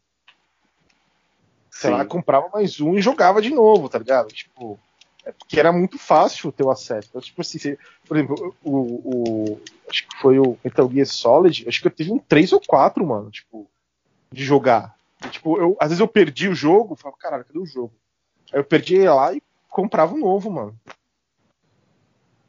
Sei 1.71 1.91
lá, 1.91 2.05
comprava 2.05 2.49
mais 2.53 2.81
um 2.81 2.97
e 2.97 3.03
jogava 3.03 3.41
de 3.41 3.51
novo, 3.51 3.89
tá 3.89 3.99
ligado? 3.99 4.29
Tipo, 4.29 4.79
é 5.25 5.33
porque 5.33 5.59
era 5.59 5.73
muito 5.73 5.99
fácil 5.99 6.53
o 6.63 6.71
acesso. 6.71 7.09
Então, 7.11 7.21
tipo 7.21 7.41
assim, 7.41 7.59
você- 7.59 7.79
por 8.07 8.17
exemplo, 8.17 8.55
o, 8.63 8.75
o- 8.77 9.61
Acho 9.89 10.07
que 10.07 10.17
foi 10.19 10.39
o 10.39 10.57
Metal 10.65 10.89
Gear 10.89 11.07
Solid, 11.07 11.69
acho 11.69 11.81
que 11.81 11.87
eu 11.89 11.91
teve 11.91 12.13
um 12.13 12.19
3 12.19 12.53
ou 12.53 12.61
4, 12.65 13.05
mano, 13.05 13.29
tipo, 13.29 13.69
de 14.31 14.45
jogar. 14.45 14.95
E, 15.25 15.29
tipo, 15.29 15.59
eu, 15.59 15.77
às 15.81 15.89
vezes 15.89 16.01
eu 16.01 16.07
perdi 16.07 16.49
o 16.49 16.55
jogo, 16.55 16.95
falava, 16.95 17.19
caralho, 17.21 17.45
cadê 17.45 17.59
o 17.59 17.67
jogo? 17.67 17.93
Aí 18.53 18.61
eu 18.61 18.65
perdi 18.65 18.99
lá 19.09 19.35
e 19.35 19.43
comprava 19.69 20.15
um 20.15 20.19
novo, 20.19 20.49
mano. 20.49 20.79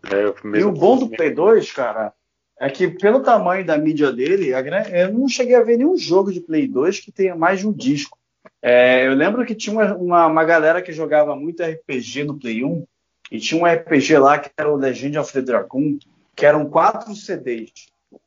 É, 0.04 0.58
E 0.60 0.64
o 0.64 0.72
bom 0.72 0.98
do 0.98 1.10
Play 1.10 1.32
2, 1.34 1.72
cara, 1.72 2.14
é 2.60 2.70
que 2.70 2.88
pelo 2.88 3.22
tamanho 3.22 3.66
da 3.66 3.78
mídia 3.78 4.12
dele, 4.12 4.52
eu 4.92 5.14
não 5.14 5.28
cheguei 5.28 5.56
a 5.56 5.64
ver 5.64 5.78
nenhum 5.78 5.98
jogo 5.98 6.32
de 6.32 6.42
Play 6.42 6.68
2 6.68 7.00
que 7.00 7.12
tenha 7.12 7.36
mais 7.36 7.60
de 7.60 7.68
um 7.68 7.74
disco. 7.74 8.18
É, 8.62 9.08
eu 9.08 9.14
lembro 9.14 9.46
que 9.46 9.56
tinha 9.56 9.74
uma, 9.76 9.96
uma, 9.96 10.28
uma 10.28 10.44
galera 10.44 10.82
que 10.82 10.92
jogava 10.92 11.36
muito 11.36 11.62
RPG 11.64 12.24
no 12.24 12.38
Play 12.40 12.64
1, 12.64 12.86
e 13.32 13.40
tinha 13.40 13.62
um 13.62 13.66
RPG 13.66 14.18
lá 14.18 14.40
que 14.40 14.50
era 14.58 14.72
o 14.72 14.76
Legend 14.76 15.18
of 15.20 15.32
the 15.32 15.42
Dragon, 15.42 15.98
que 16.36 16.46
eram 16.46 16.70
quatro 16.70 17.16
CDs. 17.16 17.72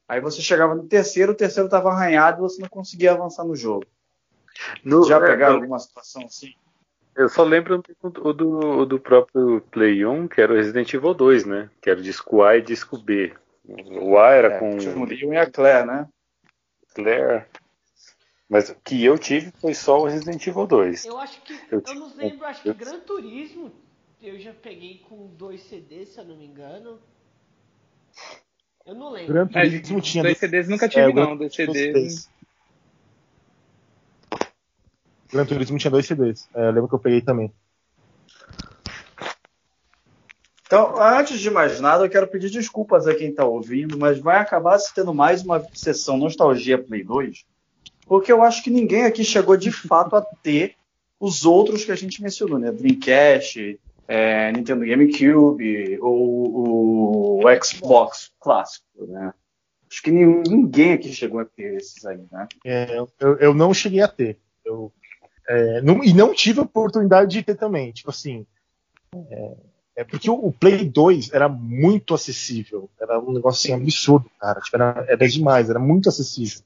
Aí 0.09 0.21
você 0.21 0.41
chegava 0.41 0.75
no 0.75 0.85
terceiro, 0.85 1.33
o 1.33 1.37
terceiro 1.37 1.67
estava 1.67 1.91
arranhado 1.91 2.39
e 2.39 2.43
você 2.43 2.63
não 2.63 2.69
conseguia 2.69 3.13
avançar 3.13 3.45
no 3.45 3.55
jogo. 3.55 3.85
No- 4.85 5.05
Já 5.07 5.17
é, 5.17 5.21
pegaram 5.21 5.55
eu- 5.57 5.61
alguma 5.61 5.79
situação 5.79 6.25
assim? 6.25 6.55
Eu 7.17 7.29
só 7.29 7.45
lembro 7.45 7.83
o 8.03 8.33
do, 8.33 8.59
o 8.81 8.87
do 8.87 8.99
próprio 8.99 9.61
Play 9.71 10.05
1, 10.05 10.29
que 10.29 10.41
era 10.41 10.53
o 10.53 10.57
Resident 10.57 10.93
Evil 10.93 11.15
2, 11.15 11.47
né? 11.47 11.71
Que 11.81 11.91
era 11.91 12.01
o 12.01 12.03
disco 12.03 12.43
A 12.43 12.57
e 12.57 12.63
disco 12.63 12.99
B. 12.99 13.33
O 13.67 14.19
A 14.19 14.31
era 14.31 14.59
com 14.59 14.77
Tinha 14.77 14.97
o 14.97 15.05
Leon 15.05 15.33
e 15.33 15.37
a 15.37 15.51
Claire, 15.51 15.87
né? 15.87 16.09
Claire. 16.95 17.47
Mas 18.49 18.69
o 18.69 18.77
que 18.85 19.05
eu 19.05 19.19
tive 19.19 19.53
foi 19.61 19.75
só 19.75 20.01
o 20.01 20.07
Resident 20.07 20.47
Evil 20.47 20.67
2. 20.67 21.05
Eu 21.07 21.19
acho 21.19 21.41
que. 21.43 21.53
Eu 21.71 21.83
Eu, 21.87 21.95
não 21.95 22.17
lembro, 22.17 22.45
acho 22.47 22.63
que 22.63 22.73
Gran 22.75 23.01
Turismo 23.01 23.73
eu 24.21 24.39
já 24.39 24.53
peguei 24.55 25.03
com 25.09 25.27
dois 25.37 25.63
CDs, 25.63 26.09
se 26.11 26.19
eu 26.19 26.25
não 26.25 26.37
me 26.37 26.47
engano. 26.47 26.99
Eu 28.87 28.95
não 28.95 29.11
lembro. 29.11 29.33
Gran 29.33 29.49
É, 29.55 29.65
Turismo 29.65 30.01
tinha 30.01 30.25
dois 30.25 30.39
CDs 30.39 30.69
nunca 30.69 30.89
tive, 30.89 31.11
é, 31.11 31.13
não. 31.13 31.37
Dois 31.37 31.55
CDs. 31.55 32.31
Gran 35.35 35.45
Turismo 35.45 35.79
tinha 35.79 35.91
dois 35.91 36.07
CDs. 36.07 36.49
É, 36.55 36.69
eu 36.69 36.71
lembro 36.71 36.89
que 36.89 36.95
eu 36.95 36.99
peguei 37.01 37.21
também. 37.21 37.53
Então, 40.65 40.95
antes 40.97 41.41
de 41.41 41.51
mais 41.51 41.81
nada, 41.81 42.05
eu 42.05 42.11
quero 42.11 42.29
pedir 42.29 42.51
desculpas 42.51 43.07
a 43.09 43.15
quem 43.15 43.31
está 43.31 43.45
ouvindo, 43.45 43.99
mas 43.99 44.19
vai 44.21 44.39
acabar 44.39 44.79
se 44.79 44.95
tendo 44.95 45.13
mais 45.13 45.43
uma 45.43 45.61
sessão 45.75 46.17
Nostalgia 46.17 46.79
Play 46.79 47.03
2, 47.03 47.45
porque 48.07 48.31
eu 48.31 48.43
acho 48.43 48.63
que 48.63 48.71
ninguém 48.71 49.05
aqui 49.05 49.25
chegou 49.25 49.57
de 49.57 49.73
fato 49.73 50.15
a 50.15 50.23
ter 50.23 50.77
os 51.19 51.45
outros 51.45 51.85
que 51.85 51.93
a 51.93 51.97
gente 51.97 52.23
mencionou, 52.23 52.59
né? 52.59 52.71
Dreamcast, 52.71 53.79
é, 54.07 54.53
Nintendo 54.53 54.87
GameCube 54.87 55.99
ou 56.01 57.41
o 57.41 57.63
Xbox 57.63 58.33
clássico, 58.41 59.07
né? 59.07 59.35
Acho 59.91 60.03
que 60.03 60.11
ninguém 60.11 60.93
aqui 60.93 61.13
chegou 61.13 61.41
a 61.41 61.45
ter 61.45 61.75
esses 61.75 62.05
aí, 62.07 62.21
né? 62.31 62.49
É, 62.65 62.99
eu, 62.99 63.37
eu 63.39 63.55
não 63.55 63.75
cheguei 63.75 64.01
a 64.01 64.09
ter. 64.09 64.39
Eu, 64.65 64.93
é, 65.49 65.81
não- 65.83 66.03
e 66.05 66.13
não 66.13 66.33
tive 66.35 66.61
a 66.61 66.65
oportunidade 66.65 67.31
de 67.31 67.43
ter 67.43 67.55
também. 67.57 67.93
Tipo 67.93 68.11
assim. 68.11 68.47
É, 69.31 69.53
é 69.97 70.05
porque 70.05 70.29
o, 70.31 70.35
o 70.35 70.53
Play 70.53 70.85
2 70.85 71.33
era 71.33 71.49
muito 71.49 72.15
acessível. 72.15 72.91
Era 73.01 73.19
um 73.19 73.33
negócio 73.33 73.73
assim, 73.73 73.83
absurdo, 73.83 74.31
cara. 74.41 74.61
Tipo, 74.61 74.77
era, 74.77 75.05
era 75.09 75.29
demais, 75.29 75.71
era 75.71 75.79
muito 75.79 76.09
acessível. 76.09 76.61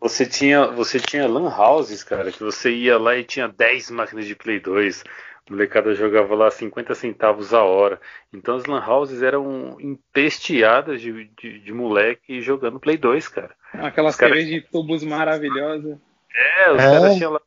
Você 0.00 0.26
tinha, 0.26 0.66
você 0.66 1.00
tinha 1.00 1.26
lan 1.26 1.48
houses, 1.48 2.02
cara, 2.04 2.30
que 2.30 2.42
você 2.42 2.70
ia 2.70 2.98
lá 2.98 3.16
e 3.16 3.24
tinha 3.24 3.48
10 3.48 3.90
máquinas 3.90 4.26
de 4.26 4.34
Play 4.36 4.60
2. 4.60 5.02
A 5.46 5.52
molecada 5.52 5.94
jogava 5.94 6.34
lá 6.34 6.50
50 6.50 6.94
centavos 6.94 7.52
a 7.52 7.62
hora. 7.62 8.00
Então 8.32 8.56
as 8.56 8.64
lan 8.64 8.82
houses 8.86 9.22
eram 9.22 9.76
empesteadas 9.80 11.00
de, 11.00 11.30
de, 11.40 11.58
de 11.60 11.72
moleque 11.72 12.40
jogando 12.40 12.80
Play 12.80 12.96
2, 12.96 13.28
cara. 13.28 13.50
Aquelas 13.74 14.14
Os 14.14 14.20
cara- 14.20 14.32
TVs 14.32 14.48
de 14.48 14.60
tubos 14.62 15.02
maravilhosas. 15.04 15.98
É, 16.34 16.72
os 16.72 16.82
É. 16.82 16.90
caras 16.90 17.16
tinham 17.16 17.32
lá 17.32 17.40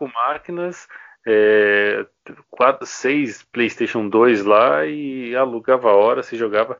cinco 0.00 0.12
máquinas, 0.12 0.88
é, 1.26 2.06
quatro, 2.50 2.86
seis 2.86 3.42
PlayStation 3.42 4.08
2 4.08 4.44
lá 4.44 4.86
e 4.86 5.34
alugava 5.36 5.90
a 5.90 5.94
hora, 5.94 6.22
se 6.22 6.36
jogava. 6.36 6.78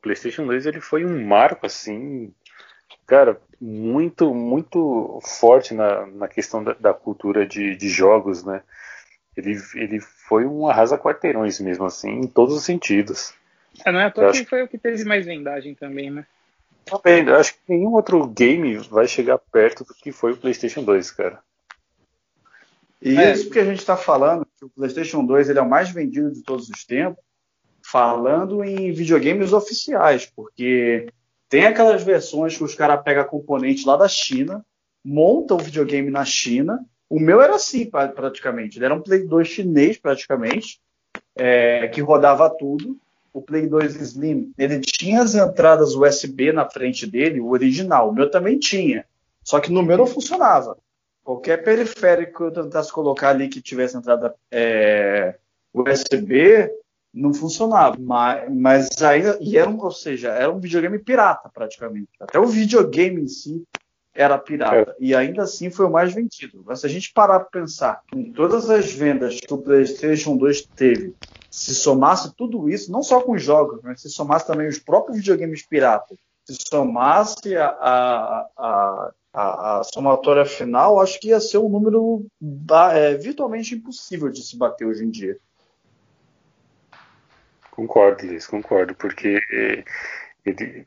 PlayStation 0.00 0.46
2 0.46 0.66
ele 0.66 0.80
foi 0.80 1.04
um 1.04 1.24
marco 1.26 1.66
assim, 1.66 2.32
cara, 3.06 3.40
muito 3.60 4.34
muito 4.34 5.20
forte 5.22 5.74
na, 5.74 6.06
na 6.06 6.28
questão 6.28 6.64
da, 6.64 6.72
da 6.74 6.94
cultura 6.94 7.46
de, 7.46 7.76
de 7.76 7.88
jogos, 7.88 8.44
né? 8.44 8.62
Ele, 9.36 9.56
ele 9.74 10.00
foi 10.00 10.44
um 10.44 10.68
arrasa-quarteirões 10.68 11.58
mesmo 11.60 11.84
assim, 11.86 12.10
em 12.10 12.26
todos 12.26 12.54
os 12.54 12.64
sentidos. 12.64 13.34
É, 13.84 13.92
não 13.92 14.00
é 14.00 14.04
à 14.06 14.10
toa 14.10 14.28
acho- 14.28 14.42
que 14.42 14.48
foi 14.50 14.62
o 14.62 14.68
que 14.68 14.76
teve 14.76 15.04
mais 15.04 15.24
vendagem 15.24 15.74
também, 15.74 16.10
né? 16.10 16.26
Também, 16.84 17.28
acho 17.30 17.54
que 17.54 17.60
nenhum 17.68 17.92
outro 17.92 18.26
game 18.26 18.76
vai 18.76 19.06
chegar 19.06 19.38
perto 19.38 19.84
do 19.84 19.94
que 19.94 20.10
foi 20.10 20.32
o 20.32 20.36
PlayStation 20.36 20.82
2, 20.82 21.10
cara. 21.12 21.40
E 23.02 23.16
É. 23.16 23.32
isso 23.32 23.44
porque 23.46 23.58
a 23.58 23.64
gente 23.64 23.80
está 23.80 23.96
falando 23.96 24.46
que 24.56 24.64
o 24.64 24.70
PlayStation 24.70 25.24
2 25.24 25.48
ele 25.48 25.58
é 25.58 25.62
o 25.62 25.68
mais 25.68 25.90
vendido 25.90 26.30
de 26.30 26.42
todos 26.42 26.68
os 26.68 26.84
tempos, 26.84 27.22
falando 27.84 28.62
em 28.64 28.92
videogames 28.92 29.52
oficiais, 29.52 30.26
porque 30.34 31.08
tem 31.48 31.66
aquelas 31.66 32.02
versões 32.02 32.56
que 32.56 32.64
os 32.64 32.74
caras 32.74 33.02
pegam 33.02 33.24
componente 33.24 33.86
lá 33.86 33.96
da 33.96 34.08
China, 34.08 34.64
montam 35.04 35.56
o 35.56 35.60
videogame 35.60 36.10
na 36.10 36.24
China. 36.24 36.78
O 37.10 37.18
meu 37.20 37.42
era 37.42 37.56
assim, 37.56 37.84
pra- 37.90 38.08
praticamente. 38.08 38.78
Ele 38.78 38.84
era 38.86 38.94
um 38.94 39.02
Play 39.02 39.26
2 39.26 39.48
chinês, 39.48 39.98
praticamente, 39.98 40.80
é, 41.36 41.88
que 41.88 42.00
rodava 42.00 42.48
tudo. 42.48 42.96
O 43.34 43.42
Play 43.42 43.66
2 43.66 43.96
Slim, 43.96 44.52
ele 44.56 44.80
tinha 44.80 45.22
as 45.22 45.34
entradas 45.34 45.94
USB 45.94 46.52
na 46.52 46.68
frente 46.70 47.06
dele, 47.06 47.40
o 47.40 47.48
original. 47.50 48.10
O 48.10 48.14
meu 48.14 48.30
também 48.30 48.58
tinha. 48.58 49.04
Só 49.42 49.58
que 49.58 49.72
no 49.72 49.82
meu 49.82 49.98
não 49.98 50.06
funcionava. 50.06 50.76
Qualquer 51.24 51.62
periférico 51.62 52.38
que 52.38 52.42
eu 52.58 52.64
tentasse 52.64 52.92
colocar 52.92 53.30
ali 53.30 53.48
que 53.48 53.60
tivesse 53.60 53.96
entrada 53.96 54.34
é, 54.50 55.36
USB, 55.72 56.70
não 57.12 57.32
funcionava. 57.32 57.96
Mas, 57.98 58.52
mas 58.52 59.02
ainda. 59.02 59.38
E 59.40 59.56
era 59.56 59.68
um, 59.68 59.78
ou 59.80 59.90
seja, 59.90 60.30
era 60.30 60.52
um 60.52 60.58
videogame 60.58 60.98
pirata, 60.98 61.48
praticamente. 61.52 62.10
Até 62.20 62.38
o 62.38 62.46
videogame 62.46 63.22
em 63.22 63.28
si 63.28 63.62
era 64.14 64.38
pirata. 64.38 64.94
E 64.98 65.14
ainda 65.14 65.42
assim 65.42 65.70
foi 65.70 65.86
o 65.86 65.90
mais 65.90 66.12
vendido. 66.12 66.62
Mas 66.66 66.80
se 66.80 66.86
a 66.86 66.88
gente 66.88 67.12
parar 67.12 67.40
para 67.40 67.60
pensar 67.60 68.02
em 68.14 68.32
todas 68.32 68.68
as 68.68 68.92
vendas 68.92 69.40
que 69.40 69.52
o 69.52 69.58
PlayStation 69.58 70.36
2 70.36 70.66
teve, 70.76 71.14
se 71.50 71.74
somasse 71.74 72.34
tudo 72.34 72.68
isso, 72.68 72.90
não 72.90 73.02
só 73.02 73.20
com 73.20 73.32
os 73.32 73.42
jogos, 73.42 73.80
mas 73.82 74.00
se 74.00 74.10
somasse 74.10 74.46
também 74.46 74.68
os 74.68 74.78
próprios 74.78 75.18
videogames 75.18 75.62
piratas, 75.62 76.18
se 76.44 76.56
somasse 76.68 77.56
a, 77.56 77.68
a, 77.68 78.46
a, 78.56 79.12
a, 79.32 79.78
a 79.78 79.84
somatória 79.84 80.44
final, 80.44 81.00
acho 81.00 81.18
que 81.18 81.28
ia 81.28 81.40
ser 81.40 81.58
um 81.58 81.68
número 81.68 82.26
é, 82.92 83.14
virtualmente 83.14 83.74
impossível 83.74 84.28
de 84.28 84.42
se 84.42 84.56
bater 84.56 84.86
hoje 84.86 85.04
em 85.04 85.10
dia. 85.10 85.38
Concordo, 87.70 88.26
Liz, 88.26 88.46
concordo, 88.46 88.94
porque 88.94 89.40
ele 90.44 90.86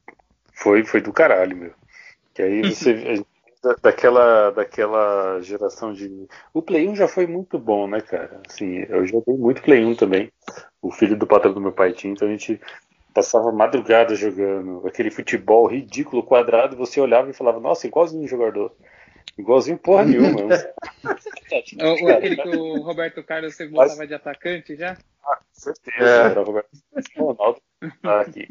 foi, 0.53 0.83
foi 0.83 1.01
do 1.01 1.11
caralho, 1.11 1.57
meu. 1.57 1.73
Que 2.33 2.43
aí 2.43 2.61
você. 2.69 3.25
daquela, 3.81 4.51
daquela 4.51 5.39
geração 5.41 5.91
de. 5.91 6.27
O 6.53 6.61
Play 6.61 6.87
1 6.87 6.95
já 6.95 7.07
foi 7.07 7.25
muito 7.25 7.57
bom, 7.57 7.87
né, 7.87 8.01
cara? 8.01 8.41
Assim, 8.47 8.85
eu 8.87 9.05
joguei 9.07 9.35
muito 9.35 9.63
Play 9.63 9.83
1 9.83 9.95
também. 9.95 10.31
O 10.81 10.91
filho 10.91 11.17
do 11.17 11.25
patrão 11.25 11.53
do 11.53 11.61
meu 11.61 11.71
pai 11.71 11.91
tinha, 11.91 12.13
então 12.13 12.27
a 12.27 12.31
gente 12.31 12.61
passava 13.16 13.49
madrugada 13.49 14.13
jogando 14.13 14.86
aquele 14.86 15.09
futebol 15.09 15.66
ridículo, 15.66 16.22
quadrado, 16.22 16.76
e 16.76 16.78
você 16.78 16.99
olhava 16.99 17.30
e 17.30 17.34
falava, 17.34 17.61
nossa, 17.61 17.88
igualzinho 17.88 18.26
um 18.26 18.28
jogador. 18.28 18.76
Igualzinho 19.38 19.78
porra 19.78 20.03
nenhuma. 20.05 20.53
o, 22.03 22.09
aquele 22.09 22.36
que 22.36 22.49
o 22.49 22.82
Roberto 22.82 23.24
Carlos 23.24 23.55
você 23.55 23.68
botava 23.68 23.95
Mas... 23.99 24.07
de 24.09 24.13
atacante 24.13 24.76
já? 24.76 24.97
Ah, 25.26 25.38
com 25.38 25.43
certeza. 25.53 25.97
É. 25.97 26.32
Era 26.32 26.41
o 26.41 26.43
Roberto 26.43 26.70
Ronaldo 27.18 27.61
tá 28.01 28.22
aqui, 28.22 28.47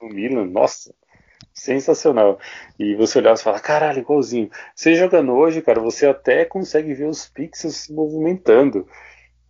no 0.00 0.08
Milan, 0.08 0.46
nossa. 0.46 0.94
Sensacional. 1.52 2.40
E 2.78 2.94
você 2.94 3.18
olhava 3.18 3.38
e 3.38 3.42
fala, 3.42 3.60
caralho, 3.60 3.98
igualzinho. 3.98 4.50
Você 4.74 4.94
jogando 4.94 5.32
hoje, 5.32 5.60
cara, 5.60 5.80
você 5.80 6.06
até 6.06 6.46
consegue 6.46 6.94
ver 6.94 7.08
os 7.08 7.28
pixels 7.28 7.76
se 7.76 7.92
movimentando. 7.92 8.88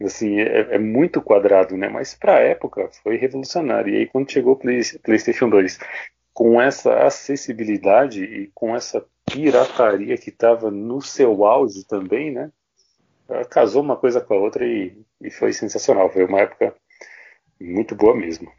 Assim, 0.07 0.41
é, 0.41 0.75
é 0.75 0.79
muito 0.79 1.21
quadrado, 1.21 1.77
né? 1.77 1.89
Mas 1.89 2.15
pra 2.15 2.41
época 2.41 2.89
foi 3.03 3.17
revolucionário. 3.17 3.93
E 3.93 3.99
aí 3.99 4.07
quando 4.07 4.31
chegou 4.31 4.55
o 4.55 4.57
Play, 4.57 4.81
PlayStation 5.03 5.49
2 5.49 5.79
com 6.33 6.61
essa 6.61 7.05
acessibilidade 7.05 8.25
e 8.25 8.51
com 8.55 8.75
essa 8.75 9.05
pirataria 9.27 10.17
que 10.17 10.31
estava 10.31 10.71
no 10.71 11.01
seu 11.01 11.45
auge 11.45 11.85
também, 11.85 12.31
né? 12.33 12.51
Casou 13.51 13.83
uma 13.83 13.97
coisa 13.97 14.21
com 14.21 14.35
a 14.35 14.39
outra 14.39 14.67
e, 14.67 14.97
e 15.21 15.31
foi 15.31 15.53
sensacional. 15.53 16.11
Foi 16.11 16.25
uma 16.25 16.41
época 16.41 16.75
muito 17.61 17.95
boa 17.95 18.15
mesmo. 18.15 18.51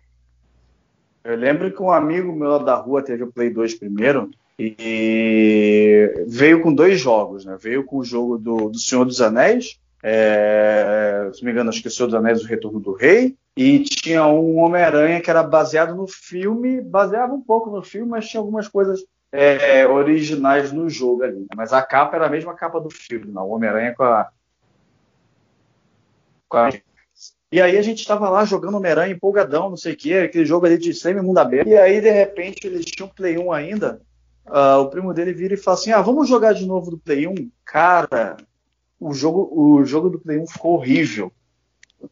Eu 1.24 1.36
lembro 1.36 1.72
que 1.72 1.82
um 1.82 1.91
amigo 1.91 2.34
meu 2.34 2.60
da 2.60 2.76
rua 2.76 3.02
teve 3.02 3.24
o 3.24 3.32
Play 3.32 3.50
2 3.50 3.76
primeiro 3.76 4.30
e 4.58 6.26
veio 6.28 6.62
com 6.62 6.74
dois 6.74 7.00
jogos, 7.00 7.46
né? 7.46 7.58
Veio 7.60 7.84
com 7.84 7.98
o 7.98 8.04
jogo 8.04 8.38
do, 8.38 8.70
do 8.70 8.80
Senhor 8.80 9.06
dos 9.06 9.22
Anéis, 9.22 9.80
é, 10.04 11.30
se 11.34 11.41
não 11.41 11.45
me 11.45 11.51
engano, 11.51 11.70
acho 11.70 11.82
que 11.82 11.88
o 11.88 11.91
Senhor 11.91 12.08
dos 12.08 12.16
Anéis, 12.16 12.43
o 12.43 12.47
Retorno 12.47 12.80
do 12.80 12.93
Rei, 12.93 13.38
e 13.56 13.80
tinha 13.80 14.28
um 14.28 14.58
Homem-Aranha 14.60 15.22
que 15.22 15.30
era 15.30 15.41
baseado 15.41 15.95
no 15.95 16.06
filme, 16.06 16.82
baseava 16.82 17.34
um 17.34 17.41
pouco 17.41 17.70
no 17.70 17.82
filme, 17.82 18.10
mas 18.10 18.28
tinha 18.28 18.41
algumas 18.41 18.68
coisas 18.68 19.06
é, 19.32 19.88
originais 19.88 20.74
no 20.74 20.89
jogo 20.89 21.24
ali. 21.24 21.39
Né? 21.39 21.47
Mas 21.56 21.72
a 21.72 21.82
capa 21.82 22.18
era 22.18 22.26
a 22.26 22.30
mesma 22.30 22.54
capa 22.54 22.82
do 22.82 22.89
filme, 22.89 23.32
não? 23.32 23.47
O 23.47 23.51
Homem-Aranha 23.51 23.95
com 23.95 24.04
a, 24.04 24.30
com 26.49 26.58
a 26.58 26.70
e 27.49 27.62
aí 27.62 27.78
a 27.78 27.82
gente 27.84 27.99
estava 27.99 28.32
lá 28.32 28.43
jogando 28.45 28.78
Homem-Aranha 28.78 29.14
empolgadão, 29.14 29.70
não 29.70 29.78
sei 29.78 29.93
o 29.93 29.95
que, 29.95 30.12
aquele 30.12 30.43
jogo 30.43 30.66
ali 30.66 30.76
de 30.76 30.91
semi-mundo 30.91 31.38
aberto. 31.38 31.68
E 31.68 31.78
aí, 31.78 32.01
de 32.01 32.10
repente, 32.10 32.66
eles 32.66 32.84
tinham 32.84 33.08
Play 33.08 33.38
1 33.38 33.51
ainda. 33.51 34.01
Uh, 34.47 34.80
o 34.82 34.89
primo 34.89 35.14
dele 35.14 35.34
vira 35.34 35.54
e 35.54 35.58
fala 35.58 35.78
assim: 35.78 35.91
Ah, 35.91 36.01
vamos 36.01 36.28
jogar 36.28 36.54
de 36.54 36.66
novo 36.66 36.89
do 36.89 36.97
Play 36.97 37.28
1? 37.28 37.51
Cara, 37.64 38.38
o 39.08 39.14
jogo, 39.14 39.49
o 39.51 39.86
jogo 39.86 40.10
do 40.10 40.20
Play 40.20 40.39
1 40.39 40.47
ficou 40.47 40.74
horrível. 40.74 41.32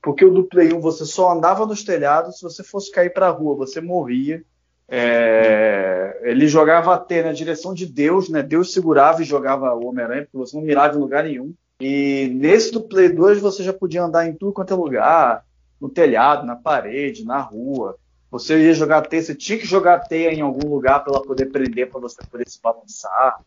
Porque 0.02 0.24
o 0.24 0.32
do 0.32 0.44
Play 0.44 0.74
1 0.74 0.80
você 0.80 1.06
só 1.06 1.32
andava 1.32 1.66
nos 1.66 1.84
telhados, 1.84 2.38
se 2.38 2.44
você 2.44 2.64
fosse 2.64 2.92
cair 2.92 3.12
pra 3.12 3.30
rua, 3.30 3.56
você 3.56 3.82
morria. 3.82 4.44
É, 4.88 6.20
ele 6.24 6.48
jogava 6.48 6.94
até 6.94 7.24
na 7.24 7.32
direção 7.32 7.74
de 7.74 7.86
Deus, 7.86 8.30
né? 8.30 8.44
Deus 8.44 8.74
segurava 8.74 9.22
e 9.22 9.26
jogava 9.26 9.74
o 9.74 9.88
Homem-Aranha, 9.88 10.24
porque 10.24 10.38
você 10.38 10.56
não 10.56 10.64
mirava 10.64 10.98
em 10.98 11.00
lugar 11.00 11.24
nenhum. 11.24 11.54
E 11.80 12.30
nesse 12.36 12.72
do 12.72 12.82
Play 12.82 13.10
2 13.10 13.40
você 13.40 13.64
já 13.64 13.74
podia 13.74 14.04
andar 14.04 14.28
em 14.28 14.34
tudo 14.34 14.54
quanto 14.54 14.74
é 14.74 14.76
lugar, 14.76 15.46
no 15.80 15.90
telhado, 15.90 16.46
na 16.46 16.56
parede, 16.56 17.26
na 17.26 17.40
rua. 17.40 17.98
Você 18.30 18.58
ia 18.58 18.74
jogar 18.74 19.02
teia, 19.02 19.22
você 19.22 19.36
tinha 19.36 19.58
que 19.58 19.66
jogar 19.66 20.00
teia 20.00 20.32
em 20.32 20.42
algum 20.42 20.70
lugar 20.70 21.04
para 21.04 21.14
ela 21.14 21.24
poder 21.24 21.48
prender, 21.48 21.90
para 21.90 22.00
você 22.00 22.22
poder 22.30 22.48
se 22.48 22.62
balançar. 22.62 23.42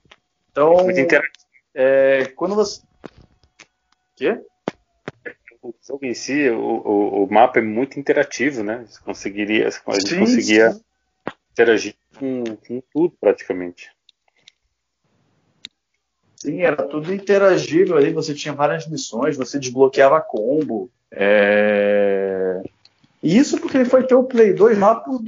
Então, 0.50 0.88
é, 1.74 2.26
quando 2.36 2.54
você. 2.54 2.82
Quê? 4.16 4.40
O 5.62 5.74
jogo 5.86 6.04
em 6.04 6.14
si, 6.14 6.50
o, 6.50 6.58
o, 6.58 7.24
o, 7.24 7.32
mapa 7.32 7.58
é 7.58 7.62
muito 7.62 7.98
interativo, 7.98 8.62
né? 8.62 8.84
Você 8.86 9.00
conseguiria, 9.00 9.68
a 9.68 9.92
gente 9.94 10.08
sim, 10.08 10.18
conseguia 10.18 10.72
sim. 10.72 10.80
interagir 11.52 11.96
com, 12.18 12.44
com 12.44 12.82
tudo 12.92 13.16
praticamente. 13.18 13.90
Sim, 16.36 16.60
era 16.60 16.76
tudo 16.86 17.14
interagível 17.14 17.96
ali, 17.96 18.12
você 18.12 18.34
tinha 18.34 18.52
várias 18.52 18.86
missões, 18.86 19.38
você 19.38 19.58
desbloqueava 19.58 20.20
combo. 20.20 20.90
É... 21.10 22.62
E 23.22 23.38
isso 23.38 23.58
porque 23.58 23.78
ele 23.78 23.86
foi 23.86 24.06
ter 24.06 24.14
o 24.14 24.24
Play 24.24 24.52
2 24.52 24.78
lá 24.78 24.94
por 24.94 25.22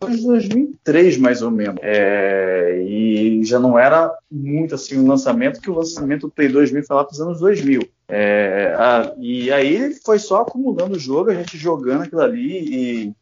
2002, 0.00 0.48
2003, 0.48 1.18
mais 1.18 1.42
ou 1.42 1.50
menos. 1.50 1.80
É... 1.82 2.82
E 2.82 3.44
já 3.44 3.58
não 3.58 3.78
era 3.78 4.12
muito 4.30 4.74
assim 4.74 4.98
o 4.98 5.06
lançamento, 5.06 5.60
que 5.60 5.70
o 5.70 5.74
lançamento 5.74 6.22
do 6.22 6.32
Play 6.32 6.48
2 6.48 6.70
foi 6.70 6.96
lá 6.96 7.04
para 7.04 7.12
os 7.12 7.20
anos 7.20 7.40
2000. 7.40 7.82
É... 8.08 8.74
A... 8.78 9.14
E 9.18 9.52
aí 9.52 9.94
foi 10.04 10.18
só 10.18 10.42
acumulando 10.42 10.96
o 10.96 10.98
jogo, 10.98 11.30
a 11.30 11.34
gente 11.34 11.56
jogando 11.56 12.02
aquilo 12.02 12.22
ali 12.22 12.58
e, 12.58 13.14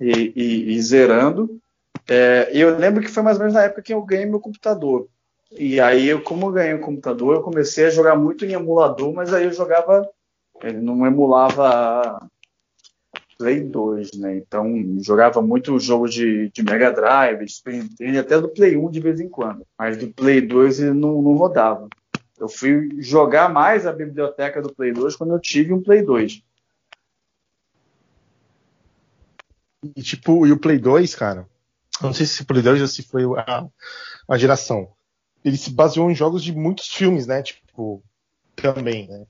e, 0.00 0.32
e, 0.36 0.72
e 0.74 0.82
zerando. 0.82 1.58
É... 2.08 2.50
Eu 2.52 2.76
lembro 2.76 3.02
que 3.02 3.10
foi 3.10 3.22
mais 3.22 3.36
ou 3.36 3.40
menos 3.40 3.54
na 3.54 3.64
época 3.64 3.82
que 3.82 3.94
eu 3.94 4.02
ganhei 4.02 4.26
meu 4.26 4.40
computador. 4.40 5.08
E 5.58 5.78
aí, 5.80 6.08
eu, 6.08 6.22
como 6.22 6.46
eu 6.46 6.52
ganhei 6.52 6.74
um 6.74 6.80
computador, 6.80 7.36
eu 7.36 7.42
comecei 7.42 7.84
a 7.84 7.90
jogar 7.90 8.16
muito 8.16 8.44
em 8.44 8.52
emulador, 8.52 9.12
mas 9.12 9.34
aí 9.34 9.44
eu 9.44 9.52
jogava, 9.52 10.08
ele 10.62 10.80
não 10.80 11.06
emulava 11.06 12.26
Play 13.36 13.60
2, 13.60 14.12
né? 14.18 14.36
Então, 14.36 14.66
jogava 15.00 15.40
muito 15.42 15.78
jogo 15.78 16.08
de, 16.08 16.50
de 16.50 16.62
Mega 16.62 16.90
Drive, 16.90 17.48
Super 17.48 17.74
Nintendo, 17.74 18.18
até 18.20 18.40
do 18.40 18.48
Play 18.48 18.76
1 18.76 18.90
de 18.90 19.00
vez 19.00 19.20
em 19.20 19.28
quando. 19.28 19.66
Mas 19.78 19.96
do 19.96 20.08
Play 20.08 20.40
2 20.40 20.80
ele 20.80 20.92
não, 20.92 21.20
não 21.22 21.34
rodava. 21.34 21.88
Eu 22.38 22.48
fui 22.48 22.88
jogar 22.98 23.48
mais 23.48 23.86
a 23.86 23.92
biblioteca 23.92 24.60
do 24.60 24.72
Play 24.72 24.92
2 24.92 25.16
quando 25.16 25.34
eu 25.34 25.40
tive 25.40 25.72
um 25.72 25.82
Play 25.82 26.02
2. 26.02 26.42
E 29.96 30.02
tipo, 30.02 30.46
e 30.46 30.52
o 30.52 30.58
Play 30.58 30.78
2, 30.78 31.14
cara, 31.14 31.46
não 32.00 32.12
sei 32.12 32.26
se 32.26 32.42
o 32.42 32.46
Play 32.46 32.62
2 32.62 32.80
ou 32.80 32.86
se 32.86 33.02
foi 33.02 33.24
a, 33.46 33.66
a 34.28 34.38
geração 34.38 34.88
ele 35.44 35.56
se 35.56 35.70
baseou 35.70 36.10
em 36.10 36.14
jogos 36.14 36.42
de 36.42 36.52
muitos 36.52 36.88
filmes, 36.88 37.26
né? 37.26 37.42
Tipo, 37.42 38.02
também, 38.54 39.08
né? 39.08 39.26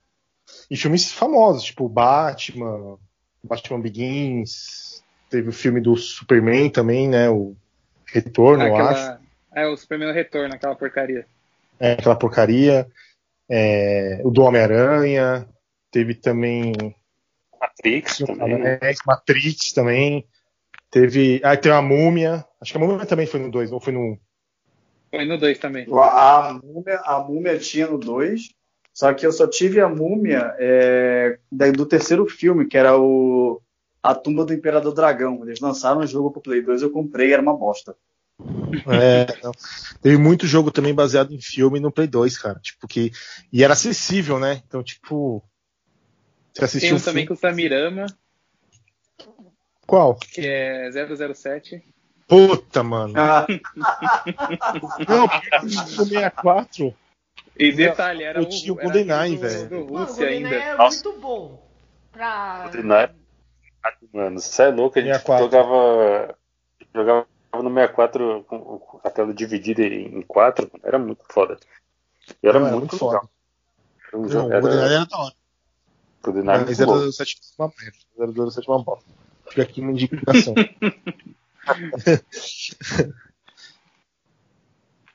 E 0.71 0.77
filmes 0.77 1.11
famosos, 1.11 1.65
tipo 1.65 1.89
Batman, 1.89 2.99
Batman 3.43 3.81
Begins, 3.81 5.03
teve 5.29 5.49
o 5.49 5.53
filme 5.53 5.81
do 5.81 5.97
Superman 5.97 6.71
também, 6.71 7.09
né? 7.09 7.29
O 7.29 7.57
Retorno, 8.07 8.63
Aquela... 8.65 8.81
eu 8.81 8.87
acho. 8.87 9.23
É, 9.55 9.67
o 9.67 9.77
Superman 9.77 10.13
Retorno, 10.13 10.55
aquela 10.55 10.75
porcaria. 10.75 11.27
É, 11.79 11.93
aquela 11.93 12.17
porcaria. 12.17 12.87
É, 13.49 14.21
o 14.25 14.31
do 14.31 14.43
Homem-Aranha, 14.43 15.47
teve 15.91 16.15
também. 16.15 16.73
Matrix 17.61 18.19
também. 18.19 18.67
É, 18.67 18.95
Matrix 19.07 19.73
também. 19.73 20.27
Teve. 20.91 21.41
Ah, 21.45 21.57
tem 21.57 21.73
a 21.73 21.83
Múmia. 21.83 22.45
Acho 22.61 22.73
que 22.73 22.79
a 22.79 22.81
Múmia 22.81 23.07
também 23.07 23.27
foi 23.27 23.41
no 23.41 23.51
2, 23.51 23.73
ou 23.73 23.81
foi 23.81 23.93
no 23.93 24.19
foi 25.13 25.27
no 25.27 25.37
2 25.37 25.59
também. 25.59 25.87
A 25.93 26.59
múmia, 26.65 27.01
a 27.05 27.19
múmia 27.19 27.59
tinha 27.59 27.87
no 27.87 27.99
2, 27.99 28.49
só 28.93 29.13
que 29.15 29.27
eu 29.27 29.33
só 29.33 29.47
tive 29.47 29.81
a 29.81 29.89
múmia 29.89 30.55
é, 30.59 31.39
do 31.75 31.87
terceiro 31.87 32.27
filme, 32.27 32.67
que 32.67 32.77
era 32.77 32.99
o 32.99 33.61
A 34.03 34.15
Tumba 34.15 34.45
do 34.45 34.53
Imperador 34.53 34.93
Dragão. 34.93 35.43
Eles 35.43 35.61
lançaram 35.61 36.01
o 36.01 36.07
jogo 36.07 36.31
pro 36.31 36.43
Play 36.43 36.63
2, 36.63 36.83
eu 36.83 36.91
comprei, 36.91 37.33
era 37.33 37.41
uma 37.41 37.57
bosta. 37.57 37.97
É, 38.89 39.27
teve 40.01 40.17
muito 40.17 40.47
jogo 40.47 40.71
também 40.71 40.95
baseado 40.95 41.33
em 41.33 41.41
filme 41.41 41.81
no 41.81 41.93
Play 41.93 42.07
2, 42.07 42.37
cara. 42.39 42.59
Tipo, 42.61 42.87
que, 42.87 43.13
e 43.53 43.63
era 43.63 43.73
acessível, 43.73 44.39
né? 44.39 44.63
Então, 44.67 44.83
tipo. 44.83 45.43
Você 46.53 46.65
assistiu 46.65 46.91
Tem 46.91 46.99
um 46.99 47.01
também 47.01 47.27
com 47.27 47.35
o 47.35 47.37
Samirama. 47.37 48.07
Qual? 49.87 50.17
Que 50.17 50.47
é 50.47 50.91
007. 50.91 51.83
Puta, 52.27 52.83
mano. 52.83 53.15
Ah. 53.17 53.47
Não, 55.09 55.27
o 55.27 55.69
64. 55.69 56.95
E 57.59 57.73
detalhe, 57.73 58.25
era 58.25 58.41
eu 58.41 58.49
tinha 58.49 58.73
o 58.73 58.77
GoldenEye, 58.77 59.37
velho. 59.37 59.69
Do 59.69 59.85
Rússia 59.85 60.27
ainda. 60.29 60.49
é 60.49 60.75
Nossa. 60.77 61.05
muito 61.05 61.21
bom. 61.21 61.63
Pra... 62.11 62.63
GoldenEye, 62.65 63.11
mano, 64.13 64.41
você 64.41 64.63
é 64.63 64.69
louco, 64.69 64.99
a 64.99 65.03
gente 65.03 65.13
64. 65.13 65.45
jogava, 65.45 66.35
jogava 66.95 67.27
no 67.55 67.69
64 67.71 68.45
com 68.49 69.01
a 69.05 69.11
tela 69.11 69.35
dividida 69.35 69.83
em 69.83 70.23
quatro, 70.23 70.71
era 70.83 70.99
muito 70.99 71.23
foda. 71.31 71.59
E 72.43 72.49
era, 72.49 72.59
Não, 72.59 72.79
muito, 72.79 72.93
muito 72.97 73.05
legal. 73.05 73.21
foda. 73.21 73.31
Era 74.09 74.19
um 74.19 74.23
Não, 74.23 74.29
jogo, 74.29 74.49
o 74.49 74.53
era, 74.53 74.61
GoldenEye 74.61 74.95
era 74.95 75.05
da 75.07 75.19
hora. 75.19 75.35
o 75.35 76.25
GoldenEye 76.25 76.59
Mas 76.67 76.79
muito 76.79 76.87
bom. 76.87 77.11
007 77.13 77.37
é 77.59 77.63
uma 77.63 77.73
merda. 77.79 77.99
007 78.51 78.69
é 78.69 78.73
uma 78.73 78.83
bosta. 78.85 79.05
Fica 79.49 79.63
aqui 79.63 79.81
uma 79.81 79.91
indicação. 79.93 80.55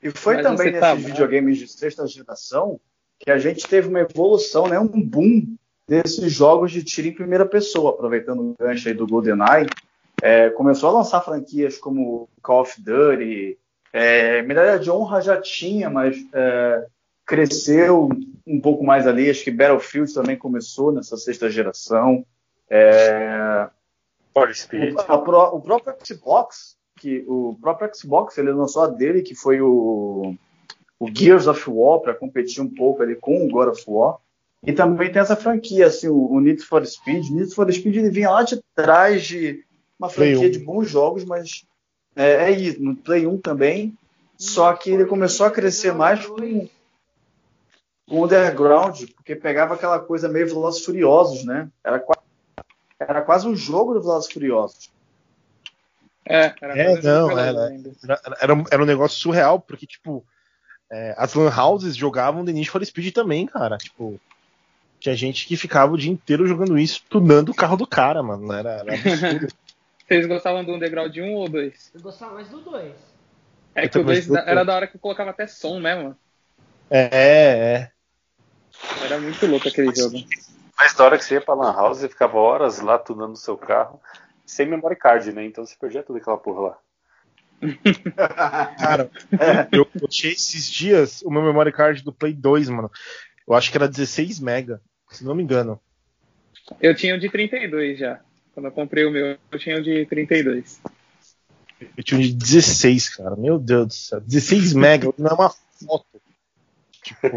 E 0.02 0.10
foi 0.12 0.36
Mas 0.36 0.44
também 0.44 0.68
nesses 0.68 0.80
tá- 0.80 0.94
videogames 0.94 1.58
de 1.58 1.68
sexta 1.68 2.06
geração 2.08 2.80
que 3.20 3.32
a 3.32 3.38
gente 3.38 3.68
teve 3.68 3.88
uma 3.88 4.00
evolução, 4.02 4.68
né, 4.68 4.80
um 4.80 4.88
boom 4.88 5.56
desses 5.88 6.32
jogos 6.32 6.72
de 6.72 6.84
tiro 6.84 7.08
em 7.08 7.14
primeira 7.14 7.46
pessoa, 7.46 7.92
aproveitando 7.92 8.42
o 8.42 8.56
gancho 8.60 8.88
aí 8.88 8.94
do 8.94 9.08
GoldenEye. 9.08 9.68
É, 10.22 10.50
começou 10.52 10.90
a 10.90 10.94
lançar 10.94 11.22
franquias 11.22 11.78
como 11.78 12.30
Call 12.42 12.62
of 12.62 12.80
Duty, 12.82 13.58
é, 13.94 14.42
Medalha 14.44 14.78
de 14.78 14.92
Honra 14.92 15.22
já 15.22 15.40
tinha, 15.42 15.90
mas 15.90 16.18
é, 16.34 16.86
cresceu 17.26 18.10
um 18.46 18.62
pouco 18.62 18.84
mais 18.84 19.08
ali. 19.08 19.30
Acho 19.30 19.44
que 19.44 19.52
Battlefield 19.52 20.14
também 20.14 20.38
começou 20.38 20.92
nessa 20.92 21.18
sexta 21.18 21.50
geração. 21.50 22.24
É, 22.70 23.68
o, 24.36 25.02
a 25.08 25.18
pró- 25.18 25.50
o 25.54 25.62
próprio 25.62 25.96
Xbox, 26.06 26.77
que 26.98 27.24
o 27.28 27.58
próprio 27.62 27.90
Xbox 27.96 28.38
ele 28.38 28.52
lançou 28.52 28.84
a 28.84 28.88
dele, 28.88 29.22
que 29.22 29.36
foi 29.36 29.62
o, 29.62 30.36
o 31.00 31.08
Gears 31.14 31.48
of 31.48 31.64
War, 31.70 32.00
para 32.00 32.14
competir 32.14 32.62
um 32.62 32.70
pouco 32.70 33.02
ali 33.04 33.16
com 33.16 33.46
o 33.46 33.50
God 33.50 33.70
of 33.70 33.84
War. 33.88 34.18
E 34.66 34.74
também 34.74 35.12
tem 35.12 35.22
essa 35.22 35.36
franquia, 35.36 35.88
assim, 35.88 36.08
o, 36.08 36.32
o 36.32 36.40
Need 36.40 36.62
for 36.64 36.86
Speed. 36.86 37.30
Need 37.30 37.54
for 37.54 37.72
Speed 37.72 37.96
ele 37.96 38.10
vinha 38.10 38.32
lá 38.32 38.44
de 38.44 38.60
trás 38.76 39.24
de 39.24 39.64
uma 40.00 40.10
franquia 40.10 40.50
de 40.50 40.60
bons 40.60 40.90
jogos, 40.90 41.24
mas 41.24 41.64
é, 42.16 42.46
é 42.46 42.52
isso, 42.52 42.82
no 42.82 42.96
Play 42.96 43.26
1 43.28 43.38
também. 43.40 43.96
Só 44.36 44.74
que 44.74 44.90
ele 44.92 45.06
começou 45.06 45.46
a 45.46 45.52
crescer 45.52 45.94
mais 45.94 46.26
com, 46.26 46.36
com 48.08 48.20
o 48.20 48.26
Underground, 48.26 49.04
porque 49.16 49.36
pegava 49.36 49.74
aquela 49.76 50.00
coisa 50.00 50.28
meio 50.28 50.48
Velozes 50.48 50.84
Furiosos, 50.84 51.44
né? 51.46 51.70
Era, 51.84 52.00
qua- 52.00 52.18
era 53.00 53.22
quase 53.22 53.48
um 53.48 53.56
jogo 53.56 53.94
do 53.94 54.02
Velozes 54.02 54.32
Furiosos. 54.32 54.92
É, 56.30 56.54
era 56.62 56.78
É, 56.78 57.02
não, 57.02 57.38
era. 57.38 57.74
Era, 58.04 58.22
era, 58.42 58.54
um, 58.54 58.64
era 58.70 58.84
um 58.84 58.86
negócio 58.86 59.20
surreal, 59.20 59.60
porque, 59.60 59.88
tipo, 59.88 60.26
é, 60.92 61.16
as 61.18 61.34
Lan 61.34 61.50
Houses 61.56 61.96
jogavam 61.96 62.44
The 62.46 62.52
Need 62.52 62.70
for 62.70 62.86
Speed 62.86 63.14
também, 63.14 63.46
cara. 63.46 63.78
Tipo, 63.78 64.20
tinha 65.00 65.16
gente 65.16 65.46
que 65.48 65.56
ficava 65.56 65.94
o 65.94 65.98
dia 65.98 66.12
inteiro 66.12 66.48
jogando 66.48 66.78
isso, 66.78 67.02
tunando 67.10 67.52
o 67.52 67.56
carro 67.56 67.78
do 67.78 67.88
cara, 67.88 68.22
mano. 68.22 68.52
Era, 68.52 68.72
era 68.72 68.94
absurdo. 68.96 69.48
Vocês 70.08 70.26
gostavam 70.26 70.64
do 70.64 70.74
Underground 70.74 71.16
1 71.16 71.34
ou 71.34 71.50
2? 71.50 71.92
Eu 71.96 72.02
gostava 72.02 72.34
mais 72.36 72.48
do 72.50 72.62
2. 72.62 72.94
É 73.76 73.86
Eu 73.86 73.90
que 73.90 73.98
o 73.98 74.02
também 74.02 74.16
2 74.16 74.28
gosto. 74.28 74.48
era 74.48 74.64
da 74.64 74.76
hora 74.76 74.88
que 74.88 74.96
eu 74.96 75.02
colocava 75.02 75.32
até 75.32 75.46
som 75.48 75.80
mesmo. 75.80 76.16
é, 76.90 77.10
é. 77.12 77.92
Era 79.04 79.20
muito 79.20 79.46
louco 79.48 79.68
aquele 79.68 79.94
jogo. 79.96 80.18
Mas 80.78 80.94
da 80.94 81.04
hora 81.06 81.18
que 81.18 81.26
você 81.26 81.36
ia 81.36 81.42
pra 81.42 81.56
Lan 81.56 81.74
House, 81.74 81.98
você 81.98 82.08
ficava 82.08 82.38
horas 82.38 82.80
lá 82.80 82.98
tunando 83.00 83.34
o 83.34 83.38
seu 83.38 83.58
carro, 83.58 84.00
sem 84.48 84.66
memory 84.66 84.96
card, 84.96 85.32
né? 85.34 85.46
Então 85.46 85.64
você 85.66 85.76
perdia 85.80 86.02
tudo 86.02 86.18
aquela 86.18 86.38
porra 86.38 86.62
lá. 86.62 86.80
Cara, 88.80 89.12
eu 89.72 89.88
achei 90.08 90.32
esses 90.32 90.70
dias 90.70 91.22
o 91.22 91.30
meu 91.30 91.44
memory 91.44 91.72
card 91.72 92.04
do 92.04 92.14
Play 92.14 92.34
2, 92.34 92.70
mano. 92.70 92.90
Eu 93.48 93.54
acho 93.54 93.70
que 93.70 93.78
era 93.78 93.88
16 93.88 94.40
mega, 94.40 94.82
se 95.10 95.24
não 95.24 95.36
me 95.36 95.44
engano. 95.44 95.80
Eu 96.82 96.96
tinha 96.96 97.16
o 97.16 97.20
de 97.20 97.30
32 97.30 98.00
já. 98.00 98.22
Quando 98.54 98.68
eu 98.68 98.72
comprei 98.72 99.06
o 99.06 99.12
meu, 99.12 99.38
eu 99.52 99.60
tinha 99.60 99.78
o 99.78 99.84
de 99.84 100.06
32. 100.06 100.82
Eu 101.96 102.04
tinha 102.04 102.20
um 102.20 102.24
de 102.24 102.34
16, 102.34 103.16
cara. 103.16 103.36
Meu 103.36 103.60
Deus 103.60 103.88
do 103.88 103.94
céu. 103.94 104.22
16 104.22 104.74
mega, 104.74 105.14
não 105.18 105.30
é 105.30 105.34
uma 105.34 105.50
foto. 105.50 106.22
Tipo, 107.08 107.28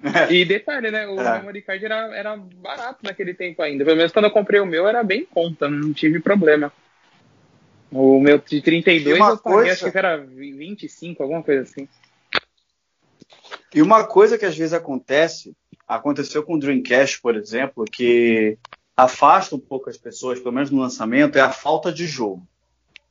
E 0.30 0.44
detalhe, 0.44 0.90
né? 0.90 1.06
O 1.06 1.20
É. 1.20 1.38
memory 1.38 1.62
card 1.62 1.84
era, 1.84 2.16
era 2.16 2.36
barato 2.36 2.98
naquele 3.04 3.34
tempo 3.34 3.62
ainda. 3.62 3.84
Pelo 3.84 3.96
menos 3.96 4.12
quando 4.12 4.26
eu 4.26 4.30
comprei 4.30 4.60
o 4.60 4.66
meu 4.66 4.86
era 4.88 5.02
bem 5.02 5.20
em 5.20 5.24
conta, 5.26 5.68
não 5.68 5.92
tive 5.92 6.20
problema. 6.20 6.72
O 7.90 8.20
meu 8.20 8.38
de 8.38 8.60
32 8.60 9.16
E 9.16 9.20
uma 9.20 9.30
eu 9.30 9.38
paguei, 9.38 9.56
coisa- 9.60 9.72
acho 9.72 9.90
que 9.92 9.98
era 9.98 10.16
25, 10.18 11.22
alguma 11.22 11.42
coisa 11.42 11.62
assim. 11.62 11.88
E 13.74 13.80
uma 13.82 14.04
coisa 14.04 14.36
que 14.38 14.44
às 14.44 14.56
vezes 14.56 14.72
acontece, 14.72 15.54
aconteceu 15.86 16.42
com 16.42 16.54
o 16.54 16.58
Dreamcast, 16.58 17.20
por 17.20 17.36
exemplo, 17.36 17.84
que 17.84 18.58
afasta 18.96 19.54
um 19.54 19.60
pouco 19.60 19.88
as 19.88 19.96
pessoas, 19.96 20.38
pelo 20.38 20.52
menos 20.54 20.70
no 20.70 20.80
lançamento, 20.80 21.36
é 21.38 21.40
a 21.40 21.52
falta 21.52 21.92
de 21.92 22.06
jogo. 22.06 22.46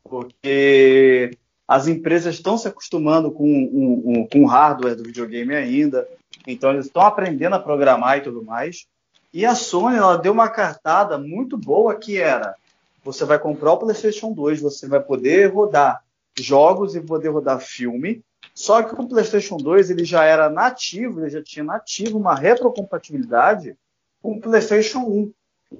Porque 0.04 1.32
as 1.68 1.88
empresas 1.88 2.36
estão 2.36 2.57
se 2.57 2.68
acostumando 2.68 3.32
com, 3.32 3.45
um- 3.45 4.28
um- 4.34 4.41
o 4.43 4.45
hardware 4.45 4.95
do 4.95 5.03
videogame 5.03 5.53
ainda, 5.53 6.07
então 6.45 6.72
eles 6.72 6.86
estão 6.86 7.01
aprendendo 7.01 7.55
a 7.55 7.59
programar 7.59 8.18
e 8.18 8.22
tudo 8.22 8.43
mais. 8.43 8.86
E 9.34 9.45
a 9.45 9.53
Sony 9.53 9.97
ela 9.97 10.18
deu 10.18 10.32
uma 10.32 10.49
cartada 10.49 11.18
muito 11.18 11.57
boa 11.57 11.95
que 11.95 12.18
era: 12.18 12.55
você 13.03 13.26
vai 13.26 13.38
comprar 13.38 13.74
o 13.74 13.78
PlayStation 13.78 14.32
2, 14.32 14.61
você 14.61 14.88
vai 14.88 15.01
poder 15.01 15.47
rodar 15.53 16.01
jogos 16.39 16.95
e 16.95 17.01
poder 17.01 17.30
rodar 17.30 17.59
filme, 17.59 18.22
só 18.53 18.82
que 18.82 18.99
o 18.99 19.07
PlayStation 19.07 19.57
2 19.57 19.89
ele 19.89 20.05
já 20.05 20.24
era 20.24 20.49
nativo, 20.49 21.20
ele 21.20 21.30
já 21.30 21.43
tinha 21.43 21.65
nativo 21.65 22.18
uma 22.18 22.36
retrocompatibilidade 22.36 23.76
com 24.22 24.34
o 24.34 24.41
PlayStation 24.41 24.99
1. 24.99 25.32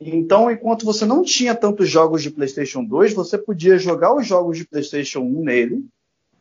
Então, 0.02 0.52
enquanto 0.52 0.86
você 0.86 1.06
não 1.06 1.24
tinha 1.24 1.56
tantos 1.56 1.90
jogos 1.90 2.22
de 2.22 2.30
PlayStation 2.30 2.84
2, 2.84 3.14
você 3.14 3.38
podia 3.38 3.78
jogar 3.78 4.14
os 4.14 4.28
jogos 4.28 4.58
de 4.58 4.68
PlayStation 4.68 5.22
1 5.22 5.44
nele. 5.44 5.86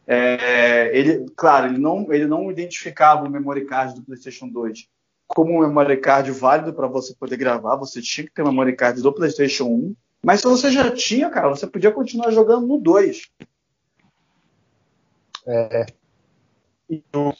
É, 0.06 0.96
ele, 0.96 1.26
claro, 1.36 1.66
ele 1.66 1.78
não, 1.78 2.12
ele 2.12 2.26
não 2.26 2.50
identificava 2.50 3.26
o 3.26 3.30
memory 3.30 3.64
card 3.64 3.94
do 3.94 4.02
PlayStation 4.02 4.48
2 4.48 4.88
como 5.26 5.52
um 5.56 5.60
memory 5.60 5.96
card 5.96 6.30
válido 6.30 6.72
para 6.72 6.86
você 6.86 7.12
poder 7.14 7.36
gravar. 7.36 7.76
Você 7.76 8.00
tinha 8.00 8.26
que 8.26 8.32
ter 8.32 8.42
um 8.42 8.46
memory 8.46 8.76
card 8.76 9.02
do 9.02 9.12
PlayStation 9.12 9.64
1. 9.64 9.94
Mas 10.24 10.40
se 10.40 10.46
você 10.46 10.70
já 10.70 10.90
tinha, 10.90 11.28
cara, 11.30 11.48
você 11.48 11.66
podia 11.66 11.90
continuar 11.90 12.30
jogando 12.30 12.66
no 12.66 12.78
2. 12.78 13.28
É. 15.46 15.86
E 16.88 17.02
o, 17.14 17.32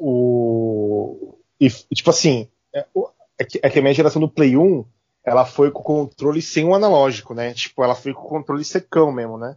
o- 0.00 1.38
e, 1.60 1.68
tipo 1.94 2.10
assim, 2.10 2.48
é, 2.74 2.80
é 3.38 3.46
é 3.62 3.70
que 3.70 3.78
a 3.78 3.82
minha 3.82 3.94
geração 3.94 4.20
do 4.20 4.28
Play 4.28 4.56
1, 4.56 4.84
ela 5.28 5.44
foi 5.44 5.70
com 5.70 5.80
o 5.80 5.84
controle 5.84 6.40
sem 6.42 6.64
o 6.64 6.74
analógico, 6.74 7.34
né? 7.34 7.52
Tipo, 7.54 7.82
ela 7.84 7.94
foi 7.94 8.12
com 8.12 8.22
o 8.22 8.28
controle 8.28 8.64
secão 8.64 9.12
mesmo, 9.12 9.36
né? 9.38 9.56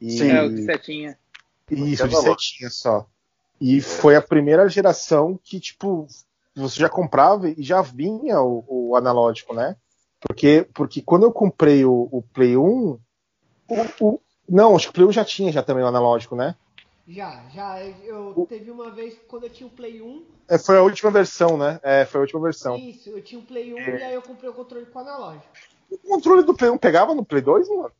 E, 0.00 0.18
Sim. 0.18 0.30
É, 0.30 0.42
o 0.42 0.54
de 0.54 0.64
setinha. 0.64 1.18
Isso, 1.70 2.08
de 2.08 2.16
setinha 2.16 2.70
só. 2.70 3.06
E 3.60 3.80
foi 3.80 4.16
a 4.16 4.22
primeira 4.22 4.68
geração 4.68 5.38
que, 5.42 5.58
tipo, 5.58 6.06
você 6.54 6.78
já 6.80 6.88
comprava 6.88 7.48
e 7.48 7.62
já 7.62 7.80
vinha 7.82 8.40
o, 8.40 8.64
o 8.68 8.96
analógico, 8.96 9.54
né? 9.54 9.76
Porque, 10.20 10.68
porque 10.74 11.02
quando 11.02 11.24
eu 11.24 11.32
comprei 11.32 11.84
o, 11.84 12.08
o 12.10 12.22
Play 12.22 12.56
1, 12.56 12.62
o, 12.62 13.00
o- 14.00 14.20
não, 14.48 14.76
acho 14.76 14.86
que 14.86 14.90
o 14.90 14.94
Play 14.94 15.06
1 15.08 15.12
já 15.12 15.24
tinha 15.24 15.52
já 15.52 15.62
também 15.62 15.82
o 15.84 15.86
analógico, 15.88 16.36
né? 16.36 16.54
Já, 17.08 17.44
já. 17.54 17.84
Eu 17.84 18.46
teve 18.48 18.70
uma 18.70 18.90
vez 18.90 19.16
quando 19.28 19.44
eu 19.44 19.50
tinha 19.50 19.66
o 19.66 19.70
Play 19.70 20.02
1. 20.02 20.24
É, 20.48 20.58
foi 20.58 20.76
a 20.76 20.82
última 20.82 21.10
versão, 21.10 21.56
né? 21.56 21.78
É, 21.82 22.04
foi 22.04 22.20
a 22.20 22.22
última 22.22 22.40
versão. 22.40 22.76
Isso, 22.76 23.10
eu 23.10 23.22
tinha 23.22 23.40
o 23.40 23.44
Play 23.44 23.72
1 23.72 23.78
e 23.78 24.02
aí 24.02 24.14
eu 24.14 24.22
comprei 24.22 24.50
o 24.50 24.54
controle 24.54 24.86
com 24.86 24.98
analógico. 24.98 25.46
O 25.90 25.98
controle 25.98 26.42
do 26.42 26.54
Play 26.54 26.70
1 26.70 26.78
pegava 26.78 27.14
no 27.14 27.24
Play 27.24 27.42
2, 27.42 27.68
mano? 27.68 27.92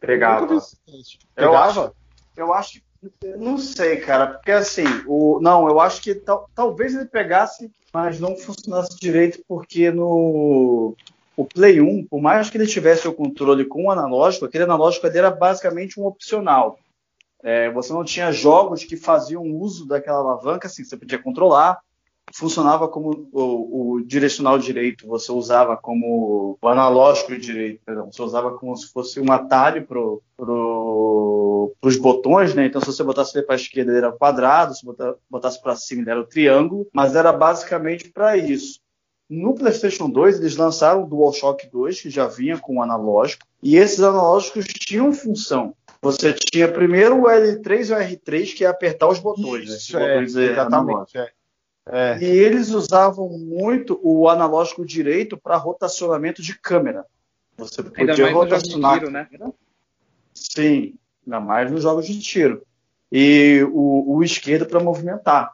Pegava. 0.00 0.46
Vi 0.46 0.56
isso. 0.56 1.18
Eu 1.36 1.50
Pegava? 1.50 1.94
Eu 2.34 2.54
acho 2.54 2.80
que. 2.80 2.82
eu 3.22 3.38
Não 3.38 3.58
sei, 3.58 3.98
cara, 3.98 4.26
porque 4.28 4.52
assim, 4.52 4.84
o, 5.06 5.38
não, 5.42 5.68
eu 5.68 5.78
acho 5.78 6.00
que 6.00 6.14
tal, 6.14 6.48
talvez 6.54 6.94
ele 6.94 7.04
pegasse, 7.04 7.70
mas 7.92 8.18
não 8.18 8.36
funcionasse 8.36 8.98
direito, 8.98 9.42
porque 9.46 9.90
no 9.90 10.96
o 11.36 11.44
Play 11.44 11.80
1, 11.80 12.06
por 12.06 12.20
mais 12.20 12.50
que 12.50 12.58
ele 12.58 12.66
tivesse 12.66 13.08
o 13.08 13.14
controle 13.14 13.64
com 13.64 13.84
o 13.84 13.90
analógico, 13.90 14.44
aquele 14.44 14.64
analógico 14.64 15.06
ali 15.06 15.18
era 15.18 15.30
basicamente 15.30 15.98
um 15.98 16.04
opcional. 16.04 16.78
É, 17.42 17.70
você 17.70 17.92
não 17.92 18.04
tinha 18.04 18.32
jogos 18.32 18.84
que 18.84 18.96
faziam 18.96 19.42
uso 19.42 19.86
daquela 19.86 20.18
alavanca, 20.18 20.66
assim, 20.66 20.84
você 20.84 20.96
podia 20.96 21.18
controlar, 21.18 21.80
funcionava 22.34 22.88
como 22.88 23.28
o, 23.32 23.94
o 23.94 24.04
direcional 24.04 24.58
direito, 24.58 25.06
você 25.06 25.32
usava 25.32 25.76
como 25.76 26.58
o 26.60 26.68
analógico 26.68 27.36
direito, 27.36 27.80
perdão, 27.84 28.10
você 28.10 28.22
usava 28.22 28.56
como 28.56 28.76
se 28.76 28.92
fosse 28.92 29.20
um 29.20 29.32
atalho 29.32 29.86
pro, 29.86 30.22
pro, 30.36 31.74
botões, 32.00 32.54
né? 32.54 32.66
Então 32.66 32.80
se 32.80 32.86
você 32.86 33.02
botasse 33.02 33.42
para 33.42 33.54
a 33.54 33.56
esquerda 33.56 33.92
era 33.92 34.12
quadrado, 34.12 34.74
se 34.74 34.86
botasse 35.28 35.60
para 35.60 35.76
cima 35.76 36.10
era 36.10 36.20
o 36.20 36.26
triângulo, 36.26 36.86
mas 36.92 37.14
era 37.14 37.32
basicamente 37.32 38.10
para 38.10 38.36
isso. 38.36 38.80
No 39.28 39.54
PlayStation 39.54 40.10
2 40.10 40.40
eles 40.40 40.56
lançaram 40.56 41.04
o 41.04 41.06
DualShock 41.06 41.68
2 41.70 42.00
que 42.00 42.10
já 42.10 42.26
vinha 42.26 42.58
com 42.58 42.78
o 42.78 42.82
analógico 42.82 43.46
e 43.62 43.76
esses 43.76 44.00
analógicos 44.00 44.66
tinham 44.66 45.12
função. 45.12 45.74
Você 46.02 46.32
tinha 46.32 46.66
primeiro 46.70 47.20
o 47.20 47.24
L3 47.24 47.88
e 47.88 47.92
o 47.92 47.96
R3 47.96 48.54
que 48.54 48.64
é 48.64 48.68
apertar 48.68 49.08
os 49.08 49.18
botões, 49.18 49.68
né? 49.68 49.76
Isso, 49.76 49.98
é, 49.98 50.14
botões, 50.14 50.36
é, 50.36 50.52
exatamente. 50.52 51.18
É. 51.18 51.30
É. 51.92 52.18
E 52.20 52.24
eles 52.24 52.70
usavam 52.70 53.28
muito 53.28 53.98
o 54.02 54.28
analógico 54.28 54.84
direito 54.84 55.36
para 55.36 55.56
rotacionamento 55.56 56.40
de 56.40 56.58
câmera. 56.58 57.04
Você 57.56 57.80
Ainda 57.80 57.90
podia 57.90 58.06
mais 58.06 58.18
jogo 58.18 58.44
de 58.46 58.52
rotacionar. 58.52 58.98
tiro, 58.98 59.10
né? 59.10 59.28
Sim. 60.32 60.94
ainda 61.26 61.40
mais 61.40 61.70
nos 61.70 61.82
jogos 61.82 62.06
de 62.06 62.18
tiro. 62.20 62.62
E 63.10 63.66
o, 63.72 64.16
o 64.16 64.22
esquerdo 64.22 64.66
para 64.66 64.80
movimentar. 64.80 65.52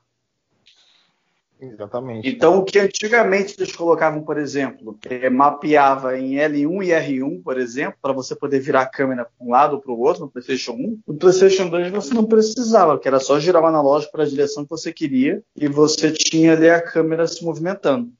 Exatamente. 1.59 2.29
Então, 2.29 2.59
o 2.59 2.65
que 2.65 2.79
antigamente 2.79 3.55
eles 3.59 3.75
colocavam, 3.75 4.23
por 4.23 4.37
exemplo, 4.37 4.99
é, 5.09 5.31
mapeava 5.31 6.19
em 6.19 6.35
L1 6.35 6.85
e 6.85 6.89
R1, 6.89 7.43
por 7.43 7.59
exemplo, 7.59 7.99
para 8.01 8.13
você 8.13 8.37
poder 8.37 8.61
virar 8.61 8.83
a 8.83 8.87
câmera 8.87 9.25
para 9.25 9.47
um 9.47 9.51
lado 9.51 9.77
ou 9.77 9.81
para 9.81 9.93
o 9.93 9.99
outro 9.99 10.25
no 10.25 10.31
PlayStation 10.31 10.73
1. 10.73 11.01
No 11.07 11.15
PlayStation 11.15 11.69
2 11.69 11.91
você 11.91 12.13
não 12.13 12.25
precisava, 12.25 12.99
que 12.99 13.09
era 13.09 13.19
só 13.19 13.41
girar 13.41 13.63
o 13.63 13.67
analógico 13.67 14.13
para 14.13 14.25
a 14.25 14.29
direção 14.29 14.65
que 14.65 14.71
você 14.71 14.93
queria 14.93 15.43
e 15.57 15.67
você 15.67 16.13
tinha 16.13 16.53
ali 16.53 16.69
a 16.69 16.81
câmera 16.81 17.27
se 17.27 17.43
movimentando. 17.43 18.13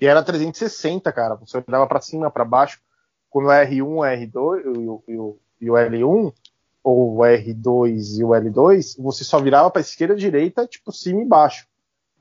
E 0.00 0.06
era 0.06 0.22
360, 0.22 1.12
cara. 1.12 1.34
Você 1.36 1.62
olhava 1.66 1.86
para 1.86 2.00
cima, 2.00 2.30
para 2.30 2.44
baixo. 2.44 2.80
Quando 3.28 3.46
o 3.46 3.50
R1, 3.50 3.84
o 3.84 4.00
R2 4.00 4.62
e 4.64 4.88
o, 4.88 5.04
e 5.06 5.16
o, 5.16 5.38
e 5.60 5.70
o 5.70 5.74
L1, 5.74 6.32
ou 6.82 7.16
o 7.16 7.18
R2 7.18 8.18
e 8.18 8.24
o 8.24 8.28
L2, 8.28 8.96
você 8.98 9.24
só 9.24 9.38
virava 9.38 9.70
para 9.70 9.82
esquerda, 9.82 10.16
direita, 10.16 10.66
tipo 10.66 10.90
cima 10.90 11.22
e 11.22 11.26
baixo 11.26 11.66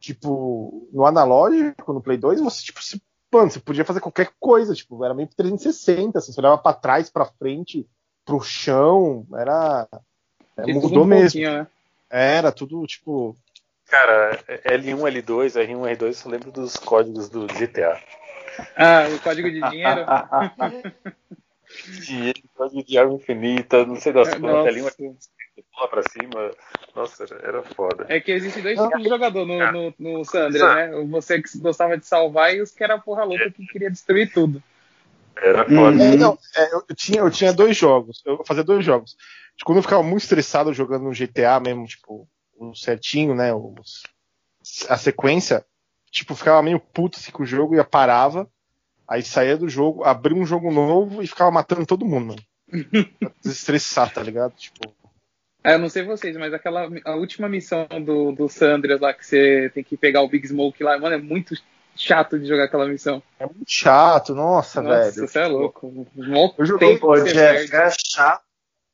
tipo, 0.02 0.90
no 0.92 1.06
analógico, 1.06 1.94
no 1.94 2.02
Play 2.02 2.18
2, 2.18 2.42
você, 2.42 2.64
tipo, 2.64 2.84
se, 2.84 3.02
mano, 3.32 3.52
você 3.52 3.60
podia 3.60 3.86
fazer 3.86 4.02
qualquer 4.02 4.32
coisa, 4.40 4.74
tipo, 4.74 5.06
era 5.06 5.14
meio 5.14 5.30
360, 5.30 6.18
assim, 6.18 6.34
você 6.34 6.42
olhava 6.42 6.58
pra 6.58 6.74
trás, 6.74 7.10
pra 7.10 7.26
frente, 7.26 7.88
pro 8.26 8.42
chão, 8.42 9.26
era. 9.34 9.88
É, 10.58 10.66
mudou 10.74 11.04
um 11.04 11.06
mesmo. 11.06 11.40
Né? 11.40 11.68
Era 12.10 12.52
tudo, 12.52 12.86
tipo. 12.88 13.38
Cara, 13.88 14.38
L1, 14.66 14.98
L2, 14.98 15.56
R1, 15.56 15.98
R2, 15.98 16.26
eu 16.26 16.32
lembro 16.32 16.52
dos 16.52 16.76
códigos 16.78 17.30
do 17.30 17.46
GTA. 17.46 18.02
Ah, 18.76 19.08
o 19.14 19.20
código 19.20 19.50
de 19.52 19.62
dinheiro? 19.70 20.06
dinheiro, 22.06 22.42
de 22.86 22.98
arma 22.98 23.14
infinita, 23.14 23.86
não 23.86 23.96
sei 23.96 24.14
das 24.14 24.34
quantas, 24.36 24.76
L1, 24.76 25.16
pula 25.74 25.88
pra 25.88 26.04
cima. 26.04 26.52
Nossa, 26.96 27.26
era 27.42 27.64
foda. 27.64 28.06
É 28.10 28.20
que 28.20 28.32
existem 28.32 28.64
dois 28.64 28.80
tipos 28.80 29.02
de 29.02 29.10
jogador 29.10 29.46
no, 29.46 29.72
no, 29.72 29.94
no 29.98 30.26
Sandra, 30.26 30.76
né? 30.76 31.06
Você 31.10 31.42
que 31.42 31.58
gostava 31.60 31.98
de 31.98 32.06
salvar 32.06 32.56
e 32.56 32.62
os 32.62 32.72
que 32.72 32.84
era 32.84 33.00
porra 33.00 33.24
louca 33.24 33.50
que 33.52 33.66
queria 33.66 33.90
destruir 33.90 34.32
tudo. 34.32 34.62
Era 35.36 35.64
foda. 35.66 36.04
É, 36.04 36.16
não, 36.16 36.38
é, 36.56 36.74
eu, 36.74 36.96
tinha, 36.96 37.20
eu 37.22 37.32
tinha 37.32 37.54
dois 37.54 37.76
jogos. 37.76 38.22
Eu 38.26 38.44
fazia 38.46 38.64
dois 38.64 38.86
jogos. 38.86 39.16
Quando 39.64 39.78
eu 39.78 39.84
ficava 39.84 40.04
muito 40.04 40.24
estressado 40.24 40.74
jogando 40.74 41.04
no 41.04 41.14
GTA 41.14 41.60
mesmo, 41.60 41.86
tipo, 41.86 42.28
o 42.58 42.76
certinho, 42.76 43.34
né? 43.34 43.54
Os, 43.54 44.04
a 44.90 44.98
sequência, 44.98 45.66
tipo, 46.12 46.36
ficava 46.36 46.62
meio 46.62 46.80
puto 46.80 47.18
assim 47.18 47.32
com 47.32 47.44
o 47.44 47.46
jogo 47.46 47.76
e 47.76 47.84
parava. 47.84 48.48
Aí 49.12 49.22
saía 49.22 49.58
do 49.58 49.68
jogo, 49.68 50.06
abria 50.06 50.38
um 50.38 50.46
jogo 50.46 50.72
novo 50.72 51.22
e 51.22 51.28
ficava 51.28 51.52
matando 51.52 51.86
todo 51.86 52.06
mundo, 52.06 52.28
mano. 52.28 52.42
pra 53.20 53.30
desestressar, 53.44 54.14
tá 54.14 54.24
ligado? 54.24 54.54
Tipo. 54.54 54.80
É, 55.62 55.74
eu 55.74 55.80
não 55.80 55.90
sei 55.90 56.04
vocês, 56.04 56.38
mas 56.38 56.54
aquela 56.54 56.90
a 57.04 57.16
última 57.16 57.50
missão 57.50 57.86
do, 58.06 58.32
do 58.32 58.48
Sandras 58.48 59.02
lá 59.02 59.14
que 59.14 59.26
você 59.26 59.70
tem 59.74 59.84
que 59.84 59.98
pegar 59.98 60.22
o 60.22 60.30
Big 60.30 60.48
Smoke 60.48 60.82
lá, 60.82 60.98
mano, 60.98 61.16
é 61.16 61.18
muito 61.18 61.56
chato 61.94 62.40
de 62.40 62.48
jogar 62.48 62.64
aquela 62.64 62.88
missão. 62.88 63.22
É 63.38 63.46
muito 63.46 63.66
chato, 63.68 64.34
nossa, 64.34 64.82
nossa 64.82 65.12
velho. 65.12 65.28
Você 65.28 65.40
é 65.40 65.48
louco. 65.48 65.94
Eu 66.58 66.66
joguei, 66.66 66.98
pô, 66.98 67.14
Jeff, 67.22 67.70
era 67.70 67.92
chato. 67.92 68.46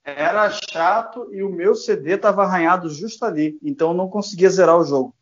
Era 0.03 0.49
chato 0.49 1.29
e 1.31 1.43
o 1.43 1.49
meu 1.49 1.75
CD 1.75 2.17
tava 2.17 2.41
arranhado 2.41 2.89
justo 2.89 3.23
ali, 3.23 3.59
então 3.61 3.89
eu 3.89 3.93
não 3.93 4.09
conseguia 4.09 4.49
zerar 4.49 4.79
o 4.79 4.83
jogo. 4.83 5.13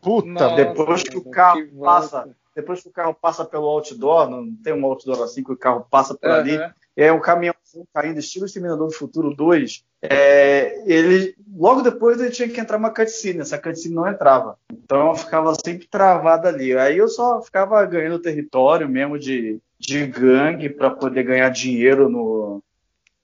Puta, 0.00 0.26
nossa, 0.26 0.56
depois 0.56 1.02
que 1.02 1.18
o 1.18 1.24
carro 1.28 1.66
que 1.66 1.74
passa, 1.74 2.34
depois 2.58 2.82
que 2.82 2.88
o 2.88 2.92
carro 2.92 3.14
passa 3.14 3.44
pelo 3.44 3.68
outdoor, 3.68 4.28
não 4.28 4.52
tem 4.64 4.72
um 4.72 4.84
outdoor 4.84 5.22
assim 5.22 5.44
que 5.44 5.52
o 5.52 5.56
carro 5.56 5.86
passa 5.88 6.12
por 6.12 6.28
uhum. 6.28 6.34
ali, 6.34 6.58
é 6.96 7.12
um 7.12 7.20
caminhão 7.20 7.54
caindo, 7.94 8.18
estilo 8.18 8.46
Exterminador 8.46 8.88
do 8.88 8.92
Futuro 8.92 9.32
2, 9.32 9.84
é, 10.02 10.82
ele, 10.84 11.36
logo 11.56 11.82
depois 11.82 12.20
ele 12.20 12.32
tinha 12.32 12.48
que 12.48 12.60
entrar 12.60 12.76
uma 12.76 12.90
cutscene, 12.92 13.42
essa 13.42 13.58
cutscene 13.58 13.94
não 13.94 14.08
entrava. 14.08 14.58
Então 14.72 15.10
eu 15.10 15.14
ficava 15.14 15.54
sempre 15.64 15.86
travado 15.86 16.48
ali. 16.48 16.76
Aí 16.76 16.98
eu 16.98 17.06
só 17.06 17.40
ficava 17.40 17.84
ganhando 17.86 18.18
território 18.18 18.88
mesmo 18.88 19.16
de, 19.16 19.60
de 19.78 20.04
gangue 20.08 20.68
para 20.68 20.90
poder 20.90 21.22
ganhar 21.22 21.48
dinheiro 21.50 22.08
no 22.08 22.60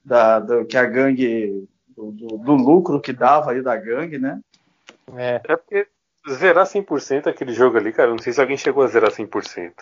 da, 0.04 0.38
do, 0.38 0.64
que 0.64 0.76
a 0.76 0.84
gangue 0.84 1.66
do, 1.88 2.12
do, 2.12 2.38
do, 2.38 2.54
lucro 2.54 3.00
que 3.00 3.12
dava 3.12 3.50
aí 3.50 3.60
da 3.60 3.76
gangue, 3.76 4.18
né? 4.18 4.40
É, 5.16 5.40
é 5.42 5.56
porque 5.56 5.88
zerar 6.30 6.66
100% 6.66 7.26
aquele 7.26 7.52
jogo 7.52 7.76
ali, 7.76 7.92
cara, 7.92 8.10
não 8.10 8.18
sei 8.18 8.32
se 8.32 8.40
alguém 8.40 8.56
chegou 8.56 8.82
a 8.82 8.86
zerar 8.86 9.10
100%. 9.10 9.72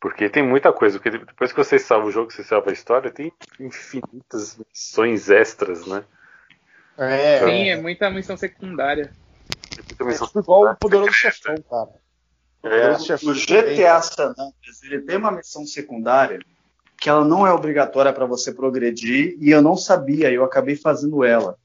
Porque 0.00 0.28
tem 0.28 0.42
muita 0.42 0.72
coisa, 0.72 0.98
porque 0.98 1.16
depois 1.16 1.52
que 1.52 1.58
você 1.58 1.78
salva 1.78 2.08
o 2.08 2.10
jogo, 2.10 2.32
você 2.32 2.42
salva 2.42 2.70
a 2.70 2.72
história, 2.72 3.10
tem 3.10 3.32
infinitas 3.60 4.58
missões 4.58 5.30
extras, 5.30 5.86
né? 5.86 6.04
É, 6.98 7.38
Sim, 7.38 7.68
é 7.70 7.76
muita 7.80 8.10
missão 8.10 8.36
secundária. 8.36 9.12
É 9.98 10.04
missão 10.04 10.28
é 10.34 10.38
igual 10.38 10.64
o 10.64 10.76
Poderoso 10.76 11.12
Chefão, 11.12 11.54
cara. 11.70 11.90
É, 12.64 12.92
o 12.92 13.34
GTA 13.34 14.00
San 14.02 14.30
Andreas, 14.30 14.82
ele 14.84 15.00
tem 15.00 15.16
uma 15.16 15.32
missão 15.32 15.64
secundária 15.66 16.38
que 16.96 17.08
ela 17.08 17.24
não 17.24 17.44
é 17.44 17.52
obrigatória 17.52 18.12
para 18.12 18.24
você 18.24 18.52
progredir 18.52 19.36
e 19.40 19.50
eu 19.50 19.60
não 19.60 19.76
sabia, 19.76 20.30
eu 20.30 20.44
acabei 20.44 20.76
fazendo 20.76 21.24
ela. 21.24 21.58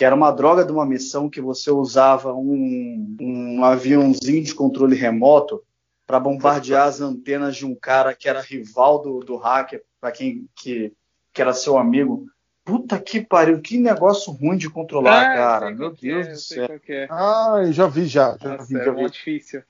Que 0.00 0.04
era 0.06 0.14
uma 0.14 0.30
droga 0.30 0.64
de 0.64 0.72
uma 0.72 0.86
missão 0.86 1.28
que 1.28 1.42
você 1.42 1.70
usava 1.70 2.32
um, 2.32 3.16
um 3.20 3.62
aviãozinho 3.62 4.42
de 4.42 4.54
controle 4.54 4.96
remoto 4.96 5.62
para 6.06 6.18
bombardear 6.18 6.88
as 6.88 7.02
antenas 7.02 7.54
de 7.54 7.66
um 7.66 7.74
cara 7.74 8.14
que 8.14 8.26
era 8.26 8.40
rival 8.40 9.02
do, 9.02 9.20
do 9.20 9.36
hacker, 9.36 9.82
para 10.00 10.10
quem 10.10 10.48
que, 10.56 10.90
que 11.34 11.42
era 11.42 11.52
seu 11.52 11.76
amigo. 11.76 12.24
Puta 12.64 12.98
que 12.98 13.20
pariu, 13.20 13.60
que 13.60 13.76
negócio 13.76 14.32
ruim 14.32 14.56
de 14.56 14.70
controlar, 14.70 15.20
ah, 15.20 15.36
cara. 15.36 15.70
Meu 15.70 15.94
Deus 15.94 16.26
é, 16.26 16.30
do 16.30 16.38
céu. 16.38 16.80
É. 16.88 17.06
Ah, 17.10 17.62
já 17.70 17.86
vi 17.86 18.06
já. 18.06 18.38
já 18.40 18.56
Nossa, 18.56 18.64
vi, 18.64 18.80
é 18.80 18.84
já 18.86 18.92
vi. 18.92 19.10
difícil. 19.10 19.62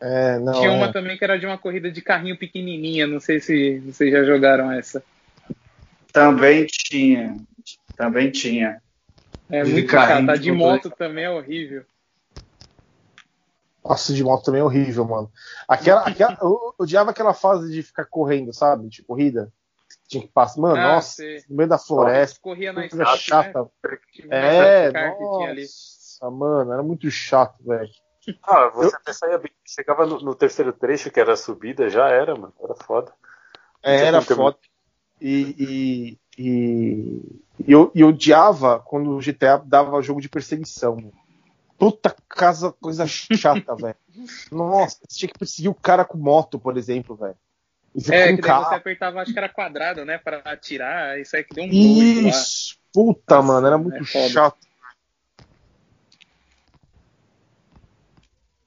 É, 0.00 0.38
não, 0.38 0.52
Tinha 0.52 0.70
uma 0.70 0.86
é. 0.86 0.92
também 0.92 1.18
que 1.18 1.24
era 1.24 1.36
de 1.36 1.44
uma 1.44 1.58
corrida 1.58 1.90
de 1.90 2.00
carrinho 2.00 2.38
pequenininha, 2.38 3.04
não 3.04 3.18
sei 3.18 3.40
se 3.40 3.80
vocês 3.80 4.12
já 4.12 4.22
jogaram 4.22 4.70
essa. 4.70 5.02
Também 6.12 6.66
tinha. 6.66 7.36
Também 7.96 8.30
tinha. 8.30 8.80
É 9.50 9.62
de 9.62 9.72
muito 9.72 9.90
chato. 9.90 10.30
A 10.30 10.36
de 10.36 10.52
moto 10.52 10.90
também 10.90 11.24
é 11.24 11.30
horrível. 11.30 11.84
Nossa, 13.84 14.12
de 14.12 14.24
moto 14.24 14.44
também 14.44 14.60
é 14.60 14.64
horrível, 14.64 15.04
mano. 15.04 15.30
Aquela, 15.68 16.00
aquela, 16.06 16.36
eu 16.40 16.74
odiava 16.78 17.10
aquela 17.10 17.32
fase 17.32 17.70
de 17.70 17.82
ficar 17.82 18.04
correndo, 18.06 18.52
sabe? 18.52 18.88
De 18.88 19.02
corrida. 19.02 19.52
Tinha 20.08 20.22
que 20.22 20.32
passar. 20.32 20.60
Mano, 20.60 20.76
ah, 20.76 20.94
nossa, 20.94 21.16
sei. 21.16 21.44
no 21.48 21.56
meio 21.56 21.68
da 21.68 21.78
floresta. 21.78 22.40
Corria 22.40 22.72
na 22.72 22.86
estrada. 22.86 23.16
chata. 23.16 23.70
Né? 24.24 24.86
É, 24.86 24.92
nossa, 24.92 26.30
mano, 26.30 26.72
era 26.72 26.82
muito 26.82 27.10
chato, 27.10 27.62
velho. 27.64 27.90
Ah, 28.42 28.68
você 28.68 28.94
eu... 28.94 28.98
até 28.98 29.12
saía 29.12 29.38
bem. 29.38 29.52
Chegava 29.64 30.06
no, 30.06 30.20
no, 30.20 30.34
terceiro 30.34 30.72
trecho, 30.72 31.10
que 31.10 31.20
era 31.20 31.34
a 31.34 31.36
subida, 31.36 31.88
já 31.88 32.08
era, 32.08 32.34
mano. 32.34 32.52
Era 32.60 32.74
foda. 32.74 33.12
É, 33.82 34.06
era 34.06 34.20
foda. 34.20 34.56
E, 35.20 35.56
e, 35.58 36.18
e, 36.38 37.22
e 37.66 37.72
eu, 37.72 37.90
eu 37.94 38.08
odiava 38.08 38.78
quando 38.78 39.10
o 39.10 39.20
GTA 39.20 39.58
dava 39.58 40.00
jogo 40.00 40.20
de 40.20 40.28
perseguição. 40.28 41.12
Puta 41.76 42.14
casa, 42.28 42.72
coisa 42.80 43.06
chata, 43.06 43.74
velho. 43.76 43.96
Nossa, 44.50 44.98
você 45.06 45.18
tinha 45.18 45.28
que 45.28 45.38
perseguir 45.38 45.70
o 45.70 45.74
cara 45.74 46.04
com 46.04 46.16
moto, 46.16 46.58
por 46.58 46.76
exemplo, 46.76 47.16
velho. 47.16 47.36
É, 48.10 48.36
que 48.36 48.42
daí 48.42 48.64
você 48.64 48.74
apertava, 48.74 49.20
acho 49.20 49.32
que 49.32 49.38
era 49.38 49.48
quadrado, 49.48 50.04
né? 50.04 50.18
Pra 50.18 50.38
atirar, 50.44 51.18
isso 51.18 51.34
aí 51.34 51.42
que 51.42 51.54
deu 51.54 51.64
um 51.64 51.68
Isso, 51.68 52.76
puta, 52.92 53.36
Nossa, 53.36 53.48
mano, 53.48 53.66
era 53.66 53.78
muito 53.78 54.02
é 54.02 54.28
chato. 54.28 54.58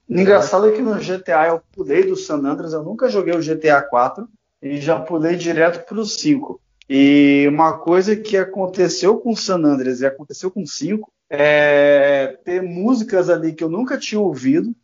Engraçado 0.10 0.68
é 0.68 0.72
que 0.72 0.82
no 0.82 0.96
GTA 0.96 1.48
eu 1.50 1.62
pulei 1.72 2.04
do 2.04 2.16
San 2.16 2.40
Andreas, 2.40 2.74
eu 2.74 2.82
nunca 2.82 3.08
joguei 3.08 3.36
o 3.36 3.42
GTA 3.42 3.82
4 3.84 4.28
e 4.60 4.82
já 4.82 5.00
pulei 5.00 5.36
direto 5.36 5.86
pro 5.86 6.04
5. 6.04 6.60
E 6.90 7.48
uma 7.48 7.78
coisa 7.78 8.16
que 8.16 8.36
aconteceu 8.36 9.20
com 9.20 9.32
o 9.32 9.38
San 9.38 9.58
Andreas 9.58 10.02
e 10.02 10.08
aconteceu 10.08 10.50
com 10.50 10.64
o 10.64 10.68
5 10.68 11.12
é, 11.30 12.40
ter 12.44 12.64
músicas 12.64 13.30
ali 13.30 13.54
que 13.54 13.64
eu 13.64 13.70
nunca 13.70 13.96
tinha 13.98 14.20
ouvido, 14.20 14.76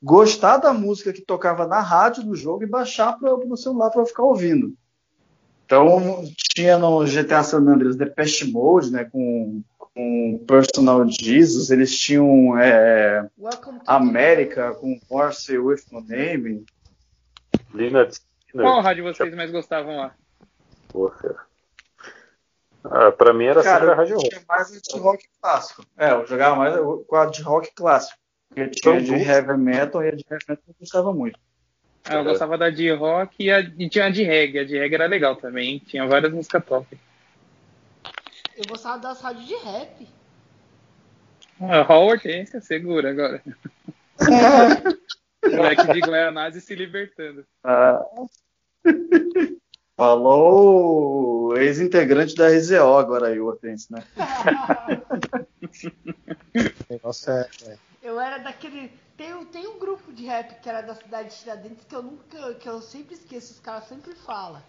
gostar 0.00 0.58
da 0.58 0.72
música 0.72 1.12
que 1.12 1.20
tocava 1.20 1.66
na 1.66 1.80
rádio 1.80 2.22
do 2.22 2.36
jogo 2.36 2.62
e 2.62 2.68
baixar 2.68 3.18
para 3.18 3.34
o 3.34 3.56
celular 3.56 3.90
para 3.90 4.06
ficar 4.06 4.22
ouvindo. 4.22 4.72
Então 5.66 6.24
tinha 6.54 6.78
no 6.78 7.04
GTA 7.04 7.42
San 7.42 7.58
Andreas 7.58 7.96
Depeche 7.96 8.50
Mode, 8.50 8.92
né, 8.92 9.04
com, 9.04 9.62
com 9.76 10.44
Personal 10.46 11.04
Jesus, 11.08 11.70
eles 11.70 11.98
tinham 11.98 12.56
é, 12.56 13.28
América 13.84 14.72
com 14.74 14.98
Horse 15.10 15.58
with 15.58 15.82
No 15.90 16.00
Name. 16.00 16.64
Qual 18.52 18.80
rádio 18.80 19.04
vocês 19.04 19.34
mais 19.34 19.50
gostavam 19.50 19.96
lá? 19.96 20.14
Porra. 20.88 21.47
Ah, 22.90 23.12
pra 23.12 23.32
mim 23.32 23.44
era 23.44 23.62
Cara, 23.62 23.80
sempre 23.80 23.92
a 23.92 23.96
Rádio 23.96 24.16
Rock. 24.16 24.34
Eu 24.34 24.42
mais 24.48 24.70
de 24.70 24.98
rock 24.98 25.28
clássico. 25.40 25.84
É, 25.96 26.12
eu 26.12 26.26
jogava 26.26 26.56
mais 26.56 26.74
com 27.06 27.16
a 27.16 27.26
de 27.26 27.42
rock 27.42 27.72
clássico. 27.74 28.18
Porque 28.48 28.70
tinha 28.70 29.00
de 29.00 29.14
heavy 29.14 29.56
metal 29.58 30.02
e 30.02 30.08
a 30.08 30.10
de 30.12 30.24
heavy 30.30 30.44
metal 30.48 30.64
eu 30.68 30.74
gostava 30.80 31.12
muito. 31.12 31.38
Ah, 32.04 32.14
eu 32.16 32.24
gostava 32.24 32.56
da 32.56 32.70
de 32.70 32.90
rock 32.90 33.44
e, 33.44 33.50
a, 33.50 33.60
e 33.60 33.88
tinha 33.88 34.06
a 34.06 34.10
de 34.10 34.22
reggae. 34.22 34.60
A 34.60 34.64
de 34.64 34.78
reggae 34.78 34.94
era 34.94 35.06
legal 35.06 35.36
também. 35.36 35.78
Tinha 35.78 36.06
várias 36.06 36.32
músicas 36.32 36.64
top. 36.64 36.98
eu 38.56 38.64
gostava 38.66 38.98
das 38.98 39.20
rádios 39.20 39.46
de 39.46 39.54
rap. 39.56 40.08
Ah, 41.60 41.86
Ó, 41.88 41.92
a 41.92 41.98
hortência, 41.98 42.60
segura 42.60 43.10
agora. 43.10 43.42
Moleque 45.44 45.92
de 45.92 46.00
Guaianazes 46.00 46.64
se 46.64 46.74
libertando. 46.74 47.44
Ah. 47.62 48.02
Falou 49.98 51.48
o 51.48 51.56
ex-integrante 51.56 52.36
da 52.36 52.46
RZO 52.46 52.96
agora 52.96 53.26
aí, 53.26 53.40
o 53.40 53.46
Hortense, 53.46 53.92
né? 53.92 54.04
Negócio 56.88 57.32
é, 57.32 57.48
é. 57.66 57.76
Eu 58.00 58.20
era 58.20 58.38
daquele. 58.38 58.92
Tem, 59.16 59.34
um- 59.34 59.44
tem 59.44 59.66
um 59.66 59.80
grupo 59.80 60.12
de 60.12 60.24
rap 60.24 60.60
que 60.60 60.68
era 60.68 60.82
da 60.82 60.94
cidade 60.94 61.30
de 61.30 61.36
Tiradentes 61.40 61.84
que 61.84 61.96
eu 61.96 62.02
nunca. 62.04 62.54
que 62.54 62.68
eu 62.68 62.80
sempre 62.80 63.16
esqueço, 63.16 63.54
os 63.54 63.58
caras 63.58 63.88
sempre 63.88 64.14
falam. 64.14 64.62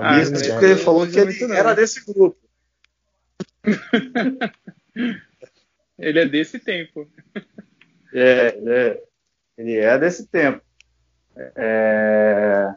Ah, 0.00 0.22
Isso 0.22 0.32
porque 0.32 0.64
ele 0.64 0.76
falou 0.76 1.06
que 1.06 1.20
ele 1.20 1.38
não, 1.46 1.54
era 1.54 1.74
desse 1.74 2.02
grupo. 2.10 2.38
Ele 5.98 6.18
é 6.18 6.24
desse 6.26 6.58
tempo. 6.58 7.06
É, 8.14 8.56
ele 8.56 8.70
é, 8.72 9.04
ele 9.58 9.76
é 9.76 9.98
desse 9.98 10.26
tempo. 10.26 10.62
É, 11.36 12.74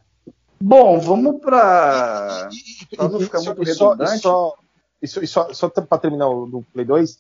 Bom, 0.61 0.99
vamos 0.99 1.41
para. 1.41 2.49
Pra 2.95 3.09
não 3.09 3.19
ficar 3.19 3.41
muito 3.41 3.63
E 3.63 3.73
só, 3.73 3.91
redundante. 3.91 4.15
e 4.15 4.19
só, 4.21 4.55
e 5.01 5.07
só, 5.07 5.21
e 5.21 5.27
só, 5.27 5.53
só 5.53 5.69
pra 5.69 5.97
terminar 5.97 6.29
o 6.29 6.45
do 6.45 6.61
Play 6.73 6.85
2, 6.85 7.19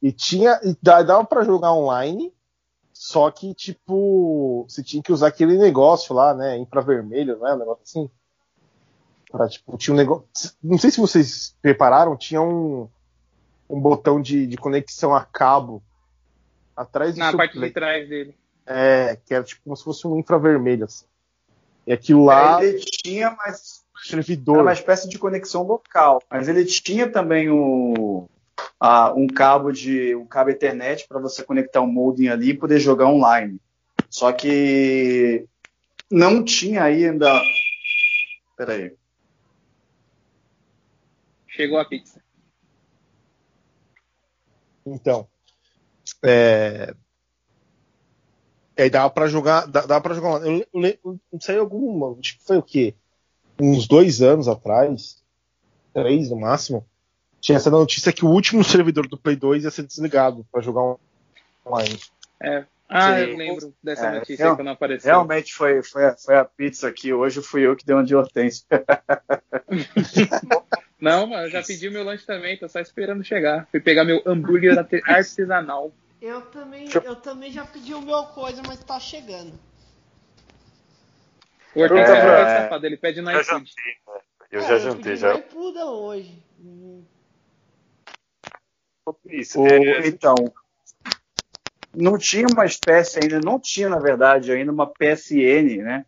e 0.00 0.10
tinha. 0.12 0.58
E 0.64 0.74
dá- 0.82 1.02
dava 1.02 1.24
pra 1.24 1.44
jogar 1.44 1.72
online, 1.74 2.32
só 2.92 3.30
que, 3.30 3.52
tipo, 3.54 4.64
você 4.68 4.82
tinha 4.82 5.02
que 5.02 5.12
usar 5.12 5.26
aquele 5.28 5.58
negócio 5.58 6.14
lá, 6.14 6.32
né? 6.32 6.56
Infravermelho, 6.56 7.36
não 7.38 7.46
é? 7.48 7.54
Um 7.54 7.58
negócio 7.58 7.82
assim. 7.82 8.10
Pra, 9.30 9.46
tipo, 9.48 9.76
tinha 9.76 9.92
um 9.92 9.96
negócio. 9.98 10.24
Não 10.62 10.78
sei 10.78 10.90
se 10.90 10.98
vocês 11.00 11.54
prepararam, 11.60 12.16
tinha 12.16 12.40
um, 12.40 12.88
um 13.68 13.78
botão 13.78 14.22
de, 14.22 14.46
de 14.46 14.56
conexão 14.56 15.14
a 15.14 15.22
cabo 15.26 15.82
atrás 16.74 17.14
do 17.14 17.18
Na 17.18 17.36
parte 17.36 17.52
Play. 17.52 17.68
de 17.68 17.74
trás 17.74 18.08
dele. 18.08 18.34
É, 18.70 19.16
que 19.24 19.32
era 19.32 19.42
tipo 19.42 19.62
como 19.64 19.74
se 19.74 19.82
fosse 19.82 20.06
um 20.06 20.18
infravermelho, 20.18 20.84
assim. 20.84 21.06
E 21.86 21.92
aquilo 21.92 22.26
lá, 22.26 22.62
Ele 22.62 22.78
tinha, 22.80 23.30
mas 23.30 23.82
servidor. 24.04 24.56
era 24.56 24.62
uma 24.62 24.72
espécie 24.74 25.08
de 25.08 25.18
conexão 25.18 25.62
local. 25.62 26.22
Mas 26.30 26.48
ele 26.48 26.66
tinha 26.66 27.10
também 27.10 27.48
o, 27.48 28.28
a- 28.78 29.14
um 29.14 29.26
cabo 29.26 29.72
de 29.72 30.14
um 30.14 30.26
cabo 30.26 30.50
Ethernet 30.50 31.08
para 31.08 31.18
você 31.18 31.42
conectar 31.42 31.80
um 31.80 31.86
modem 31.86 32.28
ali 32.28 32.50
e 32.50 32.56
poder 32.58 32.78
jogar 32.78 33.06
online. 33.06 33.58
Só 34.10 34.32
que 34.32 35.46
não 36.10 36.44
tinha 36.44 36.82
ainda. 36.82 37.32
Peraí. 38.54 38.94
Chegou 41.46 41.78
a 41.78 41.86
pizza. 41.86 42.20
Então. 44.84 45.26
É... 46.22 46.94
E 48.78 48.82
aí 48.82 48.90
dava 48.90 49.10
pra 49.10 49.26
jogar. 49.26 49.66
dá- 49.66 49.86
Dava 49.86 50.00
pra 50.00 50.14
jogar. 50.14 50.38
lá. 50.38 50.46
Eu, 50.46 50.64
eu, 50.72 50.98
eu 51.04 51.20
não 51.32 51.40
sei 51.40 51.58
alguma. 51.58 52.14
Que 52.16 52.38
foi 52.46 52.58
o 52.58 52.62
quê? 52.62 52.94
Uns 53.60 53.88
dois 53.88 54.22
anos 54.22 54.46
atrás. 54.46 55.20
Três 55.92 56.30
no 56.30 56.38
máximo. 56.40 56.86
Tinha 57.40 57.56
essa 57.56 57.70
notícia 57.70 58.12
que 58.12 58.24
o 58.24 58.28
último 58.28 58.62
servidor 58.64 59.08
do 59.08 59.18
Play 59.18 59.34
2 59.36 59.64
ia 59.64 59.70
ser 59.70 59.82
desligado 59.84 60.46
pra 60.52 60.60
jogar 60.62 60.96
online. 61.66 61.98
É. 62.40 62.64
Ah, 62.88 63.16
Sim. 63.18 63.22
eu 63.32 63.36
lembro 63.36 63.74
dessa 63.82 64.06
É, 64.06 64.18
notícia 64.20 64.44
real- 64.44 64.56
quando 64.56 64.68
apareceu. 64.68 65.10
Realmente 65.10 65.52
foi, 65.52 65.82
foi, 65.82 66.06
a- 66.06 66.16
foi 66.16 66.36
a 66.38 66.44
pizza 66.44 66.88
aqui. 66.88 67.12
Hoje 67.12 67.42
fui 67.42 67.66
eu 67.66 67.76
que 67.76 67.84
dei 67.84 67.94
uma 67.94 68.04
de 68.04 68.14
hortência. 68.16 68.64
Não, 71.00 71.26
mas 71.26 71.44
eu 71.44 71.50
já 71.50 71.62
pedi 71.62 71.88
meu 71.90 72.02
lanche 72.02 72.26
também, 72.26 72.58
tô 72.58 72.68
só 72.68 72.80
esperando 72.80 73.22
chegar. 73.22 73.68
Fui 73.70 73.80
pegar 73.80 74.04
meu 74.04 74.20
hambúrguer 74.26 74.76
arte- 74.78 75.02
artesanal. 75.06 75.92
Eu 76.20 76.42
também, 76.50 76.88
eu- 76.92 77.02
eu 77.02 77.16
também 77.16 77.52
já 77.52 77.64
pedi 77.64 77.94
o 77.94 78.00
meu 78.00 78.24
coisa, 78.26 78.60
mas 78.66 78.82
tá 78.82 78.98
chegando. 78.98 79.52
O 81.74 81.80
Hortência 81.80 82.14
Pergunta 82.14 82.40
é 82.40 82.62
safado, 82.62 82.86
ele 82.86 82.96
pede 82.96 83.20
Já 83.20 83.40
iFood. 83.40 83.44
jantei, 83.44 83.92
né? 84.06 84.20
Eu 84.50 84.60
É, 84.60 84.64
já 84.64 84.78
jantei, 84.78 85.02
pedi 85.02 85.16
já. 85.16 85.44
hoje. 85.84 86.42
Hum, 86.60 87.04
Isso, 89.26 89.60
O- 89.60 89.66
é, 89.66 90.06
então, 90.08 90.52
não 91.94 92.18
tinha 92.18 92.46
uma 92.46 92.66
espécie 92.66 93.20
ainda, 93.20 93.40
não 93.40 93.58
tinha, 93.58 93.88
na 93.88 93.98
verdade, 93.98 94.52
ainda 94.52 94.72
uma 94.72 94.86
PSN, 94.86 95.82
né? 95.82 96.04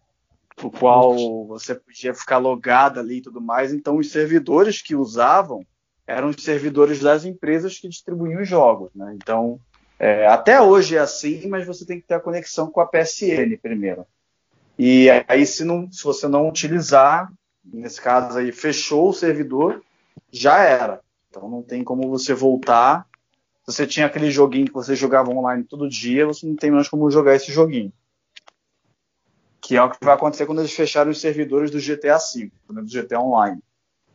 O 0.63 0.71
qual 0.71 1.47
você 1.47 1.75
podia 1.75 2.13
ficar 2.13 2.37
logado 2.39 3.01
ali 3.01 3.19
e 3.19 3.23
tudo 3.23 3.41
mais. 3.41 3.73
Então, 3.73 3.97
os 3.97 4.11
servidores 4.11 4.83
que 4.83 4.95
usavam 4.95 5.65
eram 6.07 6.29
os 6.29 6.43
servidores 6.43 7.01
das 7.01 7.25
empresas 7.25 7.79
que 7.79 7.89
distribuíam 7.89 8.43
os 8.43 8.49
jogos, 8.49 8.91
né? 8.95 9.15
Então, 9.17 9.59
é, 10.03 10.27
até 10.27 10.59
hoje 10.59 10.97
é 10.97 10.99
assim, 10.99 11.47
mas 11.47 11.67
você 11.67 11.85
tem 11.85 12.01
que 12.01 12.07
ter 12.07 12.15
a 12.15 12.21
conexão 12.21 12.71
com 12.71 12.81
a 12.81 12.87
PSN 12.87 13.55
primeiro. 13.61 14.07
E 14.79 15.09
aí, 15.29 15.45
se, 15.45 15.63
não, 15.63 15.93
se 15.93 16.03
você 16.03 16.27
não 16.27 16.49
utilizar, 16.49 17.31
nesse 17.63 18.01
caso 18.01 18.39
aí, 18.39 18.51
fechou 18.51 19.11
o 19.11 19.13
servidor, 19.13 19.83
já 20.33 20.63
era. 20.63 21.03
Então 21.29 21.47
não 21.51 21.63
tem 21.63 21.85
como 21.85 22.09
você 22.09 22.33
voltar. 22.33 23.07
Se 23.67 23.75
você 23.75 23.87
tinha 23.87 24.07
aquele 24.07 24.31
joguinho 24.31 24.69
que 24.69 24.73
você 24.73 24.97
jogava 24.97 25.31
online 25.31 25.65
todo 25.65 25.87
dia, 25.87 26.25
você 26.25 26.47
não 26.47 26.57
tem 26.57 26.71
mais 26.71 26.89
como 26.89 27.11
jogar 27.11 27.35
esse 27.35 27.53
joguinho. 27.53 27.93
Que 29.61 29.77
é 29.77 29.83
o 29.83 29.91
que 29.91 30.03
vai 30.03 30.15
acontecer 30.15 30.47
quando 30.47 30.61
eles 30.61 30.73
fecharem 30.73 31.13
os 31.13 31.21
servidores 31.21 31.71
do 31.71 31.79
GTA 31.79 32.17
V, 32.17 32.51
né, 32.71 32.81
do 32.81 32.89
GTA 32.89 33.21
Online. 33.21 33.63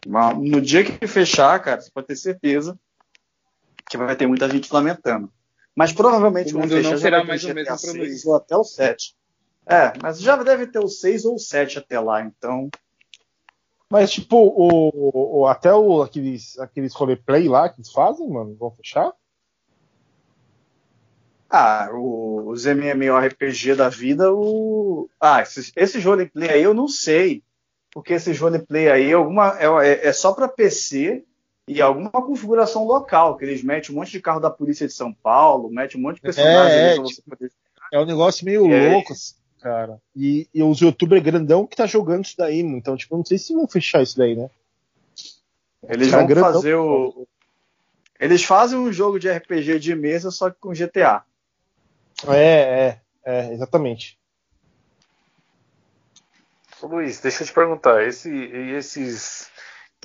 Mas 0.07 0.35
no 0.35 0.59
dia 0.59 0.83
que 0.83 1.05
fechar, 1.05 1.59
cara, 1.59 1.79
você 1.79 1.91
pode 1.91 2.07
ter 2.07 2.15
certeza 2.15 2.75
que 3.87 3.97
vai 3.97 4.15
ter 4.15 4.25
muita 4.25 4.49
gente 4.49 4.73
lamentando. 4.73 5.31
Mas 5.75 5.91
provavelmente 5.91 6.49
O 6.53 6.59
quando 6.59 6.63
mundo 6.63 6.75
não 6.75 6.77
fechar 6.77 6.89
já 6.91 6.97
será 6.97 7.23
mais 7.23 7.43
o 7.43 7.47
mesmo 7.53 7.65
pra 7.65 7.77
6 7.77 7.97
Luiz. 7.97 8.25
ou 8.25 8.35
até 8.35 8.55
o 8.55 8.63
7. 8.63 9.15
É, 9.67 9.93
mas 10.01 10.21
já 10.21 10.35
deve 10.41 10.67
ter 10.67 10.79
o 10.79 10.87
6 10.87 11.25
ou 11.25 11.35
o 11.35 11.39
7 11.39 11.79
até 11.79 11.99
lá, 11.99 12.21
então 12.23 12.69
Mas, 13.89 14.11
tipo, 14.11 14.37
o, 14.37 15.41
o- 15.41 15.47
até 15.47 15.73
o, 15.73 16.01
aqueles, 16.01 16.57
aqueles 16.59 16.93
roleplay 16.93 17.47
lá 17.49 17.67
que 17.69 17.79
eles 17.81 17.91
fazem, 17.91 18.27
mano, 18.29 18.55
vão 18.55 18.71
fechar? 18.71 19.11
Ah, 21.49 21.89
o- 21.93 22.49
os 22.49 22.65
MMORPG 22.65 23.75
da 23.75 23.89
vida, 23.89 24.33
o. 24.33 25.09
Ah, 25.19 25.41
esses, 25.41 25.71
esses 25.75 26.03
roleplay 26.03 26.49
aí 26.49 26.63
eu 26.63 26.73
não 26.73 26.87
sei. 26.87 27.43
Porque 27.91 28.13
esses 28.13 28.37
roleplay 28.39 28.89
aí 28.89 29.13
alguma, 29.13 29.57
é, 29.59 30.07
é 30.07 30.13
só 30.13 30.33
para 30.33 30.47
PC 30.49 31.23
e 31.67 31.81
alguma 31.81 32.11
configuração 32.11 32.85
local, 32.85 33.37
que 33.37 33.45
eles 33.45 33.63
metem 33.63 33.91
um 33.93 33.99
monte 33.99 34.11
de 34.11 34.21
carro 34.21 34.39
da 34.39 34.49
polícia 34.51 34.87
de 34.87 34.93
São 34.93 35.11
Paulo, 35.11 35.69
metem 35.69 35.99
um 35.99 36.03
monte 36.03 36.15
de 36.17 36.21
personagem 36.21 36.77
É, 36.77 36.91
é, 36.91 36.93
pra 36.95 37.03
você 37.03 37.21
poder. 37.21 37.51
É 37.91 37.99
um 37.99 38.05
negócio 38.05 38.45
meio 38.45 38.65
aí? 38.71 38.89
louco, 38.93 39.13
assim, 39.13 39.33
cara. 39.59 39.99
E, 40.15 40.47
e 40.53 40.61
os 40.61 40.79
youtubers 40.79 41.23
grandão 41.23 41.65
que 41.65 41.75
tá 41.75 41.87
jogando 41.87 42.25
isso 42.25 42.35
daí, 42.37 42.63
mano. 42.63 42.77
Então, 42.77 42.95
tipo, 42.95 43.17
não 43.17 43.25
sei 43.25 43.37
se 43.37 43.53
vão 43.53 43.67
fechar 43.67 44.03
isso 44.03 44.17
daí, 44.17 44.35
né? 44.35 44.49
Eles 45.87 46.09
Cara, 46.09 46.21
vão 46.21 46.27
grandão. 46.27 46.53
fazer 46.53 46.75
o. 46.75 47.27
Eles 48.19 48.43
fazem 48.43 48.77
um 48.77 48.93
jogo 48.93 49.19
de 49.19 49.29
RPG 49.29 49.79
de 49.79 49.95
mesa, 49.95 50.31
só 50.31 50.49
que 50.49 50.59
com 50.59 50.71
GTA. 50.71 51.23
É, 52.27 52.37
é, 52.37 53.01
é, 53.25 53.53
exatamente. 53.53 54.17
Ô, 56.81 56.87
Luiz, 56.87 57.19
deixa 57.19 57.43
eu 57.43 57.47
te 57.47 57.53
perguntar, 57.53 58.07
esse, 58.07 58.29
e 58.29 58.71
esses 58.71 59.49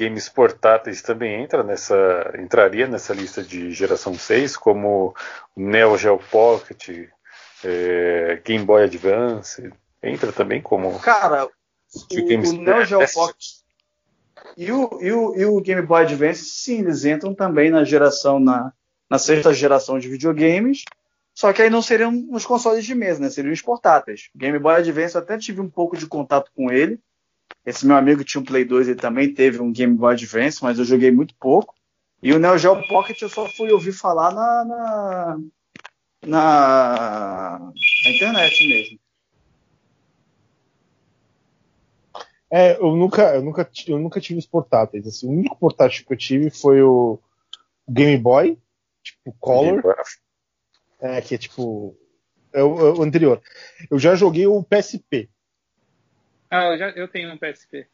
games 0.00 0.28
portáteis 0.28 1.02
também 1.02 1.42
entra 1.42 1.62
nessa, 1.62 2.32
entraria 2.38 2.86
nessa 2.88 3.12
lista 3.12 3.42
de 3.42 3.70
geração 3.72 4.14
6, 4.14 4.56
como 4.56 5.14
o 5.54 5.60
Neo 5.60 5.98
Geo 5.98 6.18
Pocket, 6.30 7.08
é, 7.62 8.40
Game 8.42 8.64
Boy 8.64 8.84
Advance, 8.84 9.70
entra 10.02 10.32
também 10.32 10.62
como 10.62 10.98
Cara, 11.00 11.44
o, 11.46 11.50
Videogames- 12.10 12.50
o 12.50 12.62
Neo 12.62 12.84
Geo 12.84 13.00
Pocket 13.12 13.46
e 14.56 14.72
o, 14.72 14.98
e, 15.02 15.12
o, 15.12 15.36
e 15.36 15.44
o 15.44 15.60
Game 15.60 15.82
Boy 15.82 16.02
Advance, 16.02 16.44
sim, 16.44 16.80
eles 16.80 17.04
entram 17.04 17.34
também 17.34 17.70
na 17.70 17.84
geração, 17.84 18.40
na, 18.40 18.72
na 19.08 19.18
sexta 19.18 19.52
geração 19.52 19.98
de 19.98 20.08
videogames, 20.08 20.84
só 21.34 21.52
que 21.52 21.62
aí 21.62 21.70
não 21.70 21.82
seriam 21.82 22.26
os 22.30 22.46
consoles 22.46 22.84
de 22.84 22.94
mesa, 22.94 23.20
né? 23.20 23.30
Seriam 23.30 23.52
os 23.52 23.62
portáteis. 23.62 24.30
Game 24.34 24.58
Boy 24.58 24.76
Advance 24.76 25.14
eu 25.14 25.20
até 25.20 25.38
tive 25.38 25.60
um 25.60 25.70
pouco 25.70 25.96
de 25.96 26.06
contato 26.06 26.50
com 26.54 26.70
ele. 26.72 26.98
Esse 27.64 27.86
meu 27.86 27.96
amigo 27.96 28.24
tinha 28.24 28.40
um 28.40 28.44
Play 28.44 28.64
2, 28.64 28.88
ele 28.88 29.00
também 29.00 29.32
teve 29.32 29.60
um 29.60 29.72
Game 29.72 29.94
Boy 29.94 30.14
Advance, 30.14 30.62
mas 30.62 30.78
eu 30.78 30.84
joguei 30.84 31.10
muito 31.10 31.34
pouco. 31.38 31.74
E 32.22 32.32
o 32.32 32.38
Neo 32.38 32.58
Geo 32.58 32.86
Pocket 32.88 33.20
eu 33.20 33.28
só 33.28 33.46
fui 33.48 33.70
ouvir 33.72 33.92
falar 33.92 34.34
na, 34.34 34.64
na, 34.64 35.38
na, 36.26 37.58
na 37.58 38.10
internet 38.10 38.68
mesmo. 38.68 38.98
É, 42.52 42.76
eu 42.78 42.96
nunca, 42.96 43.34
eu 43.34 43.42
nunca, 43.42 43.70
eu 43.86 43.98
nunca 43.98 44.20
tive 44.20 44.38
os 44.38 44.46
portáteis. 44.46 45.06
Assim, 45.06 45.28
o 45.28 45.30
único 45.30 45.56
portátil 45.56 46.04
que 46.04 46.12
eu 46.12 46.16
tive 46.16 46.50
foi 46.50 46.82
o 46.82 47.18
Game 47.88 48.18
Boy, 48.18 48.58
tipo 49.02 49.34
Color, 49.38 49.82
Boy. 49.82 49.94
é, 51.00 51.20
que 51.20 51.34
é 51.34 51.38
tipo 51.38 51.96
é 52.52 52.62
o, 52.62 52.80
é 52.80 52.98
o 52.98 53.02
anterior. 53.02 53.40
Eu 53.90 53.98
já 53.98 54.14
joguei 54.14 54.46
o 54.46 54.62
PSP. 54.62 55.30
Ah, 56.50 56.64
eu, 56.66 56.78
já, 56.78 56.90
eu 56.90 57.08
tenho 57.08 57.32
um 57.32 57.38
PSP. 57.38 57.86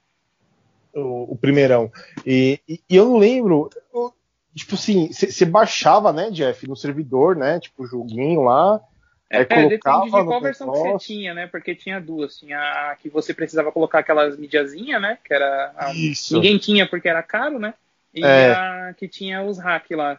O, 0.94 1.34
o 1.34 1.36
primeirão. 1.36 1.92
E, 2.24 2.58
e, 2.66 2.80
e, 2.88 2.96
eu 2.96 3.04
não 3.04 3.18
lembro. 3.18 3.68
Eu, 3.92 4.14
tipo 4.54 4.74
assim, 4.74 5.12
você 5.12 5.44
baixava, 5.44 6.12
né, 6.12 6.30
Jeff, 6.30 6.66
no 6.66 6.74
servidor, 6.74 7.36
né? 7.36 7.60
Tipo, 7.60 7.84
o 7.84 7.86
joguinho 7.86 8.42
lá. 8.42 8.80
É, 9.28 9.40
depende 9.40 9.70
de 9.70 9.78
qual 9.78 10.40
versão 10.40 10.72
que 10.72 10.78
você 10.78 10.98
tinha, 10.98 11.34
né? 11.34 11.46
Porque 11.48 11.74
tinha 11.74 12.00
duas. 12.00 12.38
Tinha 12.38 12.58
a 12.58 12.96
que 12.96 13.10
você 13.10 13.34
precisava 13.34 13.72
colocar 13.72 13.98
aquelas 13.98 14.38
mídiazinhas, 14.38 15.02
né? 15.02 15.18
Que 15.22 15.34
era. 15.34 15.72
A... 15.76 15.92
Ninguém 15.92 16.58
tinha 16.58 16.88
porque 16.88 17.08
era 17.08 17.22
caro, 17.22 17.58
né? 17.58 17.74
E 18.14 18.24
é. 18.24 18.52
a 18.52 18.94
que 18.96 19.06
tinha 19.06 19.42
os 19.42 19.58
hack 19.58 19.90
lá. 19.90 20.16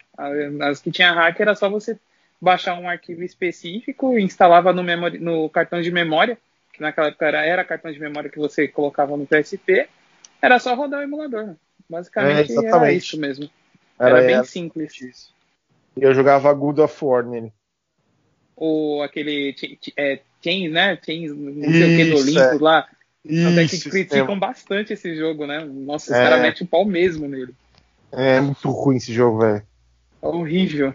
As 0.61 0.79
que 0.79 0.91
tinha 0.91 1.11
hack 1.11 1.39
era 1.39 1.55
só 1.55 1.67
você 1.69 1.97
baixar 2.39 2.79
um 2.79 2.88
arquivo 2.88 3.23
específico, 3.23 4.17
instalava 4.19 4.71
no, 4.71 4.83
memória, 4.83 5.19
no 5.19 5.49
cartão 5.49 5.81
de 5.81 5.91
memória, 5.91 6.38
que 6.78 6.82
naquela 6.84 7.07
época 7.07 7.25
era, 7.25 7.43
era 7.43 7.65
cartão 7.65 7.91
de 7.91 7.99
memória 7.99 8.30
que 8.30 8.38
você 8.38 8.67
colocava 8.67 9.17
no 9.17 9.25
PSP, 9.25 9.89
era 10.41 10.59
só 10.59 10.75
rodar 10.75 10.99
o 10.99 11.03
emulador. 11.03 11.55
Basicamente 11.89 12.53
é, 12.53 12.65
era 12.65 12.91
isso 12.91 13.19
mesmo. 13.19 13.49
Era, 13.99 14.19
era 14.19 14.28
bem 14.28 14.43
simples. 14.43 15.34
E 15.95 16.03
eu 16.03 16.13
jogava 16.13 16.53
Good 16.53 16.82
of 16.82 17.03
War 17.03 17.25
nele. 17.25 17.51
Ou 18.55 19.01
aquele 19.01 19.55
é, 19.97 20.19
Chains, 20.43 20.71
né? 20.71 20.99
Chains, 21.03 21.32
não 21.36 21.71
sei 21.71 21.93
o 21.93 21.97
que 21.97 22.11
do 22.11 22.17
Olympus 22.17 22.61
é. 22.61 22.63
lá. 22.63 22.88
Até 23.25 23.67
que 23.67 23.89
criticam 23.89 24.36
é. 24.36 24.39
bastante 24.39 24.93
esse 24.93 25.15
jogo, 25.15 25.45
né? 25.45 25.65
Nossa, 25.65 26.11
os 26.11 26.17
é. 26.17 26.23
caras 26.23 26.41
metem 26.41 26.65
o 26.65 26.69
pau 26.69 26.86
mesmo 26.86 27.28
nele. 27.28 27.53
É 28.11 28.39
muito 28.39 28.69
ruim 28.69 28.97
esse 28.97 29.11
jogo, 29.11 29.39
velho. 29.39 29.63
É 30.21 30.28
horrível. 30.28 30.93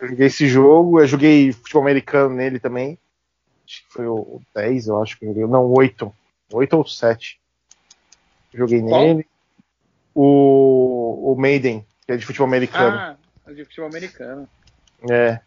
Eu 0.00 0.08
joguei 0.08 0.26
esse 0.26 0.48
jogo, 0.48 1.00
eu 1.00 1.06
joguei 1.06 1.52
futebol 1.52 1.82
americano 1.82 2.34
nele 2.34 2.58
também. 2.58 2.98
Acho 3.70 3.86
que 3.86 3.92
foi 3.92 4.06
o 4.08 4.42
10, 4.52 4.88
eu 4.88 5.00
acho 5.00 5.16
que 5.16 5.24
eu 5.24 5.28
joguei. 5.28 5.46
Não, 5.46 5.64
8. 5.72 6.12
8 6.52 6.76
ou 6.76 6.84
7. 6.84 7.40
Joguei 8.52 8.82
Qual? 8.82 9.00
nele. 9.00 9.26
O, 10.12 11.32
o 11.32 11.40
Maiden, 11.40 11.86
que 12.04 12.12
é 12.12 12.16
de 12.16 12.26
futebol 12.26 12.48
americano. 12.48 12.96
Ah, 12.96 13.16
é 13.46 13.52
de 13.52 13.64
futebol 13.64 13.88
americano. 13.88 14.48
É. 15.08 15.40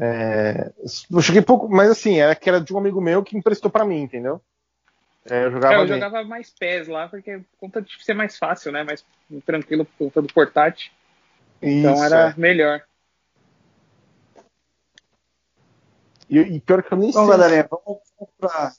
é. 0.00 0.72
Eu 1.10 1.20
joguei 1.20 1.42
pouco, 1.42 1.68
mas 1.68 1.90
assim, 1.90 2.18
era 2.18 2.34
que 2.34 2.48
era 2.48 2.58
de 2.58 2.72
um 2.72 2.78
amigo 2.78 3.02
meu 3.02 3.22
que 3.22 3.36
emprestou 3.36 3.70
para 3.70 3.84
mim, 3.84 4.00
entendeu? 4.00 4.40
É, 5.28 5.44
eu 5.44 5.52
jogava, 5.52 5.74
é, 5.74 5.80
eu 5.82 5.88
jogava 5.88 6.24
mais 6.24 6.50
pés 6.50 6.88
lá, 6.88 7.06
porque 7.06 7.42
conta 7.60 7.82
de 7.82 8.02
ser 8.02 8.14
mais 8.14 8.38
fácil, 8.38 8.72
né? 8.72 8.82
Mais 8.82 9.04
tranquilo 9.44 9.84
por 9.84 10.06
conta 10.06 10.22
do 10.22 10.32
portátil. 10.32 10.90
Então 11.60 11.92
Isso, 11.92 12.02
era 12.02 12.30
é. 12.30 12.34
melhor. 12.38 12.82
E, 16.32 16.38
e 16.38 16.60
pior 16.60 16.82
que 16.82 16.90
eu 16.94 16.96
nem 16.96 17.10
então, 17.10 17.26
sei. 17.26 17.30
galerinha, 17.30 17.68
vamos, 17.70 18.00
pra. 18.38 18.72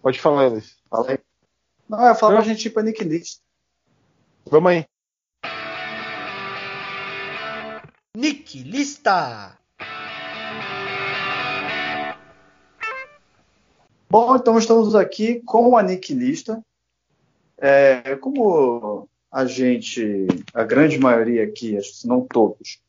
Pode 0.00 0.18
falar, 0.18 0.46
Luiz. 0.46 0.74
Fala 0.88 1.10
aí. 1.10 1.18
Não, 1.86 2.00
eu 2.00 2.06
ia 2.06 2.14
falar 2.14 2.36
pra 2.36 2.44
gente 2.44 2.64
ir 2.64 2.70
pra 2.70 2.82
Nick 2.82 3.04
List. 3.04 3.40
Vamos 4.46 4.72
aí. 4.72 4.86
Nick 8.16 8.62
Lista! 8.62 9.58
Bom, 14.08 14.36
então 14.36 14.56
estamos 14.56 14.94
aqui 14.94 15.42
com 15.42 15.76
a 15.76 15.82
Nick 15.82 16.14
Lista. 16.14 16.64
É, 17.58 18.16
como 18.16 19.06
a 19.30 19.44
gente, 19.44 20.26
a 20.54 20.64
grande 20.64 20.98
maioria 20.98 21.44
aqui, 21.44 21.78
se 21.82 22.08
não 22.08 22.22
todos, 22.22 22.80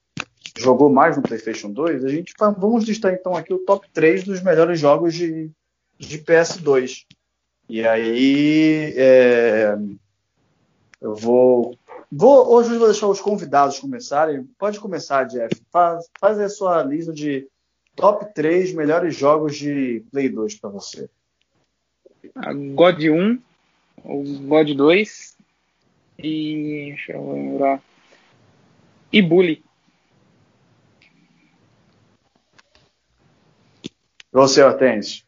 jogou 0.57 0.89
mais 0.89 1.17
no 1.17 1.23
PlayStation 1.23 1.71
2, 1.71 2.05
a 2.05 2.09
gente 2.09 2.33
vamos 2.37 2.85
listar 2.85 3.13
então 3.13 3.35
aqui 3.35 3.53
o 3.53 3.59
top 3.59 3.87
3 3.93 4.23
dos 4.23 4.41
melhores 4.41 4.79
jogos 4.79 5.13
de, 5.13 5.51
de 5.97 6.19
PS2. 6.19 7.05
E 7.67 7.85
aí 7.85 8.93
é, 8.95 9.77
eu 11.01 11.15
vou, 11.15 11.77
vou. 12.11 12.53
Hoje 12.53 12.71
eu 12.71 12.79
vou 12.79 12.87
deixar 12.87 13.07
os 13.07 13.19
convidados 13.19 13.79
começarem. 13.79 14.43
Pode 14.57 14.79
começar, 14.79 15.23
Jeff. 15.25 15.61
Faz, 15.71 16.09
faz 16.19 16.39
a 16.39 16.47
sua 16.47 16.83
lista 16.83 17.11
de 17.11 17.47
top 17.95 18.33
3 18.33 18.73
melhores 18.73 19.15
jogos 19.15 19.57
de 19.57 20.03
Play 20.11 20.29
2 20.29 20.55
para 20.55 20.69
você. 20.69 21.09
A 22.35 22.53
God 22.53 23.03
1, 23.03 23.39
o 24.03 24.23
God 24.47 24.69
2 24.75 25.37
e. 26.19 26.89
Deixa 26.89 27.13
eu 27.13 27.33
lembrar. 27.33 27.81
E 29.11 29.21
Bully. 29.21 29.64
Você, 34.36 34.61
Hortense? 34.61 35.23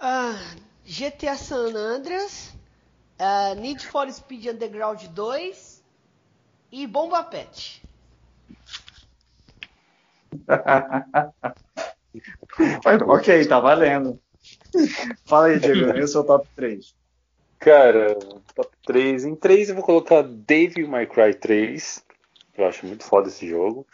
Ah, 0.00 0.40
GTA 0.82 1.36
San 1.36 1.76
Andreas, 1.76 2.56
uh, 3.20 3.54
Need 3.60 3.86
for 3.86 4.10
Speed 4.10 4.46
Underground 4.46 5.02
2 5.08 5.84
e 6.72 6.86
Bomba 6.86 7.22
Pet. 7.24 7.82
ok, 13.06 13.46
tá 13.46 13.60
valendo. 13.60 14.18
Fala 15.26 15.48
aí, 15.48 15.60
Diego, 15.60 15.94
e 15.94 16.02
o 16.02 16.08
seu 16.08 16.24
top 16.24 16.48
3? 16.56 16.96
Cara, 17.58 18.18
top 18.54 18.70
3. 18.86 19.26
Em 19.26 19.36
3 19.36 19.68
eu 19.68 19.74
vou 19.74 19.84
colocar 19.84 20.22
Dave 20.22 20.82
May 20.86 21.06
Cry 21.06 21.34
3. 21.34 22.02
Eu 22.58 22.66
acho 22.66 22.84
muito 22.84 23.04
foda 23.04 23.28
esse 23.28 23.48
jogo. 23.48 23.86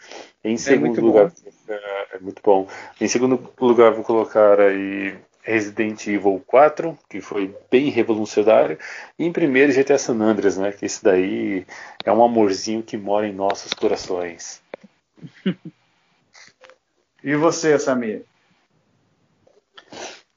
Em 0.43 0.55
é 0.55 0.57
segundo 0.57 0.99
é 0.99 1.01
lugar, 1.01 1.31
é, 1.69 2.15
é, 2.15 2.19
muito 2.19 2.41
bom. 2.43 2.67
Em 2.99 3.07
segundo 3.07 3.53
lugar, 3.61 3.93
vou 3.93 4.03
colocar 4.03 4.59
aí 4.59 5.15
Resident 5.43 6.07
Evil 6.07 6.43
4, 6.47 6.97
que 7.07 7.21
foi 7.21 7.55
bem 7.69 7.89
revolucionário. 7.89 8.79
E 9.19 9.25
em 9.25 9.31
primeiro, 9.31 9.71
GTA 9.71 9.99
San 9.99 10.19
Andreas, 10.19 10.57
né? 10.57 10.71
Que 10.71 10.87
esse 10.87 11.03
daí 11.03 11.65
é 12.03 12.11
um 12.11 12.23
amorzinho 12.23 12.81
que 12.81 12.97
mora 12.97 13.27
em 13.27 13.33
nossos 13.33 13.71
corações. 13.71 14.63
e 17.23 17.35
você, 17.35 17.77
Samir? 17.77 18.25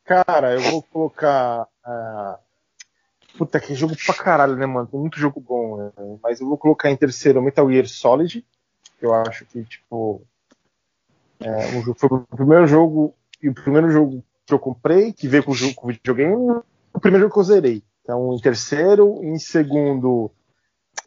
Cara, 0.04 0.52
eu 0.52 0.60
vou 0.60 0.82
colocar. 0.82 1.66
Uh... 1.86 2.47
Puta, 3.38 3.60
que 3.60 3.72
jogo 3.72 3.94
pra 4.04 4.14
caralho, 4.14 4.56
né, 4.56 4.66
mano? 4.66 4.88
Muito 4.92 5.16
jogo 5.16 5.40
bom, 5.40 5.76
né? 5.76 5.92
Mas 6.20 6.40
eu 6.40 6.48
vou 6.48 6.58
colocar 6.58 6.90
em 6.90 6.96
terceiro 6.96 7.40
Metal 7.40 7.70
Gear 7.70 7.86
Solid. 7.86 8.44
Que 8.98 9.06
eu 9.06 9.14
acho 9.14 9.46
que, 9.46 9.62
tipo. 9.64 10.22
É, 11.38 11.68
um, 11.68 11.94
foi 11.94 12.08
o 12.10 12.36
primeiro 12.36 12.66
jogo. 12.66 13.14
E 13.40 13.48
o 13.48 13.54
primeiro 13.54 13.88
jogo 13.90 14.24
que 14.44 14.52
eu 14.52 14.58
comprei, 14.58 15.12
que 15.12 15.28
veio 15.28 15.44
com 15.44 15.52
o, 15.52 15.74
com 15.76 15.86
o 15.86 15.90
videogame, 15.92 16.60
o 16.92 16.98
primeiro 16.98 17.26
jogo 17.26 17.34
que 17.34 17.38
eu 17.38 17.44
zerei. 17.44 17.84
Então, 18.02 18.34
em 18.34 18.40
terceiro. 18.40 19.22
Em 19.22 19.38
segundo, 19.38 20.32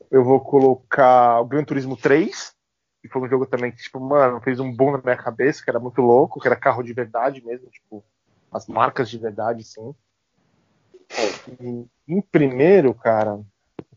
eu 0.09 0.23
vou 0.23 0.39
colocar 0.39 1.41
o 1.41 1.45
Gran 1.45 1.65
Turismo 1.65 1.97
3. 1.97 2.55
Que 3.01 3.09
foi 3.09 3.23
um 3.23 3.27
jogo 3.27 3.45
também 3.45 3.73
que, 3.73 3.83
tipo, 3.83 3.99
mano, 3.99 4.39
fez 4.39 4.57
um 4.57 4.73
boom 4.73 4.93
na 4.93 5.01
minha 5.03 5.17
cabeça, 5.17 5.61
que 5.61 5.69
era 5.69 5.81
muito 5.81 6.01
louco, 6.01 6.39
que 6.39 6.47
era 6.47 6.55
carro 6.55 6.81
de 6.81 6.93
verdade 6.93 7.43
mesmo, 7.45 7.67
tipo 7.69 8.01
as 8.51 8.67
marcas 8.67 9.09
de 9.09 9.17
verdade, 9.17 9.63
sim. 9.63 9.95
Em 12.07 12.21
primeiro, 12.21 12.93
cara, 12.93 13.39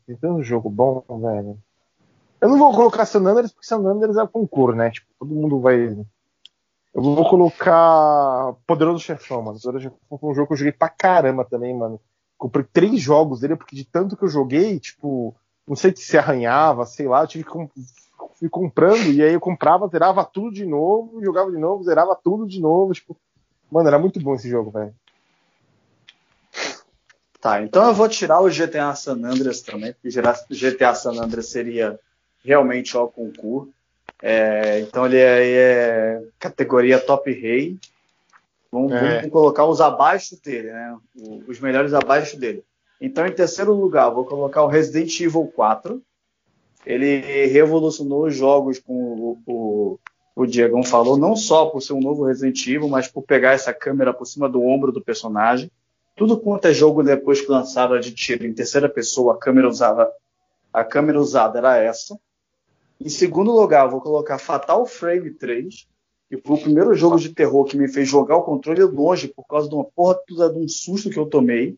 tem 0.07 0.17
tanto 0.17 0.43
jogo 0.43 0.69
bom, 0.71 1.03
velho. 1.21 1.59
Eu 2.41 2.49
não 2.49 2.59
vou 2.59 2.75
colocar 2.75 3.07
San 3.07 3.21
Andreas, 3.21 3.53
porque 3.53 3.67
San 3.67 3.79
Andreas 3.79 4.17
é 4.17 4.27
concurso, 4.27 4.77
né? 4.77 4.91
Tipo, 4.91 5.07
todo 5.19 5.35
mundo 5.35 5.61
vai. 5.61 5.87
Eu 6.95 7.03
vou 7.03 7.29
colocar 7.29 8.55
Poderoso 8.67 9.03
Chefão, 9.03 9.43
mano. 9.43 9.59
Poderoso 9.59 9.85
Chefão 9.85 10.19
foi 10.19 10.31
um 10.31 10.35
jogo 10.35 10.49
que 10.49 10.53
eu 10.53 10.59
joguei 10.59 10.73
pra 10.73 10.89
caramba 10.89 11.45
também, 11.45 11.75
mano. 11.77 12.01
Comprei 12.37 12.65
três 12.65 13.01
jogos 13.01 13.41
dele, 13.41 13.57
porque 13.57 13.75
de 13.75 13.85
tanto 13.85 14.17
que 14.17 14.25
eu 14.25 14.29
joguei, 14.29 14.79
tipo, 14.79 15.35
não 15.67 15.77
sei 15.77 15.95
se 15.97 16.19
arranhava, 16.19 16.85
sei 16.85 17.09
lá, 17.09 17.23
eu 17.23 17.27
tive 17.27 17.45
que 17.45 17.51
fui 18.35 18.49
comprando, 18.49 19.07
e 19.13 19.23
aí 19.23 19.33
eu 19.33 19.41
comprava, 19.41 19.89
zerava 19.89 20.25
tudo 20.25 20.53
de 20.53 20.67
novo, 20.67 21.23
jogava 21.25 21.51
de 21.51 21.59
novo, 21.59 21.85
zerava 21.85 22.15
tudo 22.17 22.47
de 22.47 22.61
novo, 22.61 22.93
tipo, 22.93 23.17
Mano, 23.75 23.89
era 23.89 23.99
muito 23.99 24.21
bom 24.21 24.37
esse 24.37 24.49
jogo, 24.49 24.71
velho. 24.71 24.95
Tá, 27.45 27.63
então 27.63 27.87
eu 27.87 27.93
vou 27.93 28.09
tirar 28.09 28.41
o 28.41 28.49
GTA 28.49 28.95
San 28.95 29.23
Andreas 29.23 29.61
também, 29.61 29.93
porque 29.93 30.09
GTA 30.09 30.95
San 30.95 31.23
Andreas 31.23 31.51
seria 31.51 32.01
realmente 32.43 32.97
o 32.97 33.07
concurso. 33.07 33.71
É, 34.23 34.81
então 34.81 35.05
ele 35.05 35.19
é, 35.19 35.53
é, 35.53 36.23
categoria 36.39 36.99
top 36.99 37.31
rei. 37.31 37.77
Vamos, 38.73 38.93
é. 38.93 39.17
vamos, 39.19 39.31
colocar 39.31 39.67
os 39.67 39.83
abaixo 39.83 40.43
dele, 40.43 40.73
né? 40.73 40.97
Os 41.47 41.61
melhores 41.61 41.93
abaixo 41.93 42.39
dele. 42.39 42.65
Então, 42.99 43.27
em 43.27 43.33
terceiro 43.33 43.75
lugar, 43.75 44.09
vou 44.09 44.25
colocar 44.25 44.65
o 44.65 44.69
Resident 44.69 45.21
Evil 45.21 45.53
4. 45.55 46.01
Ele 46.87 47.45
revolucionou 47.49 48.25
os 48.25 48.35
jogos 48.35 48.79
com 48.79 48.95
o, 48.95 49.39
o, 49.47 49.99
o 50.35 50.47
Diegão 50.47 50.83
falou, 50.83 51.19
não 51.19 51.37
só 51.37 51.67
por 51.67 51.83
ser 51.83 51.93
um 51.93 52.01
novo 52.01 52.25
Resident 52.25 52.67
Evil, 52.67 52.89
mas 52.89 53.07
por 53.07 53.21
pegar 53.21 53.53
essa 53.53 53.75
câmera 53.75 54.15
por 54.15 54.25
cima 54.25 54.49
do 54.49 54.65
ombro 54.65 54.91
do 54.91 55.05
personagem. 55.05 55.71
Tudo 56.17 56.39
quanto 56.39 56.67
é 56.67 56.73
jogo 56.73 57.03
depois 57.03 57.41
que 57.41 57.51
lançava 57.51 57.99
de 57.99 58.13
tiro 58.13 58.47
em 58.47 58.55
terceira 58.55 58.89
pessoa, 58.89 59.35
a 59.35 59.39
câmera 59.39 59.69
usada, 59.69 60.09
a 60.73 60.85
câmera 60.85 61.21
usada 61.21 61.59
era 61.59 61.77
essa. 61.77 62.19
Em 63.01 63.09
segundo 63.09 63.51
lugar, 63.51 63.89
vou 63.89 64.01
colocar 64.01 64.39
Fatal 64.39 64.87
Frame 64.87 65.33
3, 65.33 65.89
que 66.29 66.39
foi 66.39 66.57
o 66.57 66.61
primeiro 66.61 66.95
jogo 66.95 67.19
de 67.19 67.35
terror 67.35 67.65
que 67.65 67.77
me 67.77 67.89
fez 67.89 68.09
jogar 68.09 68.37
o 68.37 68.43
controle 68.43 68.83
longe 68.85 69.27
por 69.27 69.45
causa 69.47 69.69
de 69.69 69.75
uma 69.75 69.85
porra 69.85 70.17
toda 70.27 70.53
de 70.53 70.59
um 70.59 70.69
susto 70.69 71.11
que 71.11 71.19
eu 71.19 71.27
tomei. 71.27 71.77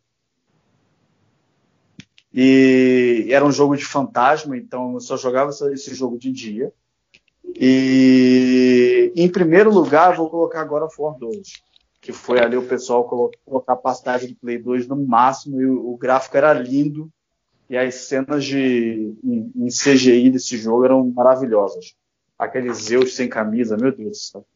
E 2.33 3.29
era 3.31 3.47
um 3.47 3.51
jogo 3.51 3.75
de 3.75 3.85
fantasma, 3.87 4.59
então 4.59 4.95
eu 4.95 5.01
só 5.01 5.17
jogava 5.17 5.51
esse 5.73 5.95
jogo 5.95 6.19
de 6.19 6.31
dia. 6.31 6.71
E 7.59 9.11
em 9.17 9.29
primeiro 9.31 9.73
lugar, 9.73 10.15
vou 10.15 10.29
colocar 10.29 10.61
agora 10.61 10.91
For 10.91 11.19
2, 11.19 11.63
que 12.07 12.13
foi 12.13 12.39
ali 12.39 12.57
o 12.57 12.63
pessoal 12.63 13.03
colocou 13.03 13.59
a 13.59 13.65
capacidade 13.65 14.29
do 14.29 14.37
Play 14.37 14.59
2 14.59 14.87
no 14.87 14.95
máximo 14.95 15.61
e 15.61 15.67
o, 15.67 15.93
o 15.93 15.97
gráfico 15.97 16.37
era 16.37 16.53
lindo 16.53 17.11
e 17.69 17.77
as 17.77 17.97
cenas 17.97 18.45
de 18.45 19.13
em, 19.25 19.51
em, 19.57 19.67
CGI 19.67 20.31
desse 20.31 20.57
jogo 20.57 20.85
eram 20.85 21.05
maravilhosas. 21.11 21.97
Aqueles 22.39 22.77
Zeus 22.77 23.17
sem 23.17 23.29
camisa, 23.29 23.77
meu 23.77 23.91
Deus 23.91 24.11
do 24.11 24.15
céu. 24.15 24.47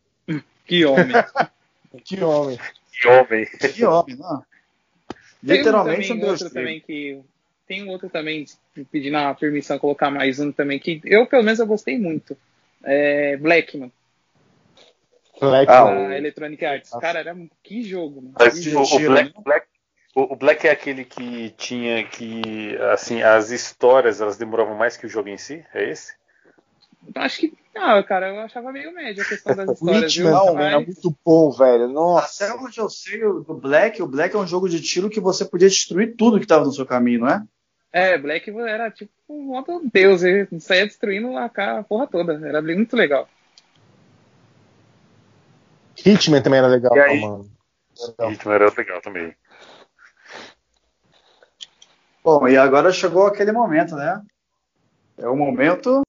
Que 0.65 0.85
homem. 0.85 1.09
que 2.05 2.23
homem. 2.23 2.57
Que 2.93 3.09
homem. 3.09 3.47
Que 3.47 3.85
homem, 3.85 4.17
não. 4.17 4.45
Literalmente 5.43 6.13
um 6.13 6.21
também, 6.21 6.31
outro 6.31 6.51
também 6.51 6.81
que 6.81 7.21
tem 7.67 7.83
um 7.83 7.89
outro 7.89 8.09
também 8.09 8.47
pedindo 8.93 9.17
a 9.17 9.35
permissão 9.35 9.77
colocar 9.77 10.09
mais 10.09 10.39
um 10.39 10.53
também 10.53 10.79
que 10.79 11.01
eu 11.05 11.27
pelo 11.27 11.43
menos 11.43 11.59
eu 11.59 11.67
gostei 11.67 11.99
muito. 11.99 12.37
É 12.85 13.37
Blackman. 13.39 13.91
Black, 15.41 15.71
ah, 15.71 15.85
o... 15.85 16.13
Electronic 16.13 16.65
Arts. 16.65 16.91
Cara, 17.01 17.21
era 17.21 17.37
que 17.63 17.83
jogo. 17.83 18.23
Mano. 18.23 18.35
Mas, 18.39 18.67
o, 18.67 18.83
o, 18.83 19.09
Black, 19.09 19.33
Black, 19.43 19.67
o, 20.15 20.37
Black 20.37 20.67
é 20.67 20.71
aquele 20.71 21.05
que 21.05 21.51
tinha 21.57 22.05
que 22.05 22.77
assim 22.93 23.23
as 23.23 23.51
histórias 23.51 24.21
elas 24.21 24.37
demoravam 24.37 24.77
mais 24.77 24.97
que 24.97 25.07
o 25.07 25.09
jogo 25.09 25.29
em 25.29 25.39
si, 25.39 25.65
é 25.75 25.91
esse? 25.91 26.15
Acho 27.15 27.41
que 27.41 27.55
não, 27.75 28.03
cara, 28.03 28.29
eu 28.29 28.41
achava 28.41 28.73
meio 28.73 28.93
médio 28.93 29.23
a 29.23 29.27
questão 29.27 29.55
das 29.57 29.71
histórias. 29.79 30.03
Witchman 30.03 30.33
não, 30.33 30.55
mas... 30.55 30.67
era 30.67 30.81
muito 30.81 31.17
bom, 31.25 31.51
velho. 31.51 31.89
Nossa. 31.89 32.45
Até 32.45 32.55
onde 32.55 32.79
eu 32.79 32.91
sei 32.91 33.21
do 33.21 33.55
Black, 33.55 34.03
o 34.03 34.07
Black 34.07 34.35
é 34.35 34.39
um 34.39 34.47
jogo 34.47 34.69
de 34.69 34.81
tiro 34.81 35.09
que 35.09 35.21
você 35.21 35.45
podia 35.45 35.69
destruir 35.69 36.15
tudo 36.17 36.39
que 36.39 36.45
estava 36.45 36.65
no 36.65 36.73
seu 36.73 36.85
caminho, 36.85 37.21
não 37.21 37.29
é? 37.29 37.43
É, 37.93 38.19
Black 38.19 38.51
era 38.51 38.91
tipo 38.91 39.11
um 39.29 39.43
modo 39.45 39.83
deus, 39.93 40.23
ele 40.23 40.47
saía 40.61 40.87
destruindo 40.87 41.37
a 41.37 41.49
porra 41.83 42.07
toda. 42.07 42.47
Era 42.47 42.61
muito 42.61 42.97
legal. 42.97 43.29
Hitman 46.05 46.43
também 46.43 46.59
era 46.59 46.69
legal, 46.69 46.97
e 46.97 47.01
aí? 47.01 47.21
mano. 47.21 47.51
Hitman 48.31 48.55
era 48.55 48.73
legal 48.77 49.01
também. 49.01 49.35
Bom, 52.23 52.47
e 52.49 52.57
agora 52.57 52.93
chegou 52.93 53.27
aquele 53.27 53.53
momento, 53.53 53.95
né? 53.95 54.23
É 55.19 55.29
o 55.29 55.37
momento 55.37 56.03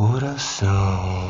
coração. 0.00 1.28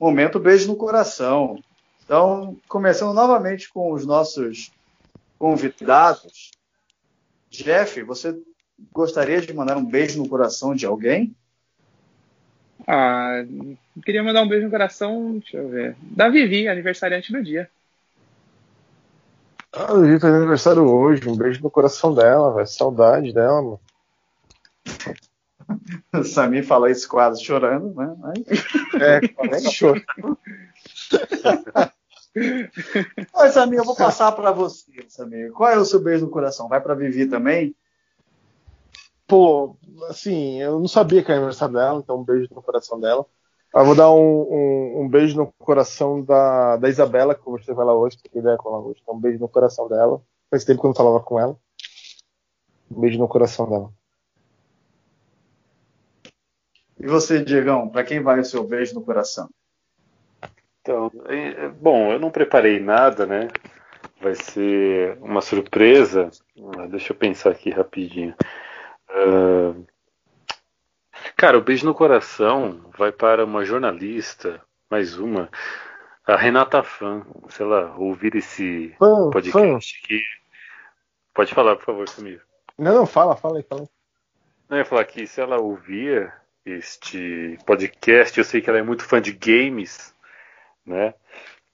Momento 0.00 0.40
beijo 0.40 0.66
no 0.68 0.76
coração. 0.76 1.58
Então, 2.06 2.56
começando 2.68 3.12
novamente 3.12 3.68
com 3.68 3.92
os 3.92 4.06
nossos 4.06 4.70
convidados. 5.36 6.52
Jeff, 7.50 8.00
você 8.04 8.40
gostaria 8.92 9.40
de 9.40 9.52
mandar 9.52 9.76
um 9.76 9.84
beijo 9.84 10.22
no 10.22 10.28
coração 10.28 10.72
de 10.72 10.86
alguém? 10.86 11.34
Ah, 12.86 13.44
queria 14.04 14.22
mandar 14.22 14.42
um 14.42 14.48
beijo 14.48 14.66
no 14.66 14.70
coração, 14.70 15.38
deixa 15.38 15.56
eu 15.56 15.68
ver, 15.68 15.96
da 16.00 16.28
Vivi, 16.28 16.68
aniversariante 16.68 17.32
do 17.32 17.42
dia. 17.42 17.68
Ah, 19.72 19.90
a 19.92 19.98
Vivi 19.98 20.20
faz 20.20 20.32
aniversário 20.32 20.88
hoje, 20.88 21.28
um 21.28 21.36
beijo 21.36 21.60
no 21.60 21.70
coração 21.70 22.14
dela, 22.14 22.54
velho, 22.54 22.68
saudade 22.68 23.32
dela, 23.32 23.62
mano. 23.62 23.80
O 26.14 26.22
Samir 26.22 26.64
fala 26.64 26.92
isso 26.92 27.08
quase 27.08 27.42
chorando, 27.42 27.92
né? 27.92 28.16
Mas... 28.20 28.38
É, 29.02 29.28
quase 29.28 29.72
chorando. 29.72 30.38
Mas, 33.32 33.54
Samir, 33.54 33.78
eu 33.78 33.84
vou 33.84 33.96
passar 33.96 34.32
para 34.32 34.52
você, 34.52 34.92
Samir. 35.08 35.52
Qual 35.52 35.70
é 35.70 35.78
o 35.78 35.84
seu 35.84 36.00
beijo 36.00 36.26
no 36.26 36.30
coração? 36.30 36.68
Vai 36.68 36.80
para 36.80 36.94
Vivi 36.94 37.26
também? 37.26 37.74
Pô, 39.26 39.76
assim, 40.08 40.60
eu 40.60 40.78
não 40.78 40.86
sabia 40.86 41.22
que 41.22 41.30
era 41.30 41.40
aniversário 41.40 41.74
dela, 41.74 42.00
então 42.00 42.20
um 42.20 42.24
beijo 42.24 42.48
no 42.54 42.62
coração 42.62 43.00
dela. 43.00 43.26
Eu 43.74 43.84
vou 43.84 43.94
dar 43.94 44.10
um, 44.12 44.18
um, 44.18 45.00
um, 45.02 45.08
beijo 45.08 45.36
no 45.36 45.52
coração 45.58 46.22
da, 46.22 46.76
da 46.76 46.88
Isabela, 46.88 47.34
que 47.34 47.44
você 47.44 47.74
vai 47.74 47.84
lá 47.84 47.94
hoje, 47.94 48.16
que 48.16 48.38
ideia 48.38 48.56
com 48.56 48.68
ela 48.68 48.78
hoje. 48.78 49.00
Então, 49.02 49.14
um 49.14 49.20
beijo 49.20 49.38
no 49.38 49.48
coração 49.48 49.88
dela. 49.88 50.22
Faz 50.50 50.64
tempo 50.64 50.80
que 50.80 50.86
eu 50.86 50.88
não 50.88 50.94
falava 50.94 51.20
com 51.20 51.38
ela. 51.38 51.58
Um 52.90 53.00
beijo 53.00 53.18
no 53.18 53.28
coração 53.28 53.68
dela. 53.68 53.92
E 56.98 57.06
você, 57.06 57.44
Diegão, 57.44 57.88
para 57.88 58.04
quem 58.04 58.22
vai 58.22 58.40
o 58.40 58.44
seu 58.44 58.64
beijo 58.64 58.94
no 58.94 59.02
coração? 59.02 59.50
Então, 60.86 61.10
é, 61.26 61.66
bom, 61.66 62.12
eu 62.12 62.20
não 62.20 62.30
preparei 62.30 62.78
nada, 62.78 63.26
né? 63.26 63.48
Vai 64.20 64.36
ser 64.36 65.18
uma 65.20 65.40
surpresa. 65.40 66.30
Ah, 66.78 66.86
deixa 66.86 67.12
eu 67.12 67.16
pensar 67.16 67.50
aqui 67.50 67.70
rapidinho. 67.70 68.32
Uh... 69.10 69.84
Cara, 71.36 71.58
o 71.58 71.60
beijo 71.60 71.84
no 71.84 71.92
coração 71.92 72.88
vai 72.96 73.10
para 73.10 73.44
uma 73.44 73.64
jornalista, 73.64 74.62
mais 74.88 75.18
uma, 75.18 75.50
a 76.24 76.36
Renata 76.36 76.84
Fã. 76.84 77.26
Sei 77.48 77.66
lá, 77.66 77.92
ouvir 77.96 78.36
esse 78.36 78.94
fã, 78.96 79.28
podcast 79.30 80.00
aqui. 80.04 80.22
Pode 81.34 81.52
falar, 81.52 81.74
por 81.74 81.84
favor, 81.84 82.08
Samir. 82.08 82.40
Não, 82.78 82.94
não, 82.94 83.06
fala, 83.06 83.34
fala 83.34 83.58
aí, 83.58 83.64
fala 83.64 83.80
aí. 83.80 83.88
Não, 84.68 84.76
eu 84.76 84.82
ia 84.82 84.84
falar 84.84 85.04
que 85.04 85.26
se 85.26 85.40
ela 85.40 85.58
ouvia 85.58 86.32
este 86.64 87.58
podcast. 87.64 88.38
Eu 88.38 88.44
sei 88.44 88.60
que 88.60 88.68
ela 88.70 88.78
é 88.78 88.82
muito 88.82 89.04
fã 89.04 89.20
de 89.20 89.32
games, 89.32 90.14
né? 90.86 91.14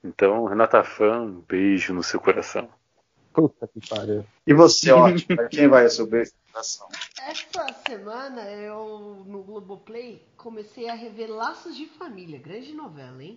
Então, 0.03 0.45
Renata 0.47 0.83
Fã, 0.83 1.21
um 1.21 1.41
beijo 1.41 1.95
no 1.95 2.03
seu 2.03 2.21
coração. 2.21 2.69
Puta 3.33 3.69
que 3.69 3.87
pariu. 3.89 4.25
E 4.47 4.53
você, 4.53 4.91
ótimo, 4.93 5.49
quem 5.49 5.69
vai 5.69 5.85
receber 5.85 6.23
essa 6.23 6.35
coração? 6.51 6.89
Essa 7.21 7.67
semana 7.87 8.43
eu, 8.51 9.25
no 9.27 9.43
Globoplay, 9.43 10.27
comecei 10.37 10.89
a 10.89 10.95
rever 10.95 11.31
Laços 11.31 11.77
de 11.77 11.87
Família, 11.87 12.39
grande 12.39 12.73
novela, 12.73 13.23
hein? 13.23 13.37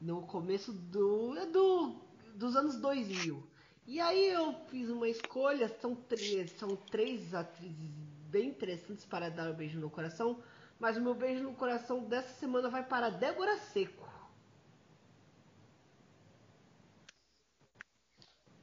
No 0.00 0.22
começo 0.22 0.72
do, 0.72 1.34
do 1.46 1.96
dos 2.34 2.56
anos 2.56 2.76
2000. 2.76 3.42
E 3.86 4.00
aí 4.00 4.28
eu 4.30 4.54
fiz 4.70 4.88
uma 4.88 5.08
escolha, 5.08 5.68
são 5.80 5.94
três, 5.94 6.52
são 6.52 6.76
três 6.76 7.34
atrizes 7.34 7.90
bem 8.30 8.48
interessantes 8.48 9.04
para 9.04 9.28
dar 9.28 9.50
um 9.50 9.54
beijo 9.54 9.78
no 9.78 9.90
coração. 9.90 10.40
Mas 10.78 10.96
o 10.96 11.00
meu 11.00 11.14
beijo 11.14 11.42
no 11.42 11.52
coração 11.52 12.04
dessa 12.04 12.32
semana 12.38 12.70
vai 12.70 12.82
para 12.82 13.10
Débora 13.10 13.58
Seco. 13.58 13.99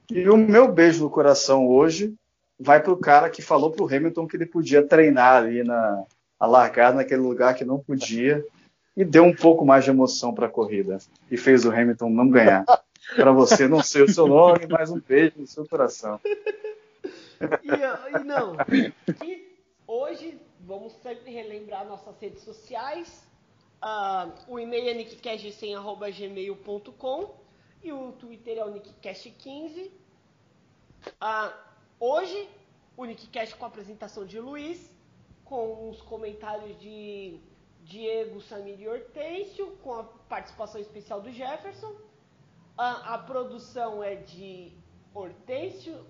E 0.10 0.30
o 0.30 0.38
meu 0.38 0.72
beijo 0.72 1.04
no 1.04 1.10
coração 1.10 1.68
hoje 1.68 2.14
vai 2.60 2.82
para 2.82 2.94
o 2.94 2.98
cara 2.98 3.30
que 3.30 3.42
falou 3.42 3.72
para 3.72 3.84
o 3.84 3.88
Hamilton 3.88 4.28
que 4.28 4.36
ele 4.36 4.46
podia 4.46 4.84
treinar 4.84 5.44
ali 5.44 5.64
na 5.64 6.04
a 6.40 6.46
largada 6.46 6.98
naquele 6.98 7.22
lugar 7.22 7.56
que 7.56 7.66
não 7.66 7.80
podia 7.80 8.46
e 8.96 9.04
deu 9.04 9.24
um 9.24 9.36
pouco 9.36 9.66
mais 9.66 9.84
de 9.84 9.90
emoção 9.90 10.34
para 10.34 10.46
a 10.46 10.50
corrida 10.50 11.00
e 11.32 11.38
fez 11.38 11.66
o 11.66 11.72
Hamilton 11.72 12.10
não 12.10 12.30
ganhar. 12.30 12.66
Para 13.16 13.32
você, 13.32 13.68
não 13.68 13.82
sei 13.82 14.04
o 14.04 14.12
seu 14.12 14.28
nome, 14.28 14.68
mas 14.70 14.92
um 14.92 15.00
beijo 15.00 15.36
no 15.38 15.48
seu 15.48 15.66
coração. 15.66 16.20
E, 17.64 18.24
não, 18.26 18.58
e 19.24 19.48
hoje 19.88 20.38
Vamos 20.68 20.94
sempre 21.02 21.32
relembrar 21.32 21.88
nossas 21.88 22.20
redes 22.20 22.44
sociais. 22.44 23.26
Uh, 23.82 24.30
o 24.50 24.60
e-mail 24.60 24.90
é 24.90 24.94
nickcast100.gmail.com 24.96 27.47
e 27.84 27.92
o 27.92 28.12
Twitter 28.14 28.58
é 28.58 28.66
o 28.66 28.74
nickcast15. 28.74 29.88
Uh, 29.88 29.92
ah, 31.22 31.54
hoje, 32.00 32.50
o 32.96 33.06
nickcast 33.06 33.56
com 33.56 33.66
a 33.66 33.68
apresentação 33.68 34.26
de 34.26 34.40
Luiz, 34.40 34.92
com 35.46 35.90
os 35.90 36.02
comentários 36.02 36.80
de 36.80 37.40
Diego, 37.84 38.42
Samir 38.42 38.80
e 38.80 38.88
Hortêncio, 38.88 39.78
com 39.84 39.94
a 39.94 40.04
participação 40.04 40.82
especial 40.82 41.22
do 41.22 41.32
Jefferson. 41.32 41.92
Uh, 41.92 42.02
a 42.78 43.18
produção 43.18 44.04
é 44.04 44.16
de 44.16 44.72
Hortêncio, 45.14 46.06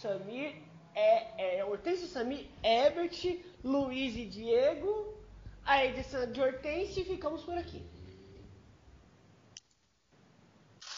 Samir 0.00 0.68
é, 0.98 1.58
é 1.58 1.64
Hortêncio 1.64 2.08
Sami, 2.08 2.50
Ebert, 2.62 3.40
Luiz 3.62 4.16
e 4.16 4.26
Diego. 4.26 5.14
A 5.64 5.84
edição 5.84 6.30
de 6.32 6.40
Hortêncio 6.40 7.02
e 7.02 7.04
ficamos 7.04 7.44
por 7.44 7.56
aqui. 7.56 7.82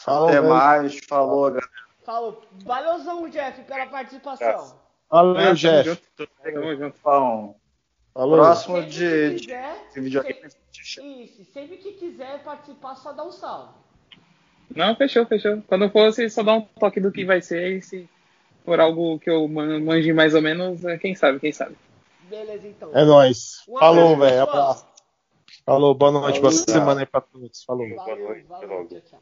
Falou, 0.03 0.29
Até 0.29 0.41
mais, 0.41 0.99
falou, 1.07 1.51
galera. 1.51 1.69
Falou. 2.03 2.41
Valeuzão, 2.65 3.29
Jeff, 3.29 3.61
pela 3.63 3.85
participação. 3.85 4.79
Valeu, 5.09 5.53
Jeff. 5.53 6.01
Tamo 6.43 6.75
junto. 6.75 6.97
Falou. 6.97 7.55
Próximo 8.13 8.77
sempre 8.77 8.89
de, 8.89 9.39
quiser, 9.39 9.89
de 9.93 10.01
videogame. 10.01 10.39
Isso, 10.73 11.45
sempre 11.53 11.77
que 11.77 11.93
quiser 11.93 12.43
participar, 12.43 12.95
só 12.95 13.13
dá 13.13 13.23
um 13.23 13.31
salve. 13.31 13.73
Não, 14.75 14.95
fechou, 14.95 15.25
fechou. 15.25 15.61
Quando 15.67 15.89
fosse, 15.89 16.29
só 16.29 16.43
dá 16.43 16.53
um 16.53 16.61
toque 16.61 16.99
do 16.99 17.11
que 17.11 17.23
vai 17.23 17.41
ser 17.41 17.77
e 17.77 17.81
se 17.81 18.09
por 18.65 18.79
algo 18.79 19.19
que 19.19 19.29
eu 19.29 19.47
manje 19.47 20.13
mais 20.13 20.33
ou 20.33 20.41
menos, 20.41 20.83
é, 20.85 20.97
quem 20.97 21.15
sabe, 21.15 21.39
quem 21.39 21.51
sabe. 21.51 21.75
Beleza, 22.23 22.67
então. 22.67 22.89
É 22.93 23.03
nóis. 23.05 23.63
Um 23.67 23.77
Falou, 23.77 24.17
velho. 24.17 24.43
Abraço. 24.43 24.85
Falou, 25.65 25.93
boa 25.93 26.11
noite, 26.11 26.39
boa 26.39 26.51
Falou. 26.51 26.65
semana 26.67 27.01
aí 27.01 27.05
pra 27.05 27.21
todos. 27.21 27.63
Falou. 27.63 27.87
Valeu, 27.95 28.27
noite, 28.27 28.45
valeu, 28.47 28.87
tchau. 28.87 29.21